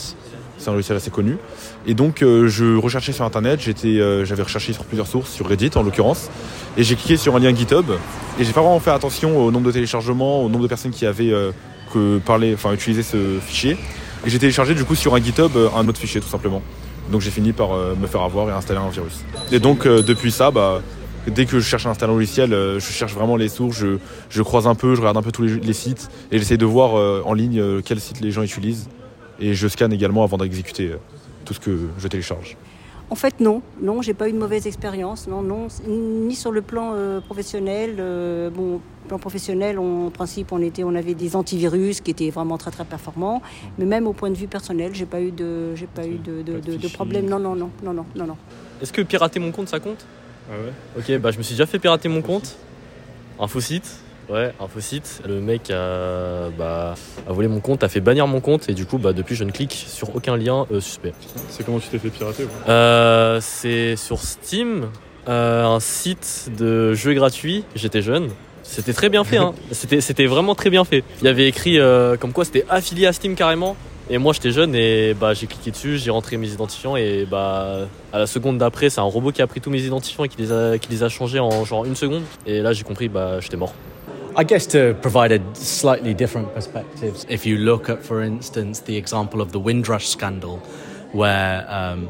[0.58, 1.38] C'est un logiciel assez connu.
[1.86, 3.60] Et donc, euh, je recherchais sur Internet.
[3.86, 6.30] Euh, j'avais recherché sur plusieurs sources, sur Reddit en l'occurrence.
[6.78, 7.86] Et j'ai cliqué sur un lien GitHub.
[8.40, 11.06] Et j'ai pas vraiment fait attention au nombre de téléchargements, au nombre de personnes qui
[11.06, 11.52] avaient euh,
[11.94, 13.78] que parlé, enfin, utilisé ce fichier.
[14.26, 16.62] Et j'ai téléchargé du coup sur un GitHub un autre fichier tout simplement.
[17.12, 19.24] Donc j'ai fini par me faire avoir et installer un virus.
[19.52, 20.82] Et donc depuis ça, bah,
[21.28, 24.00] dès que je cherche à installer un logiciel, je cherche vraiment les sources, je,
[24.32, 26.66] je croise un peu, je regarde un peu tous les, les sites et j'essaie de
[26.66, 26.96] voir
[27.28, 28.88] en ligne quels sites les gens utilisent.
[29.40, 30.98] Et je scanne également avant d'exécuter euh,
[31.46, 32.56] tout ce que je télécharge.
[33.10, 36.64] En fait, non, non, j'ai pas eu de mauvaise expérience, non, non, ni sur le
[36.64, 37.98] plan euh, professionnel.
[38.00, 42.32] euh, bon, plan professionnel, on- en principe, on était, on avait des antivirus qui étaient
[42.32, 43.44] vraiment très très performants,
[43.78, 46.42] mais même au point de vue personnel, j'ai pas eu de, j'ai pas eu de,
[46.42, 47.28] de, de- de problème.
[47.30, 48.38] Non, non, non, non, non, non, non.
[48.82, 50.04] Est-ce que pirater mon compte, ça compte?
[50.50, 50.74] Ah ouais?
[50.98, 52.56] Ok, bah je me suis déjà fait pirater mon compte.
[53.40, 54.00] Infosite.
[54.30, 55.22] Ouais, Infosite.
[55.28, 56.96] Le mec a, bah,
[57.28, 59.44] a volé mon compte, a fait bannir mon compte et du coup, bah, depuis, je
[59.44, 61.14] ne clique sur aucun lien euh, suspect.
[61.50, 64.88] C'est comment tu t'es fait pirater quoi Euh, c'est sur Steam,
[65.28, 67.64] euh, un site de jeux gratuits.
[67.76, 68.30] J'étais jeune.
[68.64, 69.54] C'était très bien fait, hein.
[69.72, 71.04] c'était, c'était vraiment très bien fait.
[71.22, 73.76] Il y avait écrit euh, comme quoi c'était affilié à Steam carrément.
[74.08, 77.88] Et moi j'étais jeune et bah, j'ai cliqué dessus, j'ai rentré mes identifiants et bah,
[78.14, 80.38] à la seconde d'après, c'est un robot qui a pris tous mes identifiants et qui
[80.38, 82.22] les a, qui les a changés en genre une seconde.
[82.46, 83.74] Et là j'ai compris, bah, j'étais mort.
[84.38, 88.98] I guess to provide a slightly different perspective, if you look at, for instance, the
[88.98, 90.58] example of the Windrush scandal,
[91.14, 92.10] where um,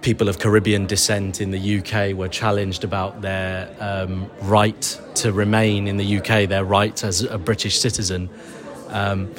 [0.00, 5.88] people of Caribbean descent in the UK were challenged about their um, right to remain
[5.88, 8.30] in the UK, their right as a British citizen.
[8.90, 9.34] Um,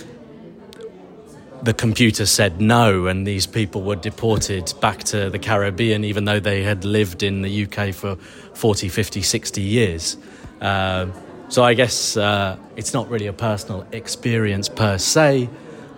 [1.64, 6.42] the computer said no, and these people were deported back to the Caribbean, even though
[6.42, 10.18] they had lived in the UK for 40, 50, 60 years.
[10.60, 11.14] Um,
[11.52, 15.50] so I guess uh, it's not really a personal experience per se,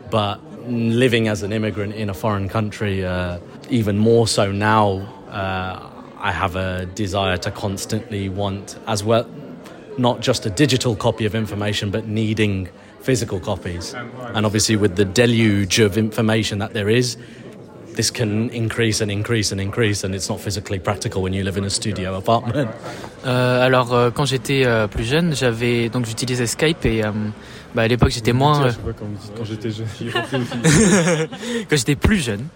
[0.09, 3.37] but living as an immigrant in a foreign country, uh,
[3.69, 4.97] even more so now,
[5.29, 9.29] uh, I have a desire to constantly want, as well,
[9.99, 12.67] not just a digital copy of information, but needing
[13.01, 13.93] physical copies.
[14.33, 17.15] And obviously, with the deluge of information that there is,
[17.95, 21.57] this can increase and increase and increase, and it's not physically practical when you live
[21.57, 22.67] in a studio apartment.
[23.25, 27.11] Euh, alors euh, quand j'étais euh, plus jeune, j'avais donc j'utilisais Skype et euh,
[27.73, 28.65] bah, à l'époque j'étais moins.
[28.65, 29.87] euh, Je sais pas quand j'étais jeune.
[31.69, 32.47] quand plus jeune.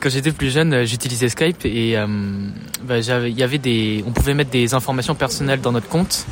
[0.00, 2.06] Quand j'étais plus jeune, euh, j'utilisais Skype et euh,
[2.82, 6.26] bah, j'avais- il y avait des, on pouvait mettre des informations personnelles dans notre compte.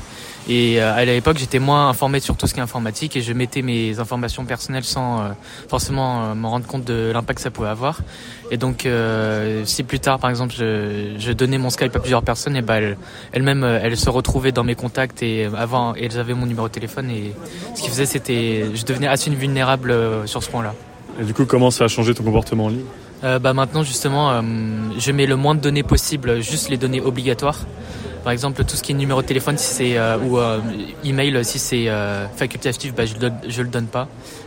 [0.48, 3.32] Et euh, à l'époque, j'étais moins informé sur tout ce qui est informatique et je
[3.32, 5.28] mettais mes informations personnelles sans euh,
[5.68, 8.00] forcément euh, me rendre compte de l'impact que ça pouvait avoir.
[8.50, 8.86] Et donc,
[9.64, 12.78] si plus tard, par exemple, je, je donnais mon Skype à plusieurs personnes, et bah,
[12.80, 12.98] elles-
[13.32, 17.10] elles-mêmes, elles se retrouvaient dans mes contacts et avant, elles avaient mon numéro de téléphone
[17.10, 17.32] et
[17.74, 19.94] ce qui faisait, c'était, je devenais assez vulnérable
[20.26, 20.74] sur ce point-là.
[21.20, 22.84] Et du coup, comment ça a changé ton comportement en ligne?
[23.24, 24.42] Euh, bah maintenant justement, euh,
[24.98, 27.60] je mets le moins de données possible, juste les données obligatoires.
[28.22, 30.60] Par exemple, tout ce qui est numéro de téléphone, si c'est euh, ou euh,
[31.04, 34.06] email, si c'est euh, facultatif, bah, je le je le donne pas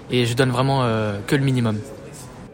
[0.10, 1.80] et je donne vraiment euh, que le minimum.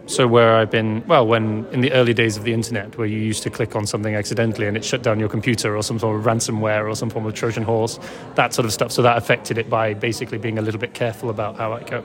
[0.08, 3.20] So where I've been, well, when in the early days of the internet, where you
[3.20, 6.18] used to click on something accidentally and it shut down your computer, or some sort
[6.18, 7.98] of ransomware, or some form of Trojan horse,
[8.36, 8.92] that sort of stuff.
[8.92, 12.04] So that affected it by basically being a little bit careful about how I go.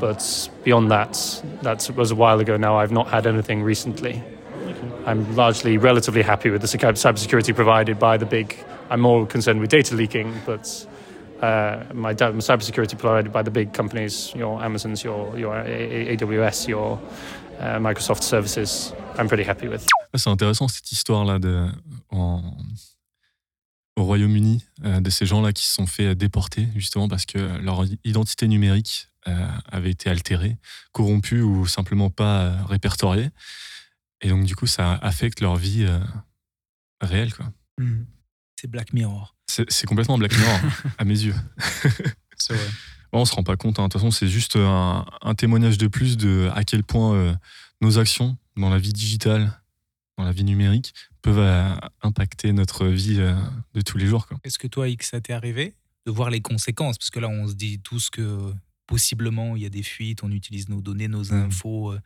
[0.00, 2.56] But beyond that, that was a while ago.
[2.56, 4.22] Now I've not had anything recently.
[5.08, 8.54] I'm largely relatively happy with the cyber- cybersecurity provided by the big.
[8.90, 10.86] I'm more concerned with data leaking, but
[11.42, 16.98] uh, my, cybersecurity provided by the big companies, your Amazons, your, your AWS, your
[17.58, 19.86] uh, Microsoft services, I'm pretty happy with.
[20.14, 21.68] C'est intéressant cette histoire-là de,
[22.10, 22.42] en-
[23.96, 27.84] au Royaume-Uni, euh, de ces gens-là qui se sont fait déporter justement parce que leur
[28.04, 29.32] identité numérique euh,
[29.72, 30.56] avait été altérée,
[30.92, 33.30] corrompue ou simplement pas euh, répertoriée.
[34.20, 36.00] Et donc du coup, ça affecte leur vie euh,
[37.00, 37.32] réelle.
[37.34, 37.52] Quoi.
[37.78, 38.06] Mhm.
[38.60, 39.34] C'est Black Mirror.
[39.46, 40.60] C'est complètement Black Mirror
[40.98, 41.34] à mes yeux.
[42.38, 42.66] C'est vrai.
[43.12, 43.78] On se rend pas compte.
[43.78, 43.84] hein.
[43.84, 47.34] De toute façon, c'est juste un, un témoignage de plus de à quel point euh,
[47.80, 49.62] nos actions dans la vie digitale,
[50.18, 50.92] dans la vie numérique,
[51.22, 54.28] peuvent euh, impacter notre vie de tous les jours.
[54.44, 55.74] Est-ce que toi, X, ça t'est arrivé
[56.06, 56.98] de voir les conséquences?
[56.98, 58.52] Parce que là, on se dit tous que
[58.88, 62.00] possiblement il y a des fuites, on utilise nos données, nos infos euh,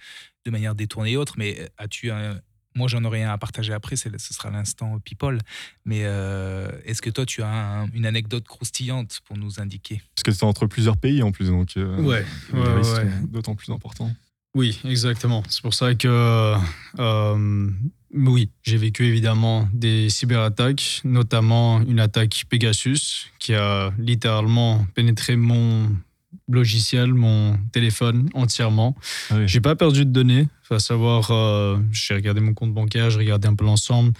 [0.44, 1.36] de manière détournée et autres.
[1.38, 2.38] Mais euh, as-tu un.
[2.74, 5.38] Moi, j'en aurais un à partager après, ce sera l'instant People.
[5.84, 7.48] Mais euh, est-ce que toi, tu as
[7.82, 10.00] un- une anecdote croustillante pour nous indiquer?
[10.14, 13.10] Parce que c'est entre plusieurs pays en plus, donc euh, Ouais, ouais, ouais.
[13.28, 14.10] d'autant plus importants.
[14.54, 15.42] Oui, exactement.
[15.50, 16.54] C'est pour ça que,
[16.98, 17.70] euh,
[18.14, 25.90] oui, j'ai vécu évidemment des cyberattaques, notamment une attaque Pegasus qui a littéralement pénétré mon
[26.48, 28.96] logiciel, mon téléphone entièrement.
[29.30, 29.48] Ah oui.
[29.48, 33.48] J'ai pas perdu de données, à savoir, euh, j'ai regardé mon compte bancaire, j'ai regardé
[33.48, 34.12] un peu l'ensemble.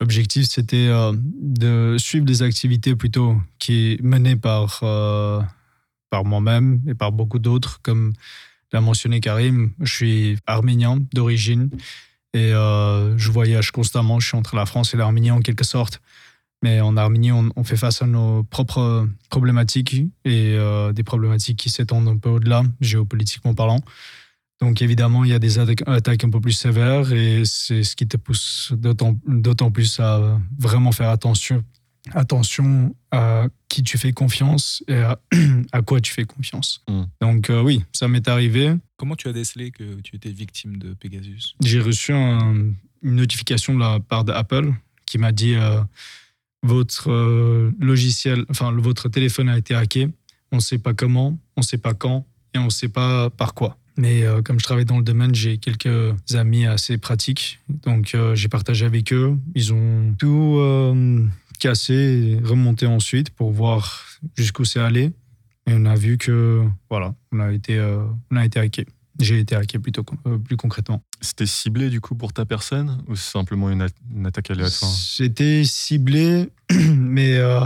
[0.00, 5.40] L'objectif, c'était euh, de suivre des activités plutôt qui menées par, euh,
[6.10, 8.12] par moi-même et par beaucoup d'autres, comme
[8.72, 9.72] l'a mentionné Karim.
[9.80, 11.70] Je suis arménien d'origine
[12.32, 14.18] et je voyage constamment.
[14.18, 16.00] Je suis entre la France et l'Arménie en quelque sorte.
[16.64, 21.58] Mais en Arménie, on, on fait face à nos propres problématiques et euh, des problématiques
[21.58, 23.80] qui s'étendent un peu au-delà, géopolitiquement parlant.
[24.62, 27.94] Donc évidemment, il y a des attaques, attaques un peu plus sévères et c'est ce
[27.94, 31.62] qui te pousse d'autant plus à vraiment faire attention,
[32.12, 35.18] attention à qui tu fais confiance et à,
[35.72, 36.82] à quoi tu fais confiance.
[36.88, 37.02] Mm.
[37.20, 38.72] Donc euh, oui, ça m'est arrivé.
[38.96, 41.56] Comment tu as décelé que tu étais victime de Pegasus?
[41.62, 42.72] J'ai reçu un-
[43.02, 44.72] une notification de la part d'Apple
[45.04, 45.82] qui m'a dit euh,
[46.64, 50.08] votre euh, logiciel, enfin votre téléphone a été hacké.
[50.50, 53.30] On ne sait pas comment, on ne sait pas quand et on ne sait pas
[53.30, 53.76] par quoi.
[53.96, 57.60] Mais euh, comme je travaille dans le domaine, j'ai quelques amis assez pratiques.
[57.68, 59.36] Donc euh, j'ai partagé avec eux.
[59.54, 60.60] Ils ont tout
[61.60, 64.04] cassé et remonté ensuite pour voir
[64.36, 65.12] jusqu'où c'est allé.
[65.66, 67.80] Et on a vu que, voilà, on a été,
[68.30, 68.86] on a été hacké.
[69.20, 71.02] J'ai été hacké plutôt, euh, plus concrètement.
[71.20, 74.90] C'était ciblé du coup pour ta personne ou c'est simplement une, une attaque aléatoire?
[74.90, 76.50] C'était ciblé,
[76.96, 77.60] mais euh,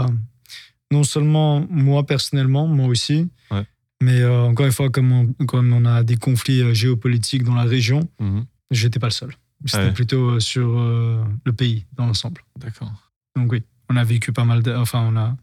[0.91, 3.65] non seulement moi personnellement, moi aussi, Ouais.
[4.01, 7.63] mais euh, encore une fois, comme on, comme on a des conflits géopolitiques dans la
[7.63, 8.45] région, Mhm.
[8.71, 9.33] j'étais pas le seul.
[9.65, 9.91] C'était Ouais.
[9.93, 12.41] plutôt sur le pays dans l'ensemble.
[12.59, 12.91] D'accord.
[13.35, 15.35] Donc oui, on a vécu pas mal, de, enfin on a,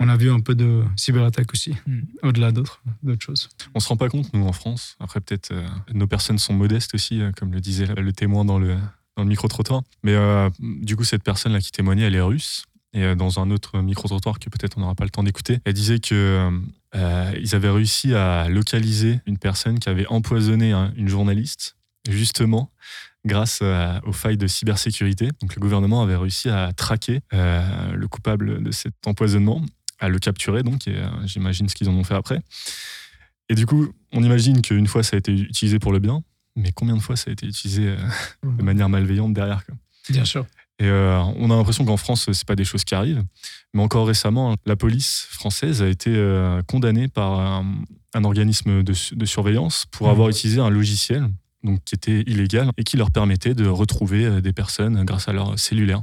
[0.00, 2.00] on a vu un peu de cyberattaque aussi, Mm.
[2.22, 3.48] au-delà d'autres, d'autres choses.
[3.74, 4.96] On se rend pas compte, nous, en France.
[5.00, 8.58] Après, peut-être, euh, nos personnes sont modestes aussi, euh, comme le disait le témoin dans
[8.58, 8.76] le,
[9.16, 9.82] dans le micro-trottoir.
[10.02, 12.64] Mais euh, du coup, cette personne-là qui témoignait, elle est russe.
[12.92, 15.72] Et euh, dans un autre micro-trottoir que peut-être on n'aura pas le temps d'écouter, elle
[15.74, 16.50] disait que
[16.94, 21.76] euh, ils avaient réussi à localiser une personne qui avait empoisonné hein, une journaliste,
[22.08, 22.70] justement
[23.26, 25.30] grâce à- aux failles de cybersécurité.
[25.42, 29.60] Donc le gouvernement avait réussi à traquer euh, le coupable de cet empoisonnement,
[29.98, 32.42] à le capturer, donc, et euh, j'imagine ce qu'ils en ont fait après.
[33.48, 36.22] Et du coup, on imagine qu'une fois ça a été utilisé pour le bien,
[36.56, 37.96] mais combien de fois ça a été utilisé euh,
[38.58, 39.74] de manière malveillante derrière quoi.
[40.10, 40.46] Bien sûr.
[40.78, 43.24] Et euh, on a l'impression qu'en France, c'est pas des choses qui arrivent.
[43.72, 47.82] Mais encore récemment, la police française a été euh, condamnée par un,
[48.14, 50.12] un organisme de, su- de surveillance pour Mhm.
[50.12, 51.28] avoir utilisé un logiciel
[51.64, 55.58] donc, qui était illégal et qui leur permettait de retrouver des personnes grâce à leur
[55.58, 56.02] cellulaire.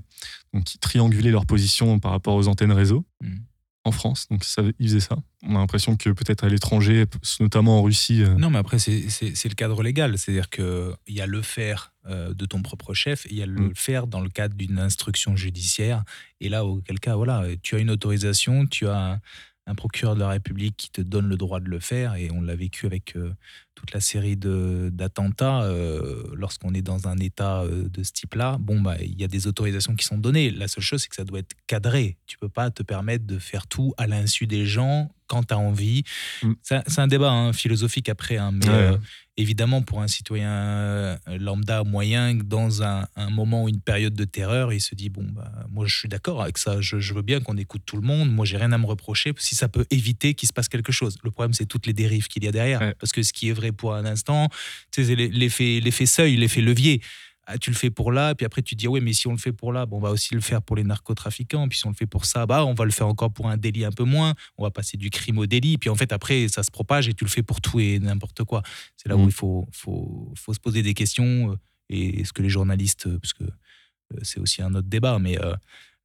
[0.53, 3.39] Donc, qui triangulaient leur position par rapport aux antennes réseau Mhm.
[3.85, 4.27] En France.
[4.31, 5.17] Donc, ça, ils faisaient ça.
[5.43, 7.05] On a l'impression que peut-être à l'étranger,
[7.39, 10.17] notamment en Russie, euh, Non, mais après, c'est- le cadre légal.
[10.17, 13.45] C'est-à-dire qu'il y a le faire euh, de ton propre chef et il y a
[13.45, 13.75] le Mm.
[13.75, 16.03] faire dans le cadre d'une instruction judiciaire.
[16.41, 19.19] Et là, auquel cas, voilà, tu as une autorisation, tu as
[19.65, 22.15] un, procureur de la République qui te donne le droit de le faire.
[22.15, 23.33] Et on l'a vécu avec euh,
[23.75, 25.63] toute la série d'attentats.
[25.63, 29.27] euh, Lorsqu'on est dans un état euh, de ce type-là, bon, bah, il y a
[29.27, 30.51] des autorisations qui sont données.
[30.51, 32.17] La seule chose, c'est que ça doit être cadré.
[32.25, 35.57] Tu peux pas te permettre de faire tout à l'insu des gens quand tu as
[35.57, 36.03] envie.
[36.43, 36.53] Mm.
[36.61, 38.73] C'est un- débat hein, philosophique après, hein, mais Ouais.
[38.73, 38.97] euh,
[39.37, 44.25] évidemment pour un citoyen euh, lambda moyen, dans un, un moment ou une période de
[44.25, 47.23] terreur, il se dit bon bah moi je suis d'accord avec ça, je, je veux
[47.23, 49.85] bien qu'on écoute tout le monde, moi j'ai rien à me reprocher si ça peut
[49.89, 51.17] éviter qu'il se passe quelque chose.
[51.23, 52.95] Le problème c'est toutes les dérives qu'il y a derrière, Ouais.
[52.99, 54.49] parce que ce qui est vrai pour un instant,
[54.91, 57.01] c'est l'effet seuil, l'effet levier.
[57.45, 59.31] Ah, tu le fais pour là, puis après tu te dis, oui, mais si on
[59.31, 61.85] le fait pour là, bon, on va aussi le faire pour les narcotrafiquants, puis si
[61.85, 63.91] on le fait pour ça, bah, on va le faire encore pour un délit un
[63.91, 66.71] peu moins, on va passer du crime au délit, puis en fait, après, ça se
[66.71, 68.61] propage et tu le fais pour tout et n'importe quoi.
[68.97, 69.27] C'est là où Mm.
[69.27, 71.55] il faut, faut, faut se poser des questions, euh,
[71.89, 75.39] et ce que les journalistes, euh, parce que euh, c'est aussi un autre débat, mais
[75.39, 75.55] euh,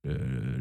[0.06, 0.16] euh,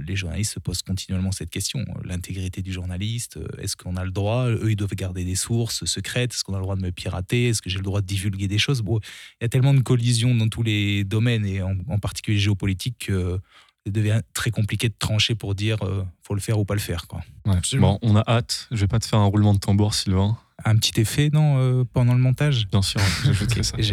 [0.05, 1.85] les journalistes se posent continuellement cette question.
[2.03, 4.47] L'intégrité du journaliste, euh, est-ce qu'on a le droit?
[4.47, 6.34] Eux, ils doivent garder des sources secrètes.
[6.34, 7.49] Est-ce qu'on a le droit de me pirater?
[7.49, 8.81] Est-ce que j'ai le droit de divulguer des choses?
[8.81, 8.99] Bon,
[9.39, 13.05] il y a tellement de collisions dans tous les domaines, et en, en particulier géopolitique,
[13.07, 13.39] que
[13.88, 16.81] ça devient très compliqué de trancher pour dire euh, faut le faire ou pas le
[16.81, 17.07] faire.
[17.07, 17.22] Quoi.
[17.45, 17.55] Ouais.
[17.80, 18.68] Bon, on a hâte.
[18.72, 20.38] Je vais pas te faire un roulement de tambour, Sylvain.
[20.65, 22.68] Un petit effet, non, euh, pendant le montage?
[22.69, 23.77] Bien sûr, j'ajouterai ça.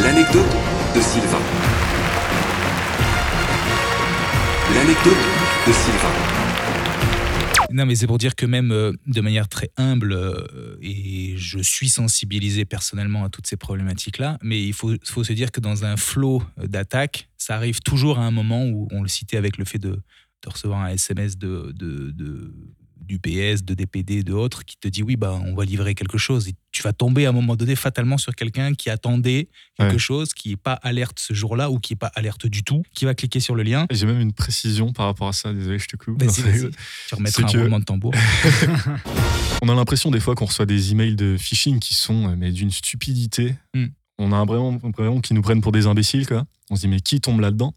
[0.00, 1.38] L'anecdote de Sylvain.
[4.74, 5.14] L'anecdote
[5.66, 6.14] de Sylvain.
[7.72, 11.60] Non, mais c'est pour dire que même euh, de manière très humble, euh, et je
[11.60, 15.96] suis sensibilisé personnellement à toutes ces problématiques-là, mais il faut, se dire que dans un
[15.96, 19.78] flot d'attaques, ça arrive toujours à un moment où, on le citait avec le fait
[19.78, 20.00] de,
[20.46, 21.72] recevoir un SMS de-
[23.10, 26.16] du PS, de DPD, de autres, qui te dit oui, bah, on va livrer quelque
[26.16, 26.46] chose.
[26.48, 29.98] Et tu vas tomber à un moment donné fatalement sur quelqu'un qui attendait quelque Ouais.
[29.98, 33.04] chose, qui n'est pas alerte ce jour-là ou qui n'est pas alerte du tout, qui
[33.04, 33.86] va cliquer sur le lien.
[33.90, 35.52] J'ai même une précision par rapport à ça.
[35.52, 36.22] Désolé, je te coupe.
[36.22, 36.30] Non.
[37.08, 38.14] Tu remettras un que- roulement de tambour.
[39.62, 42.52] On a l'impression des fois qu'on reçoit des emails de phishing qui sont euh, mais
[42.52, 43.54] d'une stupidité.
[43.74, 43.86] Mm.
[44.18, 46.26] On a un vraiment, vraiment qui nous prennent pour des imbéciles.
[46.26, 46.44] Quoi.
[46.70, 47.74] On se dit mais qui tombe là-dedans?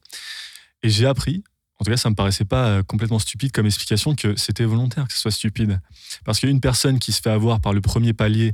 [0.83, 1.43] Et j'ai appris,
[1.83, 5.05] en tout cas ça me paraissait pas euh, complètement stupide comme explication, que c'était volontaire
[5.05, 5.81] que ce soit stupide.
[6.23, 8.53] Parce qu'une personne qui se fait avoir par le premier palier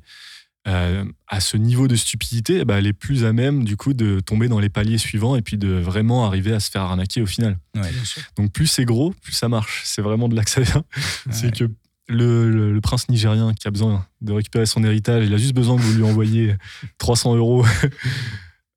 [0.67, 4.19] euh, à ce niveau de stupidité, bah, elle est plus à même du coup de
[4.19, 7.27] tomber dans les paliers suivants et puis de vraiment arriver à se faire arnaquer au
[7.27, 7.57] final.
[7.75, 7.91] Ouais.
[8.35, 9.83] Donc plus c'est gros, plus ça marche.
[9.85, 10.83] C'est vraiment de là que ça vient.
[11.31, 11.65] C'est que
[12.09, 15.53] le, le- le prince nigérien qui a besoin de récupérer son héritage, il a juste
[15.53, 16.55] besoin que vous lui envoyiez
[16.97, 17.63] 300 euros.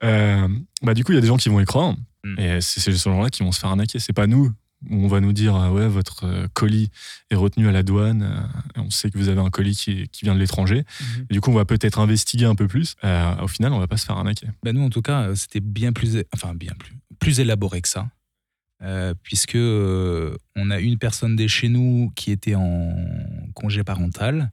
[0.04, 0.48] Euh,
[0.82, 1.94] bah du coup, il y a des gens qui vont y croire.
[2.24, 2.38] Mm.
[2.38, 3.98] Et c'est ces gens-là qui vont se faire arnaquer.
[3.98, 4.52] C'est pas nous.
[4.90, 6.90] On va nous dire, ah ouais, votre euh, colis
[7.30, 8.22] est retenu à la douane.
[8.22, 10.84] euh, on sait que vous avez un colis qui, qui vient de l'étranger.
[11.00, 11.26] Mhm.
[11.30, 12.96] Du coup, on va peut-être investiguer un peu plus.
[13.04, 14.48] Euh, au final, on va pas se faire arnaquer.
[14.64, 18.08] Ben nous, en tout cas, c'était bien plus, enfin bien plus, plus élaboré que ça,
[18.82, 22.92] euh, puisque euh, on a une personne de chez nous qui était en
[23.54, 24.50] congé parental,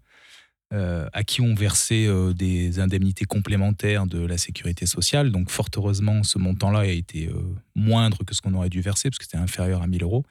[0.71, 5.31] euh, à qui on versait euh, des indemnités complémentaires de la sécurité sociale.
[5.31, 7.41] Donc, fort heureusement, ce montant-là a été euh,
[7.73, 10.25] moindre que ce qu'on aurait dû verser, parce que c'était inférieur à 1000 euros.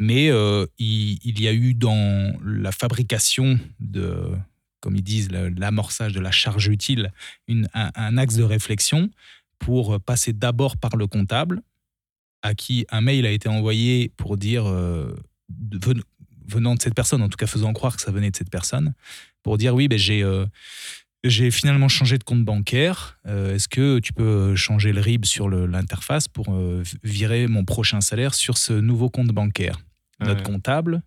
[0.00, 4.32] Mais euh, il, y a eu dans la fabrication de,
[4.80, 7.12] comme ils disent, l'amorçage de la charge utile,
[7.72, 9.10] un, axe de réflexion
[9.60, 11.62] pour passer d'abord par le comptable,
[12.42, 14.64] à qui un mail a été envoyé pour dire,
[16.48, 18.94] venant de cette personne, en tout cas faisant croire que ça venait de cette personne,
[19.42, 20.46] pour dire oui, ben j'ai euh,
[21.24, 23.18] j'ai finalement changé de compte bancaire.
[23.26, 28.00] Euh, Est-ce que tu peux changer le RIB sur l'interface pour euh, virer mon prochain
[28.00, 29.78] salaire sur ce nouveau compte bancaire?
[30.20, 30.52] Notre Ouais.
[30.52, 31.02] comptable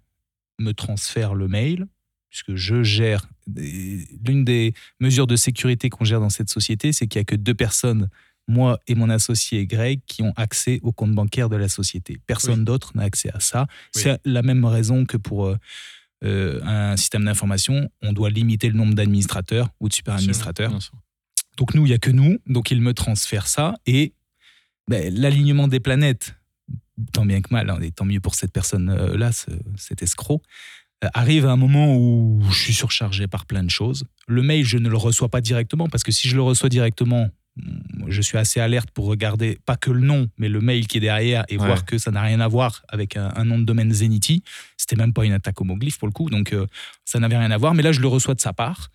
[0.60, 1.88] me transfère le mail,
[2.30, 3.28] puisque je gère.
[3.48, 7.36] L'une des mesures de sécurité qu'on gère dans cette société, c'est qu'il n'y a que
[7.36, 8.10] deux personnes,
[8.48, 12.20] moi et mon associé Greg, qui ont accès au compte bancaire de la société.
[12.28, 13.66] Personne d'autre n'a accès à ça.
[13.96, 14.02] Oui.
[14.04, 15.58] C'est la même raison que pour euh,
[16.24, 20.70] euh, un système d'information, on doit limiter le nombre d'administrateurs ou de super administrateurs.
[20.70, 20.94] Bien sûr.
[21.58, 22.38] Donc nous, il n'y a que nous.
[22.48, 23.76] Donc il me transfère ça.
[23.86, 24.14] Et
[24.88, 26.36] ben, l'alignement des planètes,
[27.14, 30.42] tant bien que mal, hein, et tant mieux pour cette personne-là, ce- cet escroc,
[31.04, 34.06] euh, arrive à un moment où je suis surchargé par plein de choses.
[34.28, 37.30] Le mail, je ne le reçois pas directement parce que si je le reçois directement,
[38.08, 41.02] je suis assez alerte pour regarder pas que le nom, mais le mail qui est
[41.02, 41.66] derrière et Ouais.
[41.66, 44.44] voir que ça n'a rien à voir avec un, un nom de domaine Zenity.
[44.78, 46.66] C'était même pas une attaque homoglyphe pour le coup, donc euh,
[47.06, 47.74] ça n'avait rien à voir.
[47.74, 48.90] Mais là, je le reçois de sa part.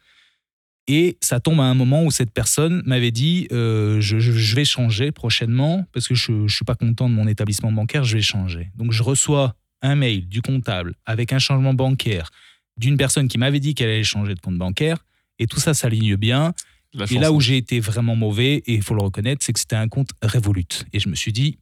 [0.89, 4.55] Et ça tombe à un moment où cette personne m'avait dit euh, je, je- je
[4.57, 8.17] vais changer prochainement parce que je ne suis pas content de mon établissement bancaire, je
[8.17, 8.71] vais changer.
[8.77, 12.31] Donc je reçois un mail du comptable avec un changement bancaire
[12.77, 14.99] d'une personne qui m'avait dit qu'elle allait changer de compte bancaire
[15.41, 16.55] et tout ça s'aligne bien.
[16.95, 19.61] La et là où j'ai été vraiment mauvais, et il faut le reconnaître, c'est que
[19.61, 20.85] c'était un compte Revolut.
[20.93, 21.59] Et je me suis dit,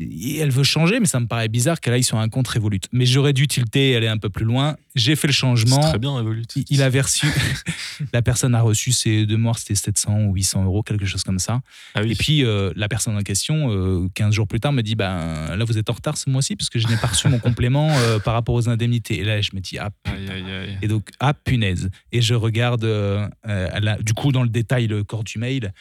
[0.00, 2.80] elle veut changer, mais ça me paraît bizarre qu'elle aille sur un compte Revolut.
[2.92, 4.76] Mais j'aurais dû tilter, aller un peu plus loin.
[4.94, 5.80] J'ai fait le changement.
[5.80, 6.44] Très bien, Revolut.
[6.54, 7.26] Il, il avait reçu,
[8.12, 11.38] la personne a reçu ses deux morts, c'était 700 ou 800 euros, quelque chose comme
[11.40, 11.60] ça.
[11.94, 12.12] Ah oui.
[12.12, 15.56] Et puis euh, la personne en question, euh, 15 jours plus tard, me dit ben
[15.56, 17.90] là vous êtes en retard ce mois-ci parce que je n'ai pas reçu mon complément
[17.90, 19.18] euh, par rapport aux indemnités.
[19.18, 20.78] Et là je me dis ah Aïe, aïe, aïe.
[20.80, 21.90] et donc, ah punaise.
[22.12, 25.72] Et je regarde, euh, euh, la- du coup, dans le détail, le corps du mail.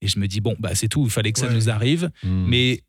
[0.00, 1.54] Et je me dis, bon, bah, c'est tout, il fallait que ça Ouais.
[1.54, 2.10] nous arrive.
[2.22, 2.44] Hmm.
[2.46, 2.82] Mais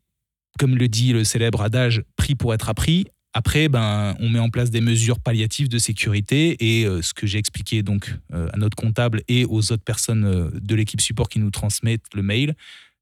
[0.58, 4.50] comme le dit le célèbre adage, pris pour être appris, Après, ben, on met en
[4.50, 8.56] place des mesures palliatives de sécurité et euh, ce que j'ai expliqué donc euh, à
[8.56, 12.54] notre comptable et aux autres personnes euh, de l'équipe support qui nous transmettent le mail.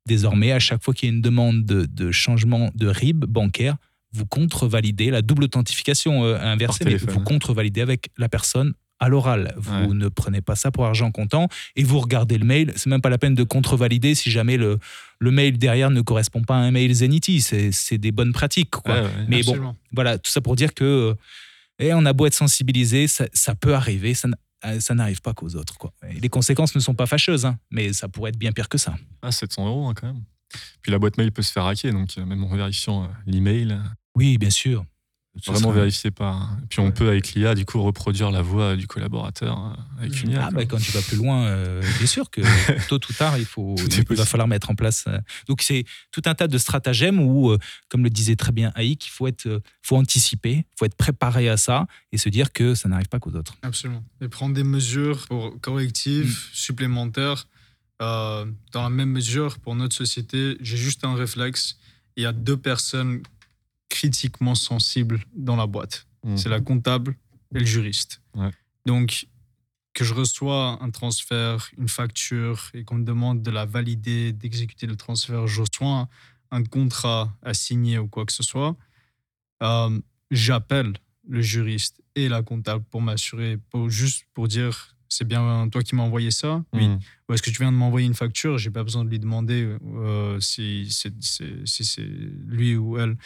[0.07, 3.77] Désormais, à chaque fois qu'il y a une demande de, de changement de RIB bancaire,
[4.13, 9.55] vous contre-validez la double authentification inversée, mais vous contre-validez avec la personne à l'oral.
[9.57, 9.87] Vous Ouais.
[9.89, 12.73] ne prenez pas ça pour argent comptant et vous regardez le mail.
[12.77, 14.79] C'est même pas la peine de contre-valider si jamais le,
[15.21, 17.41] le mail derrière ne correspond pas à un mail Zenity.
[17.41, 18.71] C'est des bonnes pratiques.
[18.71, 18.95] Quoi.
[18.95, 19.11] Ouais, ouais.
[19.29, 19.73] Mais Absolument.
[19.73, 21.15] bon, voilà, tout ça pour dire que euh,
[21.79, 24.29] eh, on a beau être sensibilisé, ça, ça peut arriver, ça,
[24.65, 25.79] euh, ça n'arrive pas qu'aux autres.
[25.79, 25.93] Quoi.
[26.11, 28.79] Et les conséquences ne sont pas fâcheuses, hein, mais ça pourrait être bien pire que
[28.79, 28.97] ça.
[29.23, 30.23] Ah, 700 euros hein, quand même.
[30.83, 33.79] Puis la boîte mail peut se faire hacker, donc euh, même en vérifiant l'email,
[34.17, 34.85] Oui, bien sûr.
[35.47, 36.57] Vraiment vérifier par.
[36.63, 40.23] Et puis on peut avec l'IA du coup reproduire la voix du collaborateur euh, avec
[40.23, 40.47] une IA.
[40.47, 42.41] Ah, bah, quand tu vas plus loin, euh, bien sûr que
[42.89, 45.05] tôt ou tard, il, faut, il va falloir mettre en place.
[45.09, 47.59] euh, Donc, c'est tout un tas de stratagèmes où, euh,
[47.89, 50.97] comme le disait très bien Aïk, il faut, être, euh, faut anticiper, il faut être
[50.97, 53.55] préparé à ça et se dire que ça n'arrive pas qu'aux autres.
[53.63, 54.05] Absolument.
[54.21, 56.35] Et prendre des mesures pour correctives Mm.
[56.53, 57.47] supplémentaires.
[58.01, 61.79] Euh, dans la même mesure, pour notre société, j'ai juste un réflexe.
[62.17, 63.23] Il y a deux personnes
[63.89, 66.07] critiquement sensibles dans la boîte.
[66.25, 66.37] Mhm.
[66.37, 67.17] C'est la comptable
[67.55, 68.21] et le juriste.
[68.35, 68.51] Ouais.
[68.87, 69.27] Donc,
[69.95, 74.87] que je reçois un transfert, une facture et qu'on me demande de la valider, d'exécuter
[74.87, 76.09] le transfert, je reçois un,
[76.51, 78.77] un contrat à signer ou quoi que ce soit,
[79.63, 80.01] euh,
[80.31, 80.93] j'appelle
[81.29, 85.95] le juriste et la comptable pour m'assurer, pour, juste pour dire c'est bien toi qui
[85.95, 86.63] m'as envoyé ça?
[86.75, 86.87] Oui.
[86.87, 87.01] Mhm.
[87.29, 88.59] Ou est-ce que tu viens de m'envoyer une facture?
[88.59, 92.03] J'ai pas besoin de lui demander euh, si c'est c'est- si c'est
[92.47, 93.17] lui ou elle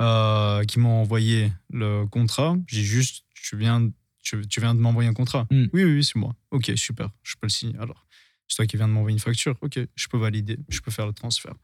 [0.00, 2.56] euh, qui m'ont envoyé le contrat.
[2.66, 3.90] J'ai juste, tu viens,
[4.22, 5.46] tu, tu viens de m'envoyer un contrat.
[5.50, 5.64] Mm.
[5.72, 6.34] Oui, oui, oui, c'est moi.
[6.50, 7.76] Ok, super, je peux le signer.
[7.78, 8.06] Alors,
[8.48, 9.56] c'est toi qui viens de m'envoyer une facture.
[9.60, 11.54] Ok, je peux valider, je peux faire le transfert.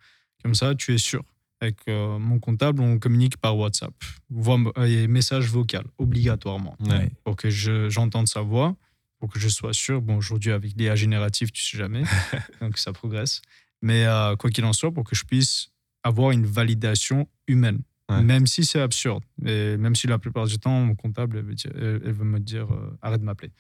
[0.43, 1.23] Comme ça, tu es sûr.
[1.63, 3.95] Avec euh, mon comptable, on communique par WhatsApp.
[4.29, 7.11] Voix, et message vocal, obligatoirement Ouais.
[7.25, 8.77] pour que je- j'entende sa voix,
[9.19, 10.03] pour que je sois sûr.
[10.03, 12.03] Bon, aujourd'hui, avec l'IA générative, tu sais jamais,
[12.61, 13.41] donc ça progresse.
[13.81, 15.69] Mais euh, quoi qu'il en soit, pour que je puisse
[16.03, 18.23] avoir une validation humaine, Ouais.
[18.23, 21.55] même si c'est absurde, et même si la plupart du temps, mon comptable, elle veut,
[21.55, 23.51] dire- elle- elle veut me dire euh, arrête de m'appeler.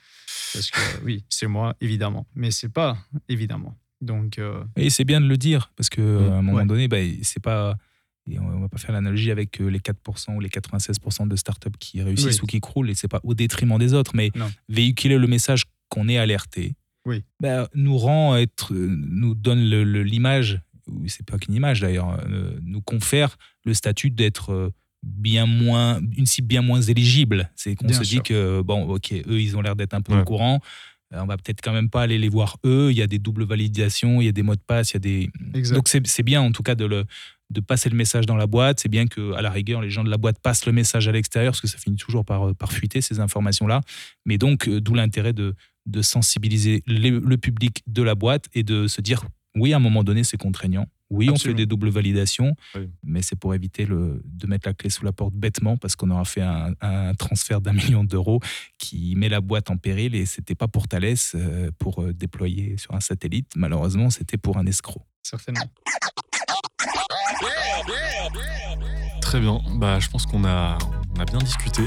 [0.52, 2.26] Parce que euh, oui, c'est moi, évidemment.
[2.36, 2.96] Mais c'est pas
[3.28, 3.76] évidemment.
[4.00, 6.66] Donc, euh, Et c'est bien de le dire, parce qu'à un moment Ouais.
[6.66, 7.76] donné, bah, c'est pas.
[8.28, 12.02] et on va pas faire l'analogie avec les 4% ou les 96% de startups qui
[12.02, 12.44] réussissent Oui.
[12.44, 14.50] ou qui croulent, et c'est pas au détriment des autres, mais Non.
[14.68, 16.74] véhiculer le message qu'on est alerté,
[17.04, 17.22] Oui.
[17.40, 19.60] bah, nous rend être, nous donne
[20.02, 20.60] l'image,
[21.06, 24.70] c'est pas qu'une image d'ailleurs, euh, nous confère le statut d'être euh,
[25.02, 27.50] bien moins, une cible bien moins éligible.
[27.56, 28.22] C'est qu'on Bien se sûr.
[28.22, 30.20] dit que, bon, ok, eux, ils ont l'air d'être un peu Ouais.
[30.20, 30.60] au courant.
[31.14, 32.88] Euh, On va peut-être quand même pas aller les voir eux.
[32.90, 34.96] Il y a des doubles validations, il y a des mots de passe, il y
[34.96, 35.30] a des.
[35.54, 35.76] Exact.
[35.76, 37.04] Donc c'est c'est bien en tout cas de, le,
[37.50, 38.80] de passer le message dans la boîte.
[38.80, 41.12] C'est bien que à la rigueur les gens de la boîte passent le message à
[41.12, 43.82] l'extérieur parce que ça finit toujours par, par fuiter ces informations-là.
[44.24, 45.54] Mais donc d'où l'intérêt de,
[45.86, 49.22] de sensibiliser les- le public de la boîte et de se dire
[49.56, 50.86] oui à un moment donné c'est contraignant.
[51.08, 52.90] Oui, on fait des doubles validations, Oui.
[53.04, 56.10] mais c'est pour éviter le, de mettre la clé sous la porte bêtement parce qu'on
[56.10, 58.40] aura fait un, un transfert d'un million d'euros
[58.76, 62.76] qui met la boîte en péril et c'était pas pour Thales euh, pour euh, déployer
[62.76, 63.52] sur un satellite.
[63.54, 65.06] Malheureusement, c'était pour un escroc.
[65.22, 65.70] certainement.
[69.20, 69.60] Très bien.
[69.76, 70.76] Bah, je pense qu'on a,
[71.16, 71.82] on a bien discuté.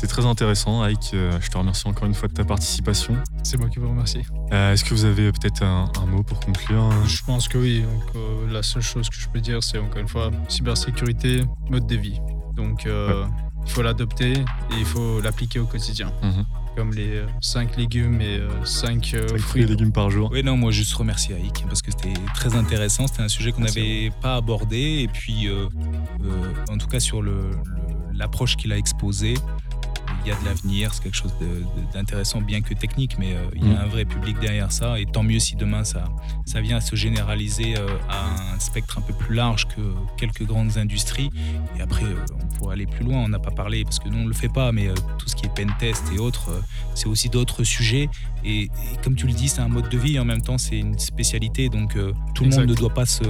[0.00, 1.10] C'était très intéressant, Ike.
[1.12, 3.18] Euh, Je te remercie encore une fois de ta participation.
[3.42, 4.22] C'est moi qui vous remercie.
[4.50, 6.90] Euh, Est-ce que vous avez peut-être un, un mot pour conclure?
[7.06, 7.82] Je pense que oui.
[7.82, 11.86] Donc, euh, la seule chose que je peux dire, c'est encore une fois, cybersécurité, mode
[11.86, 12.18] de vie.
[12.56, 13.26] Donc, euh,
[13.66, 16.10] il faut l'adopter et il faut l'appliquer au quotidien.
[16.22, 16.46] Mhm.
[16.76, 19.62] Comme les 5 légumes et 5 Cinq fruits fruits.
[19.64, 20.30] et légumes par jour.
[20.32, 23.06] Oui, non, moi juste remercier Aïk parce que c'était très intéressant.
[23.06, 25.00] C'était un sujet qu'on n'avait pas abordé.
[25.02, 25.66] Et puis, euh,
[26.24, 29.34] euh, en tout cas, sur le- le- l'approche qu'il a exposée,
[30.24, 30.92] il y a de l'avenir.
[30.94, 31.32] C'est quelque chose
[31.92, 33.76] d'intéressant, bien que technique, mais euh, il y Mm.
[33.76, 34.98] a un vrai public derrière ça.
[35.00, 36.04] Et tant mieux si demain ça,
[36.44, 39.80] ça vient à se généraliser euh, à un spectre un peu plus large que
[40.16, 41.30] quelques grandes industries.
[41.78, 43.18] Et après, euh, on pourrait aller plus loin.
[43.18, 45.28] On n'a pas parlé parce que nous, on ne le fait pas, mais euh, tout
[45.28, 46.50] ce qui est pen test et autres,
[46.94, 48.08] c'est aussi d'autres sujets.
[48.44, 48.70] Et, et
[49.04, 50.18] comme tu le dis, c'est un mode de vie.
[50.18, 51.68] En même temps, c'est une spécialité.
[51.68, 51.96] Donc,
[52.34, 53.22] tout le monde ne doit pas se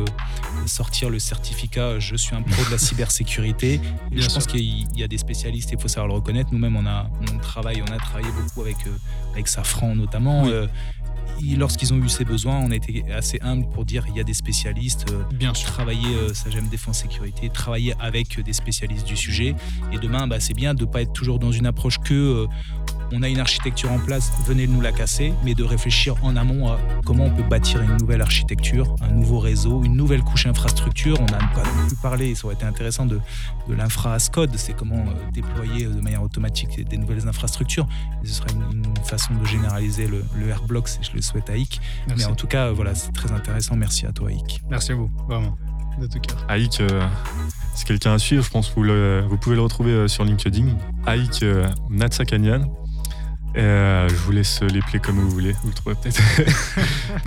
[0.67, 3.81] sortir le certificat je suis un pro de la cybersécurité.
[4.13, 6.51] Je pense qu'il y a- il y a des spécialistes, il faut savoir le reconnaître.
[6.53, 8.91] Nous-mêmes, on a, on travaille, on a travaillé beaucoup avec, euh,
[9.33, 10.45] avec Safran notamment.
[10.45, 10.51] Oui.
[10.53, 10.67] Euh,
[11.43, 14.21] et Lorsqu'ils ont eu ces besoins, on a été assez humble pour dire il y
[14.21, 15.07] a des spécialistes.
[15.11, 15.71] euh, Bien sûr.
[15.71, 19.55] travailler euh, Sagem Défense Sécurité, travailler avec des spécialistes du sujet.
[19.93, 22.47] Et demain, bah, c'est bien de ne pas être toujours dans une approche que euh,
[23.13, 26.69] on a une architecture en place, venez nous la casser, mais de réfléchir en amont
[26.69, 31.17] à comment on peut bâtir une nouvelle architecture, un nouveau réseau, une nouvelle couche infrastructure.
[31.21, 33.21] On n'a pas non plus parlé, ça aurait été intéressant de,
[33.69, 37.87] de l'infra as code, c'est comment euh, déployer de manière automatique des nouvelles infrastructures.
[38.23, 41.51] Et ce serait une, une façon de généraliser le, le Airblock, si je le souhaite
[41.51, 41.81] à IC.
[42.07, 42.25] Merci.
[42.25, 43.77] Mais en tout cas, euh, voilà, c'est très intéressant.
[43.77, 44.61] Merci à toi, IC.
[44.71, 45.57] Merci à vous, vraiment,
[46.01, 46.39] de tout cœur.
[46.49, 47.07] Aïk, euh,
[47.75, 50.25] c'est quelqu'un à suivre, je pense que vous, le- vous pouvez le retrouver euh, sur
[50.25, 50.67] LinkedIn.
[51.07, 52.63] Aïk euh, Natsakanyan.
[53.57, 56.21] Euh, je vous laisse les plaies comme vous voulez, vous le trouvez peut-être.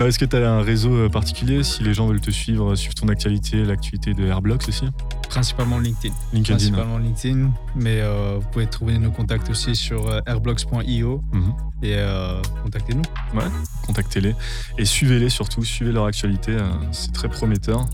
[0.02, 2.76] Est-ce que tu as un réseau euh, particulier Si les gens veulent te suivre, euh,
[2.76, 4.86] suivre ton actualité, l'actualité de Airblocks aussi?
[5.28, 6.14] Principalement LinkedIn.
[6.32, 6.56] LinkedIn.
[6.56, 11.52] Principalement LinkedIn, mais euh, vous pouvez trouver nos contacts aussi sur euh, airblocks.io Mhm.
[11.82, 13.02] et euh, contactez-nous.
[13.34, 13.44] Ouais,
[13.86, 14.34] contactez-les.
[14.78, 17.84] Et suivez-les surtout, suivez leur actualité, euh, c'est très prometteur.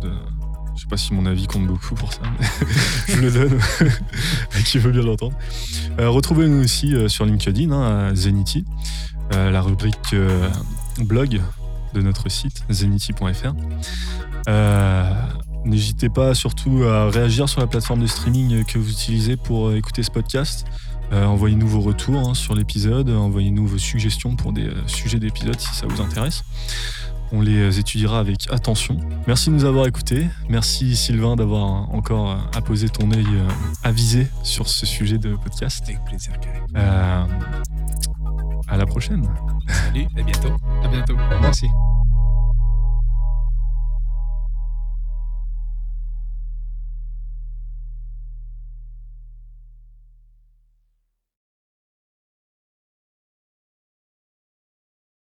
[0.00, 0.10] De...
[0.74, 2.22] Je sais pas si mon avis compte beaucoup pour ça,
[3.08, 3.58] je le donne
[4.54, 5.36] à qui veut bien l'entendre.
[6.00, 8.64] Euh, Retrouvez-nous aussi euh, sur LinkedIn, hein, à Zenity,
[9.34, 10.14] euh, la rubrique
[10.98, 11.40] blog
[11.94, 13.52] de notre site, zenity.fr.
[15.64, 20.02] N'hésitez pas surtout à réagir sur la plateforme de streaming que vous utilisez pour écouter
[20.02, 20.66] ce podcast.
[21.12, 25.86] Envoyez-nous vos retours hein, sur l'épisode, envoyez-nous vos suggestions pour des sujets d'épisode si ça
[25.86, 26.42] vous intéresse.
[27.32, 28.98] On les étudiera avec attention.
[29.26, 30.26] Merci de nous avoir écoutés.
[30.50, 33.48] Merci Sylvain d'avoir encore euh, apposé ton œil euh,
[33.82, 35.82] avisé sur ce sujet de podcast.
[35.84, 36.62] Avec plaisir, Karim.
[36.76, 37.24] Euh,
[38.68, 39.26] à la prochaine.
[39.66, 40.54] Salut, à bientôt.
[40.84, 41.16] À bientôt.
[41.40, 41.68] Merci.